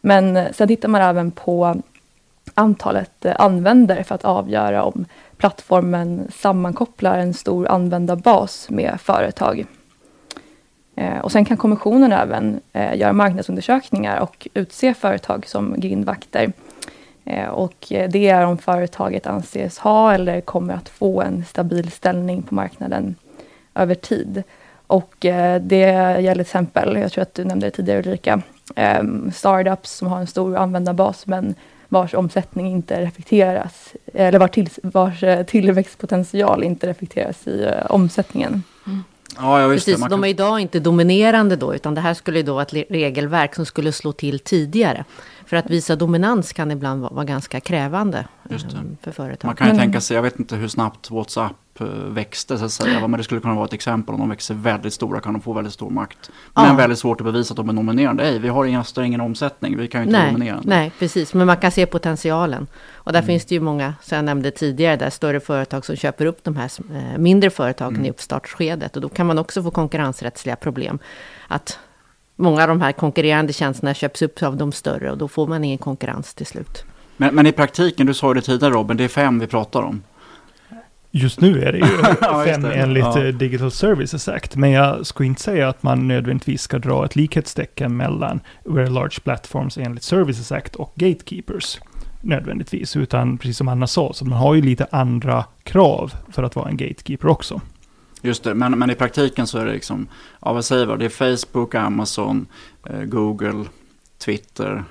Men 0.00 0.36
eh, 0.36 0.52
sen 0.52 0.68
tittar 0.68 0.88
man 0.88 1.02
även 1.02 1.30
på 1.30 1.82
antalet 2.54 3.24
eh, 3.24 3.34
användare 3.38 4.04
för 4.04 4.14
att 4.14 4.24
avgöra 4.24 4.84
om 4.84 5.04
plattformen 5.36 6.28
sammankopplar 6.34 7.18
en 7.18 7.34
stor 7.34 7.68
användarbas 7.68 8.70
med 8.70 9.00
företag. 9.00 9.66
Eh, 10.96 11.18
och 11.18 11.32
sen 11.32 11.44
kan 11.44 11.56
kommissionen 11.56 12.12
även 12.12 12.60
göra 12.72 13.12
marknadsundersökningar 13.12 14.20
och 14.20 14.48
utse 14.54 14.94
företag 14.94 15.46
som 15.46 15.74
grindvakter 15.80 16.52
och 17.50 17.74
det 17.88 18.28
är 18.28 18.46
om 18.46 18.58
företaget 18.58 19.26
anses 19.26 19.78
ha 19.78 20.14
eller 20.14 20.40
kommer 20.40 20.74
att 20.74 20.88
få 20.88 21.22
en 21.22 21.44
stabil 21.44 21.90
ställning 21.90 22.42
på 22.42 22.54
marknaden 22.54 23.14
över 23.74 23.94
tid. 23.94 24.42
Och 24.86 25.24
eh, 25.24 25.60
det 25.62 25.76
gäller 25.76 26.32
till 26.32 26.40
exempel, 26.40 26.96
jag 26.96 27.12
tror 27.12 27.22
att 27.22 27.34
du 27.34 27.44
nämnde 27.44 27.66
det 27.66 27.70
tidigare 27.70 27.98
Ulrika, 27.98 28.42
ehm, 28.76 29.32
startups 29.32 29.90
som 29.90 30.08
har 30.08 30.18
en 30.18 30.26
stor 30.26 30.56
användarbas 30.56 31.26
men 31.26 31.54
vars 31.88 32.14
omsättning 32.14 32.66
inte 32.66 33.00
reflekteras, 33.00 33.92
eller 34.14 34.38
vars, 34.38 34.50
till, 34.50 34.68
vars 34.82 35.22
eh, 35.22 35.46
tillväxtpotential 35.46 36.64
inte 36.64 36.86
reflekteras 36.86 37.46
i 37.46 37.70
omsättningen. 37.88 38.62
Mm. 38.86 39.04
Ja, 39.36 39.60
ja, 39.60 39.68
Precis, 39.68 40.00
kan... 40.00 40.10
de 40.10 40.24
är 40.24 40.28
idag 40.28 40.60
inte 40.60 40.80
dominerande 40.80 41.56
då, 41.56 41.74
utan 41.74 41.94
det 41.94 42.00
här 42.00 42.14
skulle 42.14 42.42
då 42.42 42.52
vara 42.52 42.62
ett 42.62 42.90
regelverk 42.90 43.54
som 43.54 43.66
skulle 43.66 43.92
slå 43.92 44.12
till 44.12 44.38
tidigare. 44.38 45.04
För 45.46 45.56
att 45.56 45.70
visa 45.70 45.96
dominans 45.96 46.52
kan 46.52 46.70
ibland 46.70 47.00
vara, 47.00 47.24
ganska 47.24 47.60
krävande 47.60 48.26
ehm, 48.50 48.96
för 49.02 49.12
företag. 49.12 49.48
Man 49.48 49.56
kan 49.56 49.66
ju 49.66 49.70
mm. 49.70 49.82
tänka 49.82 50.00
sig, 50.00 50.14
jag 50.14 50.22
vet 50.22 50.38
inte 50.38 50.56
hur 50.56 50.68
snabbt 50.68 51.10
WhatsApp 51.10 51.80
eh, 51.80 51.86
växte 51.86 52.58
så 52.58 52.64
att 52.64 52.72
säga. 52.72 53.08
Men 53.08 53.18
det 53.18 53.24
skulle 53.24 53.40
kunna 53.40 53.54
vara 53.54 53.64
ett 53.64 53.72
exempel. 53.72 54.14
Om 54.14 54.20
de 54.20 54.28
växer 54.28 54.54
väldigt 54.54 54.92
stora 54.92 55.20
kan 55.20 55.32
de 55.32 55.42
få 55.42 55.52
väldigt 55.52 55.72
stor 55.72 55.90
makt. 55.90 56.30
Men 56.54 56.64
ja. 56.64 56.74
väldigt 56.74 56.98
svårt 56.98 57.20
att 57.20 57.24
bevisa 57.24 57.52
att 57.52 57.56
de 57.56 57.68
är 57.68 57.72
nominerande. 57.72 58.22
Nej, 58.22 58.38
vi 58.38 58.48
har 58.48 58.64
inga, 58.64 58.84
ingen 58.96 59.20
omsättning, 59.20 59.76
vi 59.76 59.88
kan 59.88 60.00
ju 60.00 60.06
inte 60.06 60.18
nej, 60.18 60.32
nominera. 60.32 60.60
Nej, 60.64 60.92
precis. 60.98 61.34
Men 61.34 61.46
man 61.46 61.56
kan 61.56 61.70
se 61.70 61.86
potentialen. 61.86 62.66
Och 62.94 63.12
där 63.12 63.20
mm. 63.20 63.26
finns 63.26 63.44
det 63.44 63.54
ju 63.54 63.60
många, 63.60 63.94
som 64.02 64.16
jag 64.16 64.24
nämnde 64.24 64.50
tidigare, 64.50 64.96
där 64.96 65.10
större 65.10 65.40
företag 65.40 65.84
som 65.84 65.96
köper 65.96 66.26
upp 66.26 66.44
de 66.44 66.56
här 66.56 66.70
eh, 66.94 67.18
mindre 67.18 67.50
företagen 67.50 67.94
mm. 67.94 68.06
i 68.06 68.10
uppstartsskedet. 68.10 68.96
Och 68.96 69.02
då 69.02 69.08
kan 69.08 69.26
man 69.26 69.38
också 69.38 69.62
få 69.62 69.70
konkurrensrättsliga 69.70 70.56
problem. 70.56 70.98
Att 71.48 71.78
många 72.36 72.62
av 72.62 72.68
de 72.68 72.80
här 72.80 72.92
konkurrerande 72.92 73.52
tjänsterna 73.52 73.94
köps 73.94 74.22
upp 74.22 74.42
av 74.42 74.56
de 74.56 74.72
större 74.72 75.10
och 75.10 75.18
då 75.18 75.28
får 75.28 75.46
man 75.46 75.64
ingen 75.64 75.78
konkurrens 75.78 76.34
till 76.34 76.46
slut. 76.46 76.84
Men, 77.16 77.34
men 77.34 77.46
i 77.46 77.52
praktiken, 77.52 78.06
du 78.06 78.14
sa 78.14 78.34
det 78.34 78.40
tidigare 78.40 78.74
Robin, 78.74 78.96
det 78.96 79.04
är 79.04 79.08
fem 79.08 79.38
vi 79.38 79.46
pratar 79.46 79.82
om. 79.82 80.02
Just 81.10 81.40
nu 81.40 81.62
är 81.62 81.72
det 81.72 81.78
ju 81.78 81.84
fem 82.52 82.62
det. 82.62 82.74
enligt 82.74 83.04
ja. 83.04 83.24
Eh, 83.24 83.34
Digital 83.34 83.70
Services 83.70 84.28
Act. 84.28 84.56
Men 84.56 84.70
jag 84.70 85.06
skulle 85.06 85.26
inte 85.26 85.42
säga 85.42 85.68
att 85.68 85.82
man 85.82 86.08
nödvändigtvis 86.08 86.62
ska 86.62 86.78
dra 86.78 87.04
ett 87.04 87.16
likhetstecken 87.16 87.96
mellan 87.96 88.40
Very 88.64 88.88
Large 88.88 89.20
Platforms 89.24 89.78
enligt 89.78 90.02
Services 90.02 90.52
Act 90.52 90.76
och 90.76 90.92
Gatekeepers. 90.94 91.80
Nödvändigtvis, 92.20 92.96
utan 92.96 93.38
precis 93.38 93.56
som 93.56 93.68
Anna 93.68 93.86
sa, 93.86 94.12
så 94.12 94.24
man 94.24 94.38
har 94.38 94.54
ju 94.54 94.62
lite 94.62 94.86
andra 94.90 95.44
krav 95.62 96.12
för 96.30 96.42
att 96.42 96.56
vara 96.56 96.68
en 96.68 96.76
gatekeeper 96.76 97.28
också. 97.28 97.60
Just 98.22 98.44
det, 98.44 98.54
men, 98.54 98.78
men 98.78 98.90
i 98.90 98.94
praktiken 98.94 99.46
så 99.46 99.58
är 99.58 99.66
det 99.66 99.72
liksom, 99.72 100.08
ja 100.40 100.52
vad 100.52 100.64
säger 100.64 100.86
vi, 100.86 100.96
det 100.96 101.04
är 101.04 101.36
Facebook, 101.36 101.74
Amazon, 101.74 102.46
eh, 102.90 103.00
Google, 103.00 103.64
Twitter. 104.18 104.84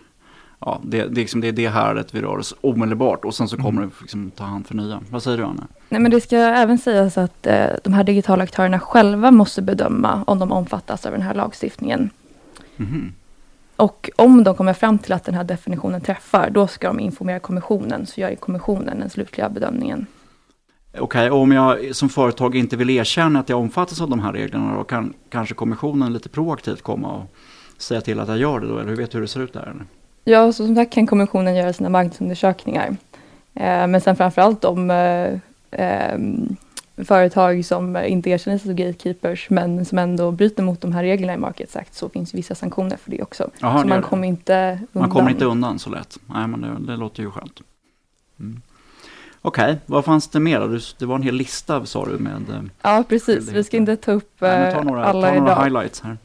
Ja, 0.59 0.81
det, 0.83 0.97
det, 0.97 1.15
liksom, 1.15 1.41
det 1.41 1.47
är 1.47 1.51
det 1.51 1.67
häradet 1.67 2.15
vi 2.15 2.21
rör 2.21 2.37
oss 2.37 2.53
omedelbart 2.61 3.25
och 3.25 3.35
sen 3.35 3.47
så 3.47 3.57
kommer 3.57 3.81
mm. 3.81 3.89
det 3.89 4.01
liksom 4.01 4.31
ta 4.31 4.43
hand 4.43 4.67
för 4.67 4.75
nya. 4.75 5.01
Vad 5.09 5.23
säger 5.23 5.37
du 5.37 5.43
Anna? 5.43 5.67
Nej 5.89 6.01
men 6.01 6.11
det 6.11 6.21
ska 6.21 6.37
även 6.37 6.77
sägas 6.77 7.17
att 7.17 7.47
eh, 7.47 7.67
de 7.83 7.93
här 7.93 8.03
digitala 8.03 8.43
aktörerna 8.43 8.79
själva 8.79 9.31
måste 9.31 9.61
bedöma 9.61 10.23
om 10.27 10.39
de 10.39 10.51
omfattas 10.51 11.05
av 11.05 11.11
den 11.11 11.21
här 11.21 11.33
lagstiftningen. 11.33 12.09
Mm. 12.77 13.13
Och 13.75 14.09
om 14.15 14.43
de 14.43 14.55
kommer 14.55 14.73
fram 14.73 14.99
till 14.99 15.13
att 15.13 15.23
den 15.23 15.35
här 15.35 15.43
definitionen 15.43 16.01
träffar, 16.01 16.49
då 16.49 16.67
ska 16.67 16.87
de 16.87 16.99
informera 16.99 17.39
kommissionen, 17.39 18.05
så 18.05 18.21
gör 18.21 18.35
kommissionen 18.35 18.99
den 18.99 19.09
slutliga 19.09 19.49
bedömningen. 19.49 20.05
Okej, 20.99 21.03
okay, 21.03 21.29
om 21.29 21.51
jag 21.51 21.95
som 21.95 22.09
företag 22.09 22.55
inte 22.55 22.75
vill 22.75 22.89
erkänna 22.89 23.39
att 23.39 23.49
jag 23.49 23.59
omfattas 23.59 24.01
av 24.01 24.09
de 24.09 24.19
här 24.19 24.33
reglerna, 24.33 24.77
då 24.77 24.83
kan 24.83 25.13
kanske 25.29 25.55
kommissionen 25.55 26.13
lite 26.13 26.29
proaktivt 26.29 26.81
komma 26.81 27.11
och 27.11 27.31
säga 27.77 28.01
till 28.01 28.19
att 28.19 28.27
jag 28.27 28.37
gör 28.37 28.59
det 28.59 28.67
då, 28.67 28.77
eller 28.77 28.89
hur 28.89 28.97
vet 28.97 29.11
du 29.11 29.17
hur 29.17 29.21
det 29.21 29.27
ser 29.27 29.39
ut 29.39 29.53
där? 29.53 29.61
Eller? 29.61 29.85
Ja, 30.23 30.51
så 30.51 30.65
som 30.65 30.75
sagt 30.75 30.93
kan 30.93 31.07
kommissionen 31.07 31.55
göra 31.55 31.73
sina 31.73 31.89
marknadsundersökningar. 31.89 32.97
Eh, 33.53 33.87
men 33.87 34.01
sen 34.01 34.15
framförallt 34.15 34.65
om 34.65 34.91
eh, 34.91 35.33
eh, 35.71 36.19
företag 37.05 37.65
som 37.65 37.97
inte 37.97 38.29
erkänner 38.29 38.57
sig 38.57 38.67
som 38.67 38.75
gatekeepers, 38.75 39.49
men 39.49 39.85
som 39.85 39.97
ändå 39.97 40.31
bryter 40.31 40.63
mot 40.63 40.81
de 40.81 40.93
här 40.93 41.03
reglerna 41.03 41.33
i 41.33 41.37
Markets 41.37 41.75
Act, 41.75 41.95
så 41.95 42.09
finns 42.09 42.33
vissa 42.33 42.55
sanktioner 42.55 42.97
för 42.97 43.11
det 43.11 43.21
också. 43.21 43.49
Aha, 43.61 43.81
så 43.81 43.87
man 43.87 44.01
kommer 44.01 44.27
inte 44.27 44.79
undan. 44.81 44.87
Man 44.91 45.09
kommer 45.09 45.31
inte 45.31 45.45
undan 45.45 45.79
så 45.79 45.89
lätt. 45.89 46.17
Nej, 46.25 46.47
men 46.47 46.61
det, 46.61 46.91
det 46.91 46.97
låter 46.97 47.23
ju 47.23 47.31
skönt. 47.31 47.61
Mm. 48.39 48.61
Okej, 49.47 49.63
okay, 49.63 49.75
vad 49.85 50.05
fanns 50.05 50.27
det 50.27 50.39
mer? 50.39 50.81
Det 50.99 51.05
var 51.05 51.15
en 51.15 51.21
hel 51.21 51.35
lista 51.35 51.85
sa 51.85 52.05
du 52.05 52.17
med... 52.17 52.49
Eh, 52.49 52.61
ja, 52.81 53.03
precis. 53.09 53.51
Vi 53.51 53.63
ska 53.63 53.77
inte 53.77 53.95
ta 53.95 54.11
upp 54.11 54.35
Nej, 54.39 54.73
ta 54.73 54.83
några, 54.83 55.05
alla 55.05 55.27
ta 55.27 55.33
några 55.33 55.51
idag. 55.51 55.63
highlights 55.63 56.01
här. 56.01 56.17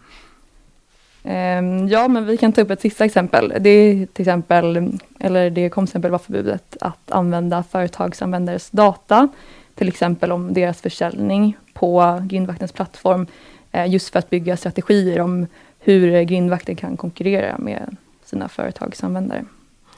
Um, 1.58 1.88
ja, 1.88 2.08
men 2.08 2.26
vi 2.26 2.36
kan 2.36 2.52
ta 2.52 2.60
upp 2.60 2.70
ett 2.70 2.80
sista 2.80 3.04
exempel. 3.04 3.52
Det 3.60 3.70
är 3.70 4.06
till 4.06 4.22
exempel, 4.22 4.98
eller 5.18 5.50
det 5.50 5.68
kom 5.68 5.86
till 5.86 5.90
exempel 5.90 6.10
var 6.10 6.18
förbudet 6.18 6.76
att 6.80 7.10
använda 7.10 7.62
företagsanvändares 7.62 8.70
data, 8.70 9.28
till 9.74 9.88
exempel 9.88 10.32
om 10.32 10.52
deras 10.52 10.80
försäljning 10.80 11.56
på 11.72 12.22
grindvaktens 12.24 12.72
plattform, 12.72 13.26
uh, 13.74 13.88
just 13.88 14.08
för 14.08 14.18
att 14.18 14.30
bygga 14.30 14.56
strategier 14.56 15.20
om 15.20 15.46
hur 15.78 16.22
grindvakten 16.22 16.76
kan 16.76 16.96
konkurrera 16.96 17.58
med 17.58 17.96
sina 18.24 18.48
företagsanvändare. 18.48 19.44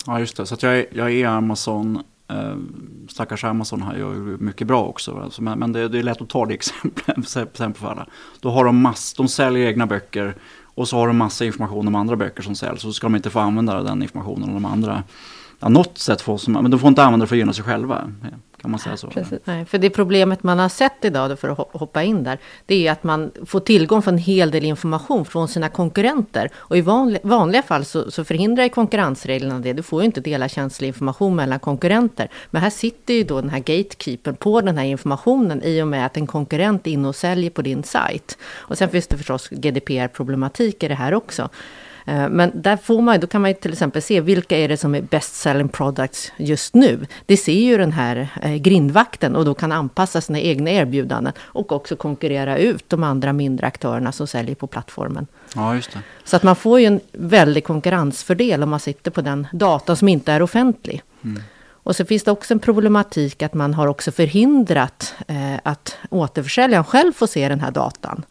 Ja, 0.07 0.21
just 0.21 0.37
det. 0.37 0.47
Så 0.47 0.57
jag 0.61 0.79
är, 0.79 0.87
jag 0.91 1.13
är 1.13 1.27
Amazon 1.27 2.03
Eh, 2.33 2.57
stackars 3.09 3.45
Amazon 3.45 3.83
här 3.83 3.97
gör 3.97 4.14
ju 4.14 4.37
mycket 4.40 4.66
bra 4.66 4.85
också. 4.85 5.21
Alltså, 5.25 5.42
men, 5.42 5.59
men 5.59 5.73
det, 5.73 5.88
det, 5.88 5.99
är 5.99 6.03
lätt 6.03 6.23
att 6.23 6.29
ta 6.29 6.47
det 6.47 6.55
exemplet 7.07 7.77
för 7.77 7.90
alla. 7.90 8.07
Då 8.40 8.51
har 8.51 8.64
de 8.64 8.81
mass, 8.81 9.14
de 9.14 9.29
säljer 9.29 9.66
egna 9.66 9.87
böcker 9.87 10.35
och 10.75 10.88
så 10.88 10.97
har 10.97 11.07
de 11.07 11.16
massa 11.16 11.45
information 11.45 11.88
om 11.88 11.95
andra 11.95 12.16
böcker 12.16 12.42
som 12.42 12.55
säljs. 12.55 12.83
Så 12.83 12.92
ska 12.92 13.07
de 13.07 13.16
inte 13.16 13.31
få 13.31 13.40
använda 13.40 13.83
den 13.83 14.02
informationen 14.02 14.48
om 14.48 14.54
de 14.54 14.65
andra. 14.65 15.02
Ja, 15.61 15.69
något 15.69 15.98
sätt 15.98 16.21
får, 16.21 16.50
men 16.50 16.71
de 16.71 16.81
får 16.81 16.88
inte 16.88 17.04
använda 17.04 17.25
det 17.25 17.29
för 17.29 17.37
att 17.37 17.38
gynna 17.38 17.52
sig 17.52 17.65
själva. 17.65 18.13
Kan 18.63 18.71
man 18.71 18.81
säga 18.81 18.96
så? 18.96 19.06
Precis. 19.06 19.38
Nej, 19.44 19.65
för 19.65 19.79
det 19.79 19.90
problemet 19.90 20.42
man 20.42 20.58
har 20.58 20.69
sett 20.69 21.04
idag, 21.04 21.38
för 21.38 21.48
att 21.48 21.58
hoppa 21.73 22.02
in 22.02 22.25
där, 22.25 22.38
det 22.67 22.87
är 22.87 22.92
att 22.92 23.04
man 23.04 23.31
får 23.46 23.60
tillgång 23.60 24.02
till 24.02 24.08
en 24.08 24.19
hel 24.19 24.50
del 24.50 24.65
information 24.65 25.25
från 25.25 25.48
sina 25.48 25.69
konkurrenter. 25.69 26.50
Och 26.54 26.77
i 26.77 26.81
vanliga, 26.81 27.21
vanliga 27.23 27.63
fall 27.63 27.85
så, 27.85 28.10
så 28.10 28.25
förhindrar 28.25 28.69
konkurrensreglerna 28.69 29.58
det. 29.58 29.73
Du 29.73 29.83
får 29.83 30.02
ju 30.02 30.06
inte 30.06 30.21
dela 30.21 30.48
känslig 30.48 30.88
information 30.88 31.37
mellan 31.37 31.58
konkurrenter. 31.58 32.29
Men 32.50 32.63
här 32.63 32.71
sitter 32.71 33.15
ju 33.15 33.25
då 33.25 33.40
den 33.40 33.50
här 33.50 33.58
gatekeepern 33.58 34.37
på 34.37 34.60
den 34.60 34.79
här 34.79 34.85
informationen 34.85 35.63
i 35.63 35.83
och 35.83 35.88
med 35.88 36.06
att 36.06 36.17
en 36.17 36.27
konkurrent 36.27 36.87
är 36.87 36.90
inne 36.90 37.08
och 37.08 37.17
säljer 37.17 37.50
på 37.50 37.63
din 37.63 37.83
sajt. 37.83 38.38
Och 38.54 38.79
sen 38.79 38.88
finns 38.88 39.06
det 39.06 39.17
förstås 39.17 39.48
GDPR-problematik 39.48 40.83
i 40.83 40.88
det 40.88 40.94
här 40.94 41.15
också. 41.15 41.48
Eh, 42.07 42.29
men 42.29 42.63
där 42.63 42.77
får 42.77 43.03
man, 43.03 43.21
då 43.21 43.27
kan 43.27 43.42
man 43.42 43.55
till 43.55 43.73
exempel 43.73 44.03
se 44.03 44.21
vilka 44.21 44.57
är 44.59 44.69
det 44.69 44.77
som 44.77 44.94
är 44.94 45.00
best 45.00 45.35
selling 45.35 45.69
products 45.69 46.33
just 46.37 46.75
nu. 46.75 47.07
Det 47.27 47.37
ser 47.37 47.53
ju 47.53 47.77
den 47.77 47.92
här 47.92 48.29
eh, 48.42 48.55
grindvakten 48.55 49.37
och 49.37 49.44
då 49.44 49.55
kan 49.55 49.73
anpassa 49.73 50.21
sina 50.21 50.40
egna 50.40 50.71
erbjudanden 50.71 51.33
och 51.40 51.73
också 51.73 51.96
konkurrera 51.96 52.59
ut 52.59 52.85
de 52.88 53.03
andra 53.03 53.33
mindre 53.33 53.67
aktörerna 53.67 54.13
som 54.13 54.27
säljer 54.27 54.55
på 54.55 54.67
plattformen. 54.67 55.27
Ja, 55.55 55.75
just 55.75 55.92
det. 55.92 55.98
Så 56.25 56.37
att 56.37 56.42
man 56.42 56.57
får 56.57 56.81
ju 56.81 56.87
en 56.87 57.00
väldig 57.13 57.65
konkurrensfördel 57.65 58.63
om 58.63 58.71
man 58.71 58.81
sitter 58.81 59.11
på 59.11 59.21
den 59.21 59.46
data 59.53 59.96
som 59.96 60.09
inte 60.09 60.33
är 60.33 60.42
offentlig. 60.42 61.03
Mm. 61.25 61.42
Och 61.85 61.96
så 61.96 62.05
finns 62.05 62.25
det 62.25 62.31
också 62.31 62.55
en 62.55 62.61
problematik 62.61 63.42
att 63.42 63.55
man 63.55 63.75
har 63.75 63.87
också 63.87 64.13
förhindrat 64.13 65.15
eh, 65.29 65.55
att 65.63 65.96
återförsäljaren 66.11 66.85
själv 66.85 67.13
får 67.13 67.27
se 67.27 67.48
den 67.48 67.61
här 67.61 67.71
datan. 67.71 68.25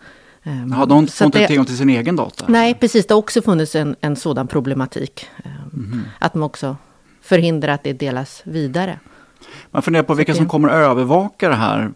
Eh, 0.43 0.67
ja, 0.71 0.85
de 0.85 1.07
får 1.07 1.25
inte 1.25 1.39
det, 1.39 1.47
tillgång 1.47 1.65
till 1.65 1.77
sin 1.77 1.89
egen 1.89 2.15
data? 2.15 2.45
Nej, 2.47 2.73
precis. 2.73 3.07
Det 3.07 3.13
har 3.13 3.19
också 3.19 3.41
funnits 3.41 3.75
en, 3.75 3.95
en 4.01 4.15
sådan 4.15 4.47
problematik. 4.47 5.25
Mm. 5.73 6.01
Att 6.19 6.33
man 6.33 6.43
också 6.43 6.77
förhindrar 7.21 7.73
att 7.73 7.83
det 7.83 7.93
delas 7.93 8.41
vidare. 8.43 8.99
Man 9.71 9.81
funderar 9.81 10.03
på 10.03 10.13
vilka 10.13 10.33
som 10.33 10.47
kommer 10.47 10.69
att 10.69 10.75
övervaka 10.75 11.49
det 11.49 11.55
här. 11.55 11.91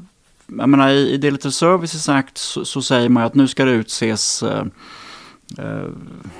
Jag 0.47 0.69
menar, 0.69 0.89
i, 0.89 1.11
i 1.11 1.17
Digital 1.17 1.51
Services 1.51 2.09
Act 2.09 2.37
så, 2.37 2.65
så, 2.65 2.81
säger 2.81 3.09
man 3.09 3.23
att 3.23 3.35
nu 3.35 3.47
ska 3.47 3.65
det 3.65 3.71
utses 3.71 4.43
eh, 4.43 4.63
Uh, 5.59 5.89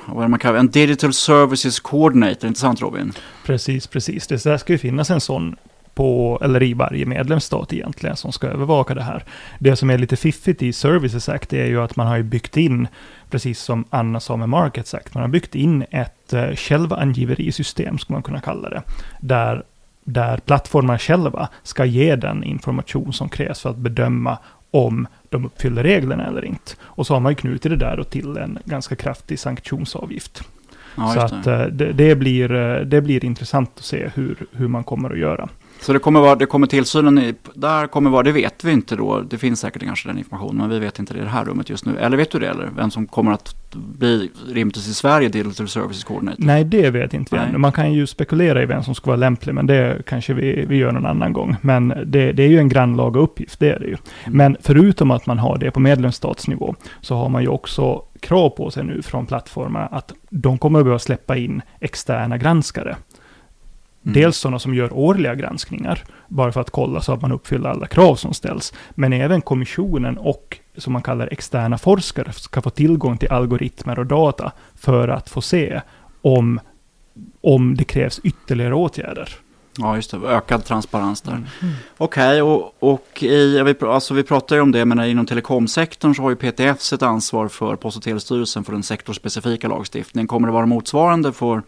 vad 0.06 0.24
är 0.24 0.28
man 0.28 0.40
kallar 0.40 0.60
en 0.60 0.70
Digital 0.70 1.14
Services 1.14 1.80
Coordinator, 1.80 2.48
inte 2.48 2.60
sant 2.60 2.82
Robin? 2.82 3.14
Precis, 3.44 3.88
precis. 3.88 4.28
Det 4.28 4.60
ska 4.60 4.74
ju 4.74 4.78
finnas 4.78 5.10
en 5.10 5.22
sån 5.22 5.56
på, 5.96 6.40
eller 6.44 6.64
i 6.64 6.74
varje 6.74 7.06
medlemsstat 7.06 7.74
egentligen, 7.74 8.16
som 8.16 8.32
ska 8.32 8.48
övervaka 8.48 8.94
det 8.94 9.04
här. 9.04 9.24
Det 9.60 9.76
som 9.76 9.90
är 9.90 9.98
lite 9.98 10.16
fiffigt 10.16 10.64
i 10.64 10.74
Services 10.74 11.30
Act 11.30 11.54
är 11.54 11.66
ju 11.66 11.82
att 11.82 11.96
man 11.96 12.08
har 12.08 12.22
byggt 12.22 12.58
in, 12.58 12.88
precis 13.30 13.60
som 13.60 13.86
Anna 13.90 14.20
sa 14.20 14.38
med 14.38 14.50
Markets 14.50 14.94
Act, 14.94 15.14
man 15.14 15.22
har 15.22 15.28
byggt 15.28 15.56
in 15.56 15.86
ett 15.92 16.34
uh, 16.34 16.56
självangiverisystem, 16.56 17.98
skulle 17.98 18.16
man 18.16 18.24
kunna 18.24 18.42
kalla 18.42 18.70
det, 18.70 18.82
där 19.20 19.64
där 20.08 20.38
plattformarna 20.38 21.00
själva 21.00 21.50
ska 21.64 21.86
ge 21.86 22.16
den 22.16 22.44
information 22.44 23.14
som 23.14 23.30
krävs 23.30 23.62
för 23.62 23.70
att 23.70 23.78
bedöma 23.78 24.38
om 24.72 25.08
de 25.30 25.46
uppfyller 25.46 25.84
reglerna 25.84 26.28
eller 26.28 26.46
inte. 26.46 26.72
Och 26.82 27.08
så 27.08 27.14
har 27.14 27.22
man 27.22 27.32
ju 27.32 27.36
knutit 27.36 27.72
det 27.72 27.76
där 27.76 28.04
till 28.04 28.38
en 28.38 28.60
ganska 28.66 28.96
kraftig 28.96 29.40
sanktionsavgift. 29.40 30.44
Ja, 30.98 31.14
så 31.14 31.20
att 31.20 31.48
eh, 31.48 31.62
det, 31.66 31.94
det, 31.94 32.16
blir, 32.16 32.52
eh, 32.52 32.80
det 32.80 33.02
blir 33.02 33.26
intressant 33.26 33.72
att 33.78 33.86
se 33.86 34.10
hur, 34.16 34.46
hur 34.52 34.68
man 34.68 34.84
kommer 34.84 35.10
att 35.10 35.18
göra. 35.18 35.50
Så 35.82 35.94
det 35.94 36.00
kommer, 36.00 36.20
vara, 36.20 36.36
det 36.36 36.46
kommer 36.46 36.68
tillsynen, 36.68 37.18
i, 37.18 37.36
där 37.54 37.88
kommer 37.88 38.10
vara, 38.10 38.24
det 38.24 38.32
vet 38.32 38.64
vi 38.64 38.72
inte 38.72 38.96
då, 38.96 39.22
det 39.22 39.38
finns 39.38 39.60
säkert 39.60 39.84
kanske 39.84 40.10
den 40.10 40.18
informationen, 40.18 40.58
men 40.58 40.70
vi 40.70 40.80
vet 40.80 41.00
inte 41.00 41.14
det 41.14 41.20
i 41.20 41.24
det 41.24 41.30
här 41.30 41.46
rummet 41.46 41.70
just 41.70 41.86
nu. 41.86 41.98
Eller 41.98 42.18
vet 42.18 42.32
du 42.32 42.40
det, 42.40 42.48
eller 42.48 42.70
vem 42.76 42.92
som 42.92 43.08
kommer 43.08 43.32
att 43.32 43.56
bli 43.76 44.32
rimligtvis 44.48 44.88
i 44.88 44.94
Sverige 44.94 45.30
Digital 45.30 45.68
Services 45.68 46.04
Coordinator? 46.04 46.44
Nej, 46.46 46.64
det 46.64 46.90
vet 46.90 47.14
inte 47.14 47.36
vi 47.36 47.42
ännu. 47.42 47.58
Man 47.58 47.72
kan 47.72 47.94
ju 47.94 48.08
spekulera 48.08 48.64
i 48.64 48.66
vem 48.66 48.84
som 48.84 48.96
ska 48.96 49.08
vara 49.08 49.18
lämplig, 49.18 49.54
men 49.54 49.68
det 49.68 50.02
kanske 50.06 50.34
vi, 50.34 50.66
vi 50.66 50.78
gör 50.78 50.92
någon 50.92 51.06
annan 51.06 51.34
gång. 51.34 51.56
Men 51.62 51.88
det, 51.88 52.32
det 52.32 52.44
är 52.44 52.48
ju 52.48 52.60
en 52.60 52.70
grannlaga 52.70 53.20
uppgift, 53.20 53.60
det 53.60 53.70
är 53.70 53.80
det 53.80 53.86
ju. 53.86 53.98
Mm. 54.24 54.38
Men 54.38 54.58
förutom 54.62 55.12
att 55.12 55.26
man 55.26 55.40
har 55.40 55.58
det 55.58 55.72
på 55.72 55.80
medlemsstatsnivå, 55.80 56.76
så 57.02 57.16
har 57.16 57.30
man 57.30 57.42
ju 57.42 57.48
också 57.48 58.02
krav 58.20 58.50
på 58.50 58.72
sig 58.72 58.84
nu 58.84 59.02
från 59.02 59.26
plattformarna 59.26 59.86
att 59.86 60.14
de 60.30 60.58
kommer 60.58 60.80
att 60.80 60.86
behöva 60.86 61.00
släppa 61.00 61.38
in 61.38 61.62
externa 61.80 62.38
granskare. 62.38 62.96
Mm. 64.06 64.14
Dels 64.14 64.38
sådana 64.38 64.60
som 64.60 64.76
gör 64.76 64.94
årliga 64.94 65.36
granskningar, 65.36 66.04
bara 66.28 66.52
för 66.52 66.62
att 66.62 66.70
kolla 66.70 67.02
så 67.02 67.14
att 67.14 67.22
man 67.22 67.32
uppfyller 67.32 67.70
alla 67.70 67.88
krav 67.88 68.16
som 68.16 68.34
ställs. 68.34 68.74
Men 68.92 69.14
även 69.14 69.42
kommissionen 69.42 70.18
och, 70.18 70.60
som 70.78 70.94
man 70.94 71.02
kallar 71.02 71.28
externa 71.32 71.78
forskare, 71.78 72.32
ska 72.34 72.62
få 72.62 72.70
tillgång 72.70 73.18
till 73.18 73.32
algoritmer 73.32 74.00
och 74.00 74.06
data 74.06 74.52
för 74.76 75.08
att 75.08 75.30
få 75.30 75.42
se 75.42 75.82
om, 76.22 76.60
om 77.42 77.76
det 77.76 77.84
krävs 77.84 78.20
ytterligare 78.24 78.76
åtgärder. 78.76 79.30
Ja, 79.78 79.96
just 79.96 80.12
det. 80.12 80.18
Ökad 80.18 80.66
transparens 80.66 81.22
där. 81.22 81.32
Mm. 81.32 81.46
Okej, 81.98 82.42
okay, 82.42 82.42
och, 82.42 82.76
och 82.80 83.24
i, 83.24 83.62
vi, 83.64 83.76
alltså 83.82 84.14
vi 84.14 84.24
pratar 84.24 84.56
ju 84.56 84.62
om 84.62 84.72
det, 84.72 84.86
men 84.86 85.06
inom 85.06 85.26
telekomsektorn 85.26 86.16
så 86.16 86.22
har 86.22 86.30
ju 86.30 86.36
PTF 86.36 86.94
ett 86.94 87.02
ansvar 87.02 87.48
för 87.48 87.76
Post 87.76 87.98
och 87.98 88.04
telestyrelsen 88.04 88.64
för 88.64 88.72
den 88.72 88.84
sektorspecifika 88.84 89.68
lagstiftningen. 89.68 90.28
Kommer 90.28 90.48
det 90.48 90.54
vara 90.54 90.66
motsvarande 90.66 91.34
för 91.34 91.62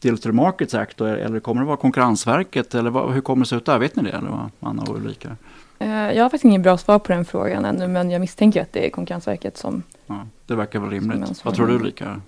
Digital 0.00 0.32
Markets 0.32 0.74
Act 0.74 1.00
eller 1.00 1.40
kommer 1.40 1.60
det 1.60 1.66
vara 1.66 1.76
Konkurrensverket 1.76 2.74
eller 2.74 2.90
vad, 2.90 3.12
hur 3.12 3.20
kommer 3.20 3.44
det 3.44 3.48
se 3.48 3.56
ut 3.56 3.66
där? 3.66 3.78
Vet 3.78 3.96
ni 3.96 4.02
det 4.02 4.10
eller 4.10 4.30
vad, 4.30 4.50
Anna 4.60 4.82
och 4.82 4.96
Ulrika? 4.96 5.36
Eh, 5.78 5.88
jag 5.88 6.22
har 6.22 6.28
faktiskt 6.28 6.44
inget 6.44 6.62
bra 6.62 6.78
svar 6.78 6.98
på 6.98 7.12
den 7.12 7.24
frågan 7.24 7.64
ännu 7.64 7.88
men 7.88 8.10
jag 8.10 8.20
misstänker 8.20 8.62
att 8.62 8.72
det 8.72 8.86
är 8.86 8.90
Konkurrensverket 8.90 9.56
som... 9.56 9.82
Ja, 10.06 10.26
det 10.46 10.54
verkar 10.54 10.78
väl 10.78 10.90
rimligt. 10.90 11.44
Vad 11.44 11.54
tror 11.54 11.66
du 11.66 11.74
Ulrika? 11.74 12.20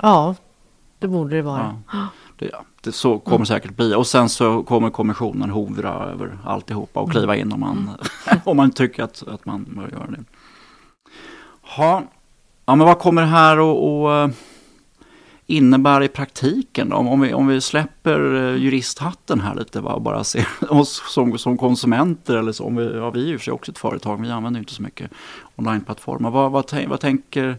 Ja, 0.00 0.34
det 0.98 1.08
borde 1.08 1.36
det 1.36 1.42
vara. 1.42 1.82
Ja, 1.92 2.08
det, 2.38 2.50
det, 2.80 2.92
så 2.92 3.18
kommer 3.18 3.36
mm. 3.36 3.46
säkert 3.46 3.76
bli. 3.76 3.94
Och 3.94 4.06
sen 4.06 4.28
så 4.28 4.62
kommer 4.62 4.90
kommissionen 4.90 5.50
hovra 5.50 5.90
över 5.90 6.38
alltihopa 6.44 7.00
och 7.00 7.10
kliva 7.10 7.36
in 7.36 7.52
om 7.52 7.60
man, 7.60 7.90
mm. 8.28 8.40
om 8.44 8.56
man 8.56 8.70
tycker 8.70 9.02
att, 9.02 9.22
att 9.28 9.46
man 9.46 9.64
bör 9.68 9.88
göra 9.88 10.06
det. 10.08 10.24
Ha. 11.76 12.02
Ja, 12.66 12.74
men 12.74 12.86
vad 12.86 12.98
kommer 12.98 13.22
det 13.22 13.28
här 13.28 13.56
att 13.56 14.30
innebär 15.46 16.02
i 16.02 16.08
praktiken 16.08 16.88
då? 16.88 16.96
Om 16.96 17.20
vi, 17.20 17.34
om 17.34 17.46
vi 17.46 17.60
släpper 17.60 18.34
eh, 18.34 18.62
juristhatten 18.62 19.40
här 19.40 19.54
lite 19.54 19.80
va? 19.80 19.92
och 19.92 20.02
bara 20.02 20.24
ser 20.24 20.46
oss 20.72 21.02
som, 21.08 21.38
som 21.38 21.58
konsumenter 21.58 22.36
eller 22.36 22.52
så. 22.52 22.64
Om 22.64 22.76
vi, 22.76 22.96
ja, 22.96 23.10
vi 23.10 23.22
är 23.22 23.28
ju 23.28 23.38
för 23.38 23.44
sig 23.44 23.52
också 23.52 23.72
ett 23.72 23.78
företag, 23.78 24.22
vi 24.22 24.30
använder 24.30 24.60
inte 24.60 24.74
så 24.74 24.82
mycket 24.82 25.10
onlineplattformar. 25.56 26.30
Vad, 26.30 26.52
vad, 26.52 26.72
vad, 26.88 27.00
tänker, 27.00 27.58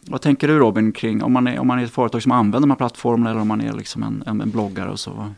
vad 0.00 0.20
tänker 0.20 0.48
du 0.48 0.58
Robin 0.58 0.92
kring 0.92 1.22
om 1.22 1.32
man, 1.32 1.46
är, 1.46 1.58
om 1.58 1.66
man 1.66 1.78
är 1.78 1.84
ett 1.84 1.90
företag 1.90 2.22
som 2.22 2.32
använder 2.32 2.60
de 2.60 2.70
här 2.70 2.76
plattformarna 2.76 3.30
eller 3.30 3.40
om 3.40 3.48
man 3.48 3.60
är 3.60 3.72
liksom 3.72 4.02
en, 4.02 4.22
en, 4.26 4.40
en 4.40 4.50
bloggare 4.50 4.90
och 4.90 5.00
så? 5.00 5.32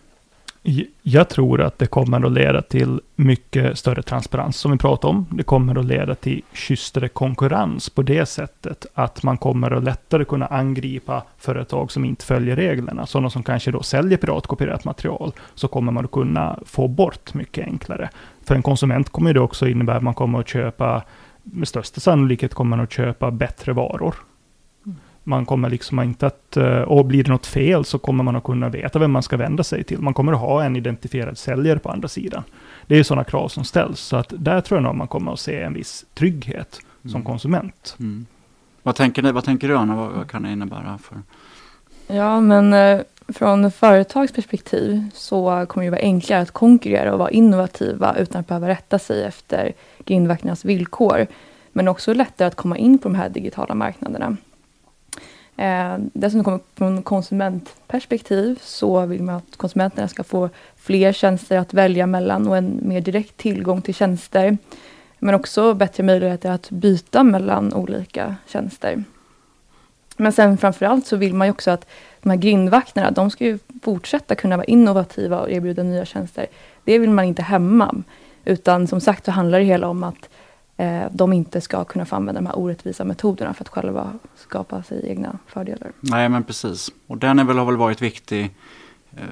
Jag 1.02 1.28
tror 1.28 1.61
att 1.61 1.78
det 1.78 1.86
kommer 1.86 2.26
att 2.26 2.32
leda 2.32 2.62
till 2.62 3.00
mycket 3.16 3.78
större 3.78 4.02
transparens 4.02 4.56
som 4.56 4.72
vi 4.72 4.78
pratade 4.78 5.11
om. 5.11 5.26
Det 5.30 5.42
kommer 5.42 5.78
att 5.78 5.84
leda 5.84 6.14
till 6.14 6.42
schysstare 6.52 7.08
konkurrens 7.08 7.90
på 7.90 8.02
det 8.02 8.26
sättet 8.26 8.86
att 8.94 9.22
man 9.22 9.38
kommer 9.38 9.70
att 9.70 9.84
lättare 9.84 10.24
kunna 10.24 10.46
angripa 10.46 11.22
företag 11.38 11.92
som 11.92 12.04
inte 12.04 12.24
följer 12.24 12.56
reglerna. 12.56 13.06
Sådana 13.06 13.30
som 13.30 13.42
kanske 13.42 13.70
då 13.70 13.82
säljer 13.82 14.18
piratkopierat 14.18 14.84
material. 14.84 15.32
Så 15.54 15.68
kommer 15.68 15.92
man 15.92 16.04
att 16.04 16.11
kunna 16.11 16.58
få 16.66 16.88
bort 16.88 17.34
mycket 17.34 17.66
enklare. 17.66 18.11
För 18.44 18.54
en 18.54 18.62
konsument 18.62 19.11
kommer 19.11 19.34
det 19.34 19.40
också 19.40 19.68
innebära 19.68 19.96
att 19.96 20.02
man 20.02 20.14
kommer 20.14 20.40
att 20.40 20.48
köpa, 20.48 21.02
med 21.42 21.68
största 21.68 22.00
sannolikhet 22.00 22.54
kommer 22.54 22.76
man 22.76 22.84
att 22.84 22.92
köpa 22.92 23.30
bättre 23.30 23.72
varor 23.72 24.14
man 25.30 25.46
kommer 25.46 25.70
liksom 25.70 26.00
inte 26.00 26.26
att, 26.26 26.56
eh, 26.56 26.82
och 26.82 27.04
blir 27.04 27.24
det 27.24 27.30
något 27.30 27.46
fel 27.46 27.84
så 27.84 27.98
kommer 27.98 28.24
man 28.24 28.36
att 28.36 28.44
kunna 28.44 28.68
veta 28.68 28.98
vem 28.98 29.10
man 29.10 29.22
ska 29.22 29.36
vända 29.36 29.64
sig 29.64 29.84
till. 29.84 30.00
Man 30.00 30.14
kommer 30.14 30.32
att 30.32 30.40
ha 30.40 30.64
en 30.64 30.76
identifierad 30.76 31.38
säljare 31.38 31.78
på 31.78 31.90
andra 31.90 32.08
sidan. 32.08 32.42
Det 32.86 32.98
är 32.98 33.02
sådana 33.02 33.24
krav 33.24 33.48
som 33.48 33.64
ställs, 33.64 34.00
så 34.00 34.16
att 34.16 34.32
där 34.36 34.60
tror 34.60 34.78
jag 34.78 34.82
nog 34.82 34.94
man 34.94 35.08
kommer 35.08 35.32
att 35.32 35.40
se 35.40 35.60
en 35.60 35.74
viss 35.74 36.04
trygghet 36.14 36.80
mm. 37.02 37.12
som 37.12 37.22
konsument. 37.22 37.96
Mm. 38.00 38.26
Vad, 38.82 38.94
tänker 38.96 39.22
ni, 39.22 39.32
vad 39.32 39.44
tänker 39.44 39.68
du 39.68 39.76
Anna, 39.76 39.96
vad, 39.96 40.10
vad 40.12 40.30
kan 40.30 40.42
det 40.42 40.52
innebära? 40.52 40.98
för? 40.98 41.18
Ja, 42.14 42.40
men 42.40 42.72
eh, 42.72 43.00
från 43.28 43.70
företagsperspektiv 43.70 45.08
så 45.14 45.66
kommer 45.68 45.84
det 45.84 45.90
vara 45.90 46.00
enklare 46.00 46.40
att 46.40 46.50
konkurrera 46.50 47.12
och 47.12 47.18
vara 47.18 47.30
innovativa 47.30 48.16
utan 48.18 48.40
att 48.40 48.48
behöva 48.48 48.68
rätta 48.68 48.98
sig 48.98 49.24
efter 49.24 49.72
grindvakternas 50.04 50.64
villkor. 50.64 51.26
Men 51.72 51.88
också 51.88 52.14
lättare 52.14 52.48
att 52.48 52.54
komma 52.54 52.78
in 52.78 52.98
på 52.98 53.08
de 53.08 53.14
här 53.14 53.28
digitala 53.28 53.74
marknaderna. 53.74 54.36
Eh, 55.61 55.96
dessutom 55.98 56.44
kommer 56.44 56.61
från 56.74 57.02
konsumentperspektiv 57.02 58.58
så 58.62 59.06
vill 59.06 59.22
man 59.22 59.34
att 59.34 59.56
konsumenterna 59.56 60.08
ska 60.08 60.24
få 60.24 60.48
fler 60.76 61.12
tjänster 61.12 61.58
att 61.58 61.74
välja 61.74 62.06
mellan 62.06 62.48
och 62.48 62.56
en 62.56 62.80
mer 62.82 63.00
direkt 63.00 63.36
tillgång 63.36 63.82
till 63.82 63.94
tjänster. 63.94 64.58
Men 65.18 65.34
också 65.34 65.74
bättre 65.74 66.02
möjligheter 66.02 66.50
att 66.50 66.70
byta 66.70 67.22
mellan 67.22 67.74
olika 67.74 68.36
tjänster. 68.46 69.04
Men 70.16 70.32
sen 70.32 70.58
framförallt 70.58 71.06
så 71.06 71.16
vill 71.16 71.34
man 71.34 71.46
ju 71.46 71.50
också 71.50 71.70
att 71.70 71.86
de 72.22 72.30
här 72.30 72.36
grindvakterna, 72.36 73.11
de 73.11 73.30
ska 73.30 73.44
ju 73.44 73.58
fortsätta 73.82 74.34
kunna 74.34 74.56
vara 74.56 74.64
innovativa 74.64 75.40
och 75.40 75.50
erbjuda 75.50 75.82
nya 75.82 76.04
tjänster. 76.04 76.46
Det 76.84 76.98
vill 76.98 77.11
man 77.11 77.24
inte 77.24 77.42
hämma. 77.42 78.02
Utan 78.44 78.86
som 78.86 79.00
sagt 79.00 79.24
så 79.24 79.30
handlar 79.30 79.58
det 79.58 79.64
hela 79.64 79.88
om 79.88 80.04
att 80.04 80.24
eh, 80.24 80.39
Eh, 80.80 81.06
de 81.12 81.32
inte 81.32 81.60
ska 81.60 81.84
kunna 81.84 82.06
få 82.06 82.16
använda 82.16 82.40
de 82.40 82.46
här 82.46 82.58
orättvisa 82.58 83.04
metoderna 83.04 83.54
för 83.54 83.64
att 83.64 83.68
själva 83.68 84.12
skapa 84.34 84.82
sig 84.82 85.08
egna 85.08 85.38
fördelar. 85.46 85.92
Nej 86.00 86.28
men 86.28 86.44
precis. 86.44 86.90
Och 87.06 87.18
den 87.18 87.38
är 87.38 87.44
väl, 87.44 87.58
har 87.58 87.66
väl 87.66 87.76
varit 87.76 88.02
viktig 88.02 88.54
eh, 89.16 89.24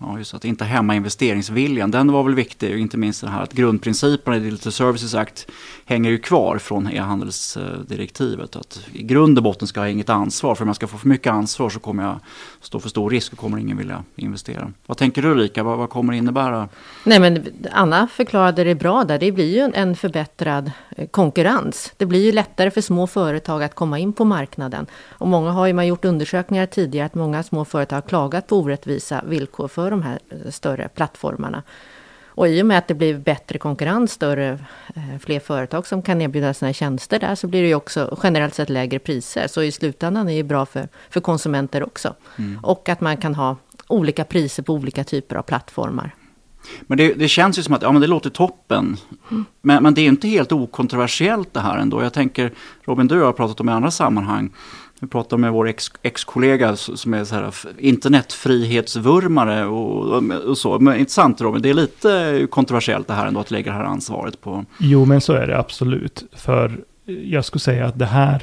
Ja, 0.00 0.18
just 0.18 0.34
att 0.34 0.44
inte 0.44 0.64
hämma 0.64 0.94
investeringsviljan, 0.94 1.90
den 1.90 2.12
var 2.12 2.22
väl 2.22 2.34
viktig. 2.34 2.78
Inte 2.78 2.96
minst 2.96 3.20
det 3.20 3.30
här 3.30 3.42
att 3.42 3.52
grundprinciperna 3.52 4.36
i 4.36 4.40
Digital 4.40 4.72
Services 4.72 5.14
Act 5.14 5.50
hänger 5.84 6.10
ju 6.10 6.18
kvar 6.18 6.58
från 6.58 6.88
e-handelsdirektivet. 6.88 8.56
Att 8.56 8.80
I 8.92 9.02
grund 9.02 9.38
och 9.38 9.44
botten 9.44 9.68
ska 9.68 9.80
jag 9.80 9.84
ha 9.84 9.90
inget 9.90 10.08
ansvar, 10.08 10.54
för 10.54 10.64
om 10.64 10.68
jag 10.68 10.76
ska 10.76 10.86
få 10.86 10.98
för 10.98 11.08
mycket 11.08 11.32
ansvar 11.32 11.70
så 11.70 11.80
kommer 11.80 12.02
jag 12.02 12.20
stå 12.60 12.80
för 12.80 12.88
stor 12.88 13.10
risk 13.10 13.32
och 13.32 13.38
kommer 13.38 13.58
ingen 13.58 13.76
vilja 13.76 14.04
investera. 14.16 14.72
Vad 14.86 14.96
tänker 14.96 15.22
du 15.22 15.28
Ulrika, 15.28 15.62
vad, 15.62 15.78
vad 15.78 15.90
kommer 15.90 16.12
det 16.12 16.16
innebära? 16.16 16.68
Nej 17.04 17.20
men 17.20 17.46
Anna 17.72 18.08
förklarade 18.08 18.64
det 18.64 18.74
bra 18.74 19.04
där, 19.04 19.18
det 19.18 19.32
blir 19.32 19.54
ju 19.54 19.72
en 19.74 19.96
förbättrad 19.96 20.70
eh, 20.96 21.08
konkurrens. 21.08 21.92
Det 21.96 22.06
blir 22.06 22.24
ju 22.24 22.32
lättare 22.32 22.70
för 22.70 22.80
små 22.80 23.06
företag 23.06 23.62
att 23.62 23.74
komma 23.74 23.98
in 23.98 24.12
på 24.12 24.24
marknaden. 24.24 24.86
Och 25.08 25.28
många 25.28 25.50
har 25.50 25.66
ju 25.66 25.72
man 25.72 25.86
gjort 25.86 26.04
undersökningar 26.04 26.66
tidigare 26.66 27.06
att 27.06 27.14
många 27.14 27.42
små 27.42 27.64
företag 27.64 27.96
har 27.96 28.02
klagat 28.02 28.46
på 28.46 28.56
orättvisa 28.56 29.22
villkor 29.26 29.68
för 29.68 29.87
de 29.90 30.02
här 30.02 30.18
eh, 30.30 30.50
större 30.50 30.88
plattformarna. 30.88 31.62
Och 32.38 32.48
i 32.48 32.62
och 32.62 32.66
med 32.66 32.78
att 32.78 32.88
det 32.88 32.94
blir 32.94 33.18
bättre 33.18 33.58
konkurrens, 33.58 34.12
större, 34.12 34.58
eh, 34.94 35.18
fler 35.20 35.40
företag 35.40 35.86
som 35.86 36.02
kan 36.02 36.20
erbjuda 36.20 36.54
sina 36.54 36.72
tjänster 36.72 37.18
där, 37.18 37.34
så 37.34 37.46
blir 37.46 37.62
det 37.62 37.68
ju 37.68 37.74
också 37.74 38.18
generellt 38.22 38.54
sett 38.54 38.68
lägre 38.68 38.98
priser. 38.98 39.46
Så 39.46 39.62
i 39.62 39.72
slutändan 39.72 40.28
är 40.28 40.36
det 40.36 40.42
bra 40.42 40.66
för, 40.66 40.88
för 41.10 41.20
konsumenter 41.20 41.82
också. 41.82 42.14
Mm. 42.36 42.58
Och 42.64 42.88
att 42.88 43.00
man 43.00 43.16
kan 43.16 43.34
ha 43.34 43.56
olika 43.88 44.24
priser 44.24 44.62
på 44.62 44.72
olika 44.72 45.04
typer 45.04 45.36
av 45.36 45.42
plattformar. 45.42 46.14
Men 46.80 46.98
det, 46.98 47.14
det, 47.14 47.28
känns 47.28 47.58
ju 47.58 47.62
som 47.62 47.74
att 47.74 47.82
ja, 47.82 47.92
men 47.92 48.00
det 48.00 48.06
låter 48.06 48.30
toppen. 48.30 48.96
Mm. 49.30 49.44
Men, 49.62 49.82
men 49.82 49.94
det 49.94 50.00
är 50.00 50.06
inte 50.06 50.28
helt 50.28 50.52
okontroversiellt 50.52 51.54
det 51.54 51.60
här 51.60 51.78
ändå. 51.78 52.02
Jag 52.02 52.12
tänker, 52.12 52.52
Robin, 52.84 53.06
du 53.06 53.14
och 53.14 53.20
jag 53.20 53.26
har 53.26 53.32
pratat 53.32 53.60
om 53.60 53.68
i 53.68 53.72
andra 53.72 53.90
sammanhang. 53.90 54.50
Vi 55.00 55.06
pratade 55.06 55.40
med 55.40 55.52
vår 55.52 55.74
ex-kollega 56.02 56.72
ex 56.72 56.90
som 56.94 57.14
är 57.14 57.24
så 57.24 57.34
här 57.34 57.52
internetfrihetsvurmare 57.78 59.66
och, 59.66 60.22
och, 60.32 60.58
så. 60.58 60.78
Men 60.78 60.98
intressant 60.98 61.40
Robin, 61.40 61.62
det 61.62 61.70
är 61.70 61.74
lite 61.74 62.46
kontroversiellt 62.50 63.08
det 63.08 63.14
här 63.14 63.26
ändå 63.26 63.40
att 63.40 63.50
lägga 63.50 63.72
det 63.72 63.78
här 63.78 63.84
ansvaret 63.84 64.40
på. 64.40 64.64
Jo, 64.78 65.04
men 65.04 65.20
så 65.20 65.32
är 65.32 65.46
det 65.46 65.58
absolut. 65.58 66.24
För 66.32 66.80
jag 67.04 67.44
skulle 67.44 67.60
säga 67.60 67.86
att 67.86 67.98
det 67.98 68.06
här, 68.06 68.42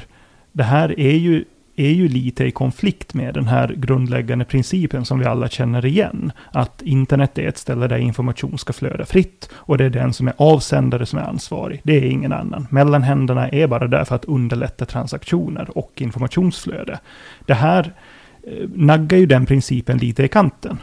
det 0.52 0.62
här 0.62 1.00
är 1.00 1.16
ju 1.16 1.44
är 1.76 1.90
ju 1.90 2.08
lite 2.08 2.44
i 2.44 2.50
konflikt 2.50 3.14
med 3.14 3.34
den 3.34 3.46
här 3.46 3.74
grundläggande 3.76 4.44
principen 4.44 5.04
som 5.04 5.18
vi 5.18 5.24
alla 5.24 5.48
känner 5.48 5.86
igen. 5.86 6.32
Att 6.52 6.82
internet 6.82 7.38
är 7.38 7.48
ett 7.48 7.58
ställe 7.58 7.86
där 7.88 7.98
information 7.98 8.58
ska 8.58 8.72
flöda 8.72 9.04
fritt 9.04 9.48
och 9.52 9.78
det 9.78 9.84
är 9.84 9.90
den 9.90 10.12
som 10.12 10.28
är 10.28 10.34
avsändare 10.36 11.06
som 11.06 11.18
är 11.18 11.22
ansvarig. 11.22 11.80
Det 11.84 11.96
är 11.96 12.04
ingen 12.04 12.32
annan. 12.32 12.66
Mellanhänderna 12.70 13.48
är 13.48 13.66
bara 13.66 13.86
där 13.86 14.04
för 14.04 14.14
att 14.14 14.24
underlätta 14.24 14.84
transaktioner 14.84 15.78
och 15.78 15.92
informationsflöde. 15.96 16.98
Det 17.46 17.54
här 17.54 17.92
eh, 18.42 18.68
naggar 18.74 19.18
ju 19.18 19.26
den 19.26 19.46
principen 19.46 19.98
lite 19.98 20.24
i 20.24 20.28
kanten. 20.28 20.78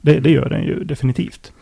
Det, 0.00 0.20
det 0.20 0.30
gör 0.30 0.48
den 0.48 0.62
ju 0.62 0.84
definitivt. 0.84 1.52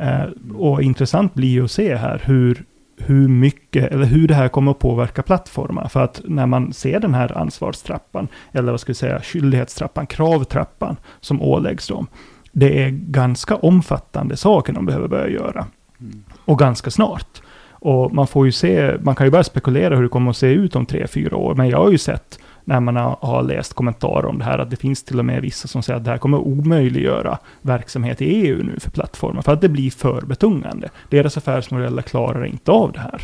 Eh, 0.00 0.24
och 0.54 0.82
intressant 0.82 1.34
blir 1.34 1.48
ju 1.48 1.64
att 1.64 1.70
se 1.70 1.96
här 1.96 2.22
hur 2.24 2.64
hur 2.98 3.28
mycket, 3.28 3.92
eller 3.92 4.04
hur 4.04 4.28
det 4.28 4.34
här 4.34 4.48
kommer 4.48 4.70
att 4.70 4.78
påverka 4.78 5.22
plattformar. 5.22 5.88
För 5.88 6.00
att 6.00 6.20
när 6.24 6.46
man 6.46 6.72
ser 6.72 7.00
den 7.00 7.14
här 7.14 7.38
ansvarstrappan, 7.38 8.28
eller 8.52 8.70
vad 8.70 8.80
ska 8.80 8.90
vi 8.90 8.94
säga, 8.94 9.20
skyldighetstrappan, 9.20 10.06
kravtrappan 10.06 10.96
som 11.20 11.42
åläggs 11.42 11.88
dem. 11.88 12.06
Det 12.52 12.82
är 12.82 12.90
ganska 12.90 13.56
omfattande 13.56 14.36
saker 14.36 14.72
de 14.72 14.86
behöver 14.86 15.08
börja 15.08 15.28
göra. 15.28 15.66
Mm. 16.00 16.24
Och 16.44 16.58
ganska 16.58 16.90
snart. 16.90 17.42
Och 17.70 18.14
man 18.14 18.26
får 18.26 18.46
ju 18.46 18.52
se, 18.52 18.92
man 19.00 19.14
kan 19.14 19.26
ju 19.26 19.30
börja 19.30 19.44
spekulera 19.44 19.96
hur 19.96 20.02
det 20.02 20.08
kommer 20.08 20.30
att 20.30 20.36
se 20.36 20.46
ut 20.46 20.76
om 20.76 20.86
tre, 20.86 21.06
fyra 21.06 21.36
år. 21.36 21.54
Men 21.54 21.68
jag 21.68 21.78
har 21.78 21.90
ju 21.90 21.98
sett 21.98 22.38
när 22.68 22.80
man 22.80 22.96
har, 22.96 23.42
läst 23.42 23.74
kommentarer 23.74 24.26
om 24.26 24.38
det 24.38 24.44
här, 24.44 24.58
att 24.58 24.70
det 24.70 24.76
finns 24.76 25.02
till 25.02 25.18
och 25.18 25.24
med 25.24 25.42
vissa 25.42 25.68
som 25.68 25.82
säger 25.82 25.96
att 25.96 26.04
det 26.04 26.10
här 26.10 26.18
kommer 26.18 26.38
omöjliggöra 26.38 27.38
verksamhet 27.62 28.22
i 28.22 28.24
EU 28.24 28.62
nu 28.62 28.80
för 28.80 28.90
plattformar, 28.90 29.42
för 29.42 29.52
att 29.52 29.60
det 29.60 29.68
blir 29.68 29.90
för 29.90 30.20
betungande. 30.20 30.88
Deras 31.08 31.36
affärsmodeller 31.36 32.02
klarar 32.02 32.44
inte 32.44 32.70
av 32.70 32.92
det 32.92 33.00
här. 33.00 33.22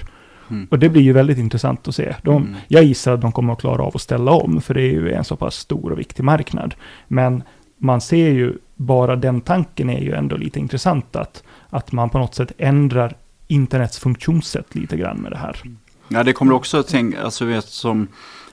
Mm. 0.51 0.68
Och 0.70 0.78
det 0.78 0.88
blir 0.88 1.03
ju 1.03 1.12
väldigt 1.12 1.38
intressant 1.38 1.88
att 1.88 1.95
se. 1.95 2.14
De, 2.22 2.36
mm. 2.36 2.57
Jag 2.68 2.84
gissar 2.84 3.12
att 3.12 3.20
de 3.20 3.32
kommer 3.32 3.53
att 3.53 3.61
klara 3.61 3.82
av 3.82 3.92
att 3.95 4.03
ställa 4.03 4.32
om, 4.32 4.61
för 4.61 4.74
det 4.74 4.82
är 4.82 5.07
en 5.07 5.24
så 5.24 5.36
pass 5.36 5.55
stor 5.55 5.92
och 5.92 5.99
viktig 5.99 6.22
marknad. 6.22 6.74
Men 7.09 7.42
man 7.78 8.01
ser 8.01 8.30
ju, 8.30 8.59
bara 8.74 9.16
den 9.16 9.40
tanken 9.40 9.90
är 9.90 10.01
ju 10.01 10.12
ändå 10.12 10.36
lite 10.36 10.61
intressant, 10.61 11.16
att, 11.16 11.42
att 11.70 11.92
man 11.92 12.11
på 12.11 12.18
något 12.18 12.34
sätt 12.34 12.53
ändrar 12.59 13.16
internets 13.47 13.99
funktionssätt 13.99 14.74
lite 14.74 14.97
grann 14.97 15.16
med 15.16 15.32
det 15.32 15.38
här. 15.38 15.62
Ja, 16.09 16.22
det 16.22 16.32
kommer 16.32 16.53
också 16.53 16.78
att 16.78 16.88
tänka, 16.88 17.22
alltså 17.22 17.45
vet 17.45 17.64
som 17.64 18.09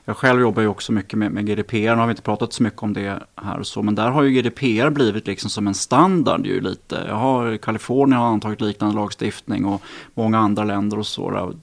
jag 0.06 0.18
själv 0.18 0.42
jobbar 0.42 0.62
ju 0.62 0.68
också 0.68 0.92
mycket 0.92 1.20
med, 1.20 1.32
med 1.32 1.46
GDPR, 1.46 1.76
nu 1.76 1.96
har 1.96 2.08
vi 2.08 2.12
inte 2.12 2.22
pratat 2.22 2.54
så 2.54 2.64
mycket 2.64 2.84
om 2.84 2.94
det 2.94 3.20
här 3.36 3.60
och 3.60 3.68
så, 3.68 3.82
men 3.82 3.96
där 3.96 4.10
har 4.10 4.24
ju 4.24 4.42
GDPR 4.42 4.90
blivit 4.90 5.28
liksom 5.28 5.50
som 5.50 5.68
en 5.68 5.74
standard 5.74 6.46
ju 6.46 6.62
lite. 6.62 7.06
Jag 7.08 7.16
har, 7.16 7.58
Kalifornien 7.58 8.22
har 8.22 8.28
antagit 8.28 8.62
liknande 8.62 8.96
lagstiftning 8.96 9.66
och 9.66 9.82
många 10.14 10.40
andra 10.40 10.64
länder 10.64 11.00
och 11.00 11.08
så. 11.08 11.54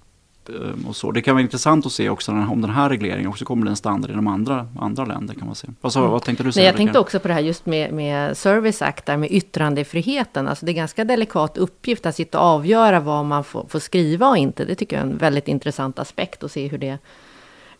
Ehm, 0.48 0.86
och 0.88 0.96
så. 0.96 1.10
Det 1.10 1.22
kan 1.22 1.34
vara 1.34 1.42
intressant 1.42 1.86
att 1.86 1.92
se 1.92 2.08
också 2.08 2.32
om 2.32 2.60
den 2.60 2.70
här 2.70 2.88
regleringen 2.88 3.28
också 3.28 3.44
kommer 3.44 3.62
bli 3.62 3.70
en 3.70 3.76
standard 3.76 4.10
inom 4.10 4.26
andra, 4.26 4.68
andra 4.80 5.04
länder. 5.04 5.34
kan 5.34 5.46
man 5.46 5.54
se. 5.54 5.68
Vad, 5.80 5.92
så, 5.92 6.06
vad 6.06 6.22
tänkte 6.22 6.44
du 6.44 6.52
säga? 6.52 6.62
Nej, 6.62 6.66
jag 6.66 6.76
tänkte 6.76 6.98
också 6.98 7.20
på 7.20 7.28
det 7.28 7.34
här 7.34 7.40
just 7.40 7.66
med, 7.66 7.92
med 7.92 8.36
Service 8.36 8.82
Act, 8.82 9.06
där 9.06 9.16
med 9.16 9.32
yttrandefriheten. 9.32 10.48
Alltså 10.48 10.66
det 10.66 10.72
är 10.72 10.74
ganska 10.74 11.04
delikat 11.04 11.58
uppgift 11.58 12.06
att 12.06 12.16
sitta 12.16 12.40
och 12.40 12.46
avgöra 12.46 13.00
vad 13.00 13.24
man 13.24 13.44
får, 13.44 13.66
får 13.68 13.78
skriva 13.78 14.28
och 14.28 14.36
inte. 14.36 14.64
Det 14.64 14.74
tycker 14.74 14.96
jag 14.96 15.06
är 15.06 15.10
en 15.10 15.18
väldigt 15.18 15.48
intressant 15.48 15.98
aspekt 15.98 16.44
att 16.44 16.52
se 16.52 16.68
hur 16.68 16.78
det 16.78 16.98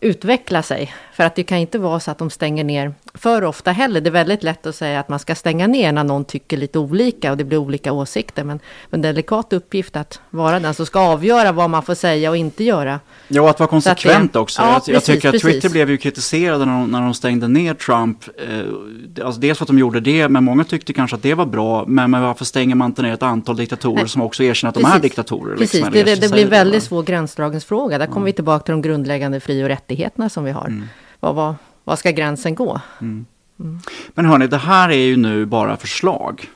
utveckla 0.01 0.63
sig. 0.63 0.93
För 1.13 1.23
att 1.23 1.35
det 1.35 1.43
kan 1.43 1.57
inte 1.57 1.79
vara 1.79 1.99
så 1.99 2.11
att 2.11 2.17
de 2.17 2.29
stänger 2.29 2.63
ner 2.63 2.93
för 3.13 3.43
ofta 3.43 3.71
heller. 3.71 4.01
Det 4.01 4.09
är 4.09 4.11
väldigt 4.11 4.43
lätt 4.43 4.65
att 4.65 4.75
säga 4.75 4.99
att 4.99 5.09
man 5.09 5.19
ska 5.19 5.35
stänga 5.35 5.67
ner 5.67 5.91
när 5.91 6.03
någon 6.03 6.25
tycker 6.25 6.57
lite 6.57 6.79
olika 6.79 7.31
och 7.31 7.37
det 7.37 7.43
blir 7.43 7.57
olika 7.57 7.93
åsikter. 7.93 8.43
Men, 8.43 8.59
men 8.89 9.01
delikat 9.01 9.53
uppgift 9.53 9.95
att 9.95 10.21
vara 10.29 10.59
den 10.59 10.73
som 10.73 10.85
ska 10.85 10.99
avgöra 10.99 11.51
vad 11.51 11.69
man 11.69 11.83
får 11.83 11.95
säga 11.95 12.29
och 12.29 12.37
inte 12.37 12.63
göra. 12.63 12.99
Ja, 13.27 13.49
att 13.49 13.59
vara 13.59 13.69
konsekvent 13.69 14.33
det, 14.33 14.39
också. 14.39 14.61
Ja, 14.61 14.67
jag, 14.67 14.75
precis, 14.75 14.93
jag, 14.93 15.03
tycker 15.03 15.29
att 15.29 15.33
precis. 15.33 15.51
Twitter 15.51 15.69
blev 15.69 15.89
ju 15.89 15.97
kritiserade 15.97 16.65
när 16.65 16.73
de, 16.73 16.91
när 16.91 17.01
de 17.01 17.13
stängde 17.13 17.47
ner 17.47 17.73
Trump. 17.73 18.23
Eh, 18.37 19.25
alltså 19.25 19.41
dels 19.41 19.57
för 19.57 19.65
att 19.65 19.67
de 19.67 19.79
gjorde 19.79 19.99
det, 19.99 20.29
men 20.29 20.43
många 20.43 20.63
tyckte 20.63 20.93
kanske 20.93 21.15
att 21.15 21.23
det 21.23 21.33
var 21.33 21.45
bra. 21.45 21.85
Men, 21.87 22.11
men 22.11 22.21
varför 22.21 22.45
stänger 22.45 22.75
man 22.75 22.89
inte 22.89 23.01
ner 23.01 23.13
ett 23.13 23.23
antal 23.23 23.55
diktatorer 23.55 23.95
Nej. 23.95 24.09
som 24.09 24.21
också 24.21 24.43
erkänner 24.43 24.69
att 24.69 24.75
precis. 24.75 24.91
de 24.91 24.97
är 24.97 25.01
diktatorer? 25.01 25.55
Precis, 25.55 25.73
liksom, 25.73 25.93
det, 25.93 26.03
det, 26.03 26.15
det 26.15 26.31
blir 26.31 26.43
en 26.43 26.49
väldigt 26.49 26.83
svår 26.83 27.03
gränsdragningsfråga. 27.03 27.97
Där 27.97 28.05
kommer 28.05 28.25
vi 28.25 28.33
tillbaka 28.33 28.63
till 28.63 28.71
de 28.71 28.81
grundläggande 28.81 29.39
fri 29.39 29.63
och 29.63 29.67
rättigheterna 29.67 29.88
som 30.29 30.43
vi 30.43 30.51
har. 30.51 30.65
Mm. 30.67 30.85
Vad, 31.19 31.35
vad, 31.35 31.55
var 31.83 31.95
ska 31.95 32.11
gränsen 32.11 32.55
gå? 32.55 32.81
Mm. 33.01 33.25
Mm. 33.59 33.79
Men 34.13 34.25
hörni, 34.25 34.47
det 34.47 34.57
här 34.57 34.89
är 34.89 35.05
ju 35.05 35.17
nu 35.17 35.45
bara 35.45 35.77
förslag. 35.77 36.49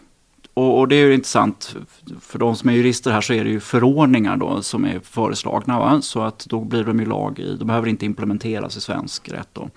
Och, 0.54 0.80
och, 0.80 0.88
det 0.88 0.96
är 0.96 1.06
ju 1.06 1.14
intressant, 1.14 1.76
för 2.22 2.40
de 2.40 2.56
som 2.56 2.70
är 2.70 2.74
jurister 2.74 3.12
här 3.12 3.22
så 3.22 3.34
är 3.34 3.44
det 3.44 3.50
ju 3.50 3.60
förordningar 3.60 4.38
då 4.38 4.62
som 4.62 4.86
är 4.86 5.00
föreslagna. 5.00 5.80
Va? 5.80 6.02
Så 6.02 6.22
att 6.22 6.46
då 6.50 6.60
blir 6.60 6.84
de 6.84 7.00
ju 7.00 7.06
lag 7.06 7.40
i, 7.40 7.56
de 7.56 7.68
behöver 7.68 7.88
inte 7.88 8.06
implementeras 8.06 8.78
i 8.78 8.82
svensk 8.82 9.30
rätt 9.30 9.50
då. 9.54 9.70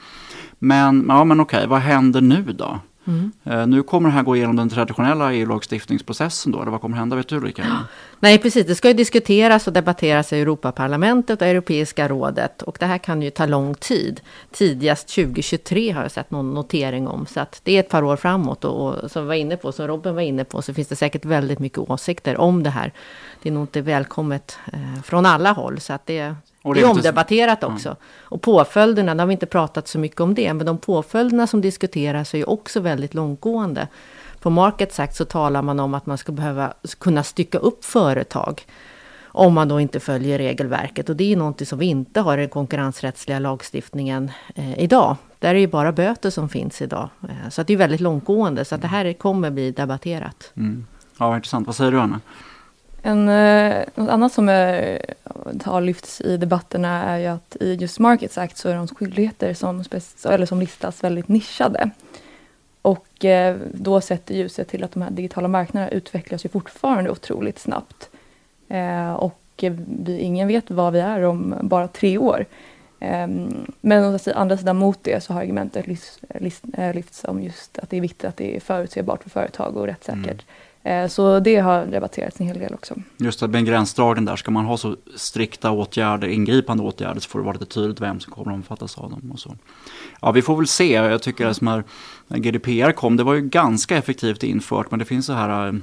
Men, 0.59 1.04
ja 1.09 1.24
men 1.24 1.40
okej, 1.40 1.66
vad 1.66 1.80
händer 1.80 2.20
nu 2.20 2.42
då? 2.42 2.80
Mm. 3.07 3.32
Eh, 3.44 3.66
nu 3.66 3.82
kommer 3.82 4.09
det 4.09 4.14
här 4.14 4.22
gå 4.22 4.36
igenom 4.36 4.57
den 4.57 4.68
traditionella 4.68 5.32
EU-lagstiftningsprocessen 5.32 6.52
då, 6.52 6.62
eller 6.62 6.70
vad 6.70 6.80
kommer 6.80 6.96
hända? 6.96 7.16
Vet 7.16 7.28
du 7.28 7.36
Ulrika? 7.36 7.64
Nej, 8.20 8.38
precis. 8.38 8.66
Det 8.66 8.74
ska 8.74 8.88
ju 8.88 8.94
diskuteras 8.94 9.66
och 9.66 9.72
debatteras 9.72 10.32
i 10.32 10.40
Europaparlamentet 10.40 11.42
och 11.42 11.48
Europeiska 11.48 12.09
rådet. 12.09 12.62
Och 12.62 12.76
det 12.80 12.86
här 12.86 12.98
kan 12.98 13.22
ju 13.22 13.30
ta 13.30 13.46
lång 13.46 13.74
tid. 13.74 14.20
Tidigast 14.52 15.09
2023 15.09 15.90
har 15.90 16.02
jag 16.02 16.11
sett 16.11 16.30
någon 16.30 16.54
notering 16.54 17.09
om. 17.09 17.26
Så 17.26 17.40
att 17.40 17.61
det 17.64 17.72
är 17.72 17.80
ett 17.80 17.88
par 17.88 18.02
år 18.02 18.16
framåt. 18.16 18.64
Och, 18.64 18.94
och 18.94 19.11
som, 19.11 19.26
var 19.26 19.34
inne 19.34 19.57
på, 19.57 19.72
som 19.72 19.86
Robin 19.86 20.14
var 20.14 20.22
inne 20.22 20.44
på 20.44 20.62
så 20.62 20.74
finns 20.74 20.88
det 20.88 20.96
säkert 20.96 21.24
väldigt 21.24 21.59
mycket 21.59 21.78
åsikter 21.78 22.36
om 22.36 22.62
det 22.62 22.70
här. 22.70 22.92
Det 23.42 23.48
är 23.48 23.52
nog 23.52 23.62
inte 23.62 23.80
välkommet 23.80 24.59
eh, 24.72 25.02
från 25.02 25.26
alla 25.26 25.52
håll. 25.52 25.80
Så 25.80 25.92
att 25.92 26.07
det, 26.07 26.34
och 26.66 26.74
det 26.74 26.80
är 26.80 26.90
omdebatterat 26.90 27.64
också. 27.64 27.88
Mm. 27.88 27.98
Och 28.22 28.42
påföljderna, 28.42 29.14
det 29.14 29.22
har 29.22 29.26
vi 29.26 29.32
inte 29.32 29.46
pratat 29.46 29.88
så 29.88 29.98
mycket 29.98 30.20
om 30.20 30.34
det, 30.34 30.54
men 30.54 30.66
de 30.66 30.78
påföljderna 30.78 31.46
som 31.46 31.60
diskuteras 31.60 32.34
är 32.34 32.38
ju 32.38 32.44
också 32.44 32.80
väldigt 32.80 33.14
långtgående. 33.14 33.88
På 34.40 34.50
Market 34.50 34.98
Act 35.00 35.16
så 35.16 35.24
talar 35.24 35.62
man 35.62 35.80
om 35.80 35.94
att 35.94 36.06
man 36.06 36.18
ska 36.18 36.32
behöva 36.32 36.72
kunna 36.98 37.22
stycka 37.22 37.58
upp 37.58 37.84
företag 37.84 38.62
om 39.26 39.54
man 39.54 39.68
då 39.68 39.80
inte 39.80 40.00
följer 40.00 40.38
regelverket. 40.38 41.08
Och 41.08 41.16
det 41.16 41.32
är 41.32 41.36
någonting 41.36 41.66
som 41.66 41.78
vi 41.78 41.86
inte 41.86 42.20
har 42.20 42.38
i 42.38 42.40
den 42.40 42.48
konkurrensrättsliga 42.48 43.38
lagstiftningen 43.38 44.30
eh, 44.54 44.78
idag. 44.78 45.16
Där 45.38 45.48
är 45.48 45.54
det 45.54 45.60
ju 45.60 45.66
bara 45.66 45.92
böter 45.92 46.30
som 46.30 46.48
finns 46.48 46.82
idag. 46.82 47.08
Eh, 47.22 47.48
så 47.50 47.60
att 47.60 47.66
det 47.66 47.72
är 47.72 47.76
väldigt 47.76 48.00
långtgående. 48.00 48.64
Så 48.64 48.74
att 48.74 48.82
det 48.82 48.88
här 48.88 49.12
kommer 49.12 49.50
bli 49.50 49.70
debatterat. 49.70 50.52
Mm. 50.56 50.86
Ja, 51.18 51.36
intressant. 51.36 51.66
Vad 51.66 51.76
säger 51.76 51.92
du 51.92 52.00
Anna? 52.00 52.20
En, 53.07 53.28
eh, 53.28 53.84
något 53.94 54.11
annat 54.11 54.32
som 54.32 54.48
är, 54.48 54.98
har 55.64 55.80
lyfts 55.80 56.20
i 56.20 56.36
debatterna 56.36 57.02
är 57.02 57.18
ju 57.18 57.26
att 57.26 57.57
i 57.61 57.74
just 57.74 57.98
Markets 57.98 58.38
Act 58.38 58.57
så 58.57 58.68
är 58.68 58.74
de 58.74 58.88
skyldigheter 58.88 59.54
som, 59.54 59.84
eller 60.24 60.46
som 60.46 60.61
listas 60.61 61.04
väldigt 61.04 61.28
nischade. 61.28 61.90
Och 62.82 63.24
eh, 63.24 63.57
då 63.74 64.00
sätter 64.00 64.34
ljuset 64.34 64.68
till 64.68 64.84
att 64.84 64.92
de 64.92 65.02
här 65.02 65.11
digitala 65.11 65.48
marknaderna 65.48 65.90
utvecklas 65.90 66.44
ju 66.44 66.48
fortfarande 66.48 67.11
otroligt 67.11 67.59
snabbt. 67.59 68.11
Eh, 68.68 69.12
och 69.12 69.64
vi, 69.86 70.18
ingen 70.18 70.48
vet 70.48 70.70
vad 70.70 70.92
vi 70.92 71.00
är 71.00 71.22
om 71.22 71.54
bara 71.62 71.88
tre 71.88 72.18
år. 72.18 72.46
Ehm, 73.00 73.72
men 73.80 74.04
å 74.04 74.18
andra 74.34 74.57
sidan 74.57 74.76
mot 74.76 74.98
det 75.02 75.20
så 75.20 75.32
har 75.32 75.40
argumentet 75.40 75.86
lyfts, 75.86 76.20
lyfts, 76.94 77.24
om 77.24 77.42
just 77.42 77.78
att 77.78 77.90
det 77.90 77.96
är 77.96 78.00
viktigt 78.00 78.24
att 78.24 78.36
det 78.36 78.57
är 78.57 78.61
förutsägbart 78.61 79.22
för 79.22 79.30
företag 79.30 79.76
och 79.76 79.86
rättssäkert. 79.86 80.24
Mm 80.24 80.44
så 81.09 81.41
det 81.41 81.57
har 81.57 81.87
debatterats 81.87 82.41
en 82.41 82.47
hel 82.47 82.59
del 82.59 82.74
också. 82.74 82.95
Just 83.16 83.41
det, 83.41 83.49
med 83.49 83.66
gränsdragning 83.66 84.24
där, 84.24 84.37
ska 84.37 84.51
man 84.51 84.64
ha 84.64 84.76
så 84.76 84.97
strikta 85.16 85.70
åtgärder, 85.70 86.28
ingripande 86.28 86.82
åtgärder, 86.82 87.20
så 87.20 87.28
får 87.28 87.39
det 87.39 87.45
vara 87.45 87.53
lite 87.53 87.66
tydligt 87.66 88.01
vem 88.01 88.20
som 88.20 88.32
kommer 88.32 88.51
att 88.51 88.57
omfattas 88.57 88.99
av 88.99 89.11
dem. 89.11 89.30
Och 89.32 89.39
så. 89.39 89.57
Ja, 90.20 90.32
vi 90.32 90.43
får 90.43 90.57
väl 90.57 90.66
se. 90.66 90.93
Jag 90.93 91.22
tycker 91.22 91.47
att 91.47 91.61
när 91.61 91.84
GDPR 92.28 92.93
kom, 92.93 93.16
det 93.16 93.24
var 93.24 93.34
ju 93.34 93.41
ganska 93.41 93.97
effektivt 93.97 94.43
infört, 94.43 94.91
men 94.91 94.99
det 94.99 95.05
finns 95.05 95.26
så 95.26 95.32
här 95.32 95.68
eh, 95.68 95.74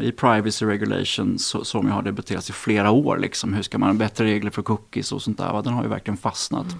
i 0.00 0.12
privacy 0.12 0.66
regulations 0.66 1.56
som 1.62 1.86
jag 1.86 1.94
har 1.94 2.02
debatterats 2.02 2.50
i 2.50 2.52
flera 2.52 2.90
år. 2.90 3.18
Liksom. 3.18 3.54
Hur 3.54 3.62
ska 3.62 3.78
man 3.78 3.88
ha 3.88 3.94
bättre 3.94 4.24
regler 4.24 4.50
för 4.50 4.62
cookies 4.62 5.12
och 5.12 5.22
sånt 5.22 5.38
där. 5.38 5.62
Den 5.62 5.72
har 5.72 5.82
ju 5.82 5.88
verkligen 5.88 6.16
fastnat. 6.16 6.66
Mm. 6.66 6.78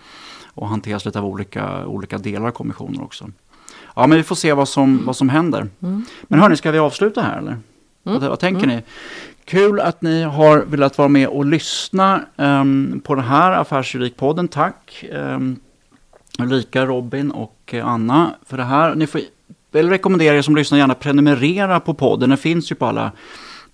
Och 0.55 0.68
hanteras 0.68 1.05
lite 1.05 1.18
av 1.18 1.25
olika, 1.25 1.87
olika 1.87 2.18
delar 2.18 2.47
av 2.47 2.53
kommissionen 2.53 3.01
också. 3.01 3.31
Ja, 3.97 4.07
men 4.07 4.18
vi 4.18 4.24
får 4.24 4.36
se 4.36 4.53
vad 4.53 4.68
som, 4.68 5.07
vad 5.07 5.16
som 5.16 5.28
händer. 5.28 5.68
Mm. 5.82 6.05
Men 6.22 6.41
hörni, 6.41 6.57
ska 6.57 6.70
vi 6.70 6.78
avsluta 6.78 7.22
här 7.22 7.38
eller? 7.38 7.51
Mm. 7.51 7.62
Vad, 8.03 8.22
vad, 8.22 8.38
tänker 8.38 8.64
mm. 8.64 8.76
ni? 8.76 8.82
Kul 9.45 9.80
att 9.80 10.03
ni 10.03 10.22
har 10.22 10.59
velat 10.59 10.99
vara 10.99 11.09
med 11.09 11.28
och 11.28 11.45
lyssna 11.45 12.20
um, 12.36 13.01
på 13.05 13.14
den 13.14 13.24
här 13.24 13.53
Affärsjuridikpodden. 13.53 14.49
Tack 14.49 15.05
um, 15.12 15.57
Ulrika, 16.38 16.86
Robin 16.86 17.30
och 17.30 17.74
Anna 17.84 18.34
för 18.47 18.57
det 18.57 18.64
här. 18.64 18.95
Ni 18.95 19.07
får 19.07 19.20
väl 19.70 19.91
rekommendera 19.91 20.36
er 20.36 20.43
som 20.43 20.57
lyssnar 20.57 20.78
gärna 20.78 20.95
prenumerera 20.95 21.80
på 21.80 21.95
podden. 21.95 22.28
Den 22.28 22.38
finns 22.38 22.72
ju 22.72 22.74
på 22.74 22.86
alla 22.86 23.12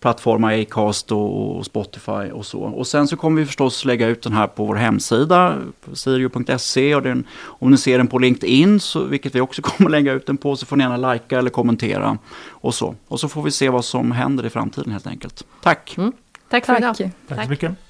plattformar, 0.01 0.53
Acast 0.53 1.13
och 1.13 1.67
Spotify 1.67 2.31
och 2.33 2.47
så. 2.47 2.61
Och 2.61 2.87
sen 2.87 3.09
så 3.09 3.17
kommer 3.17 3.41
vi 3.41 3.47
förstås 3.47 3.85
lägga 3.85 4.07
ut 4.07 4.23
den 4.23 4.33
här 4.33 4.47
på 4.47 4.65
vår 4.65 4.75
hemsida, 4.75 5.59
sirio.se. 5.93 6.95
Och 6.95 7.03
den, 7.03 7.25
om 7.43 7.71
ni 7.71 7.79
ser 7.79 7.99
den 7.99 8.07
på 8.07 8.19
LinkedIn, 8.19 8.81
så, 8.81 9.05
vilket 9.05 9.35
vi 9.35 9.41
också 9.41 9.63
kommer 9.77 9.91
lägga 9.91 10.13
ut 10.13 10.27
den 10.27 10.37
på, 10.37 10.57
så 10.57 10.67
får 10.67 10.77
ni 10.77 10.85
gärna 10.85 11.13
likea 11.13 11.39
eller 11.39 11.51
kommentera. 11.51 12.19
Och 12.49 12.75
så. 12.75 12.95
Och 13.09 13.21
så 13.21 13.29
får 13.29 13.43
vi 13.43 13.51
se 13.51 13.69
vad 13.69 13.85
som 13.85 14.13
händer 14.13 14.47
i 14.47 14.51
framtiden 14.51 14.93
helt 14.93 15.07
enkelt. 15.07 15.47
Tack! 15.63 15.95
Mm. 15.99 16.13
Tack 16.49 16.67
för 16.67 16.77
idag. 16.77 16.97
Tack 17.29 17.45
så 17.45 17.51
mycket. 17.51 17.86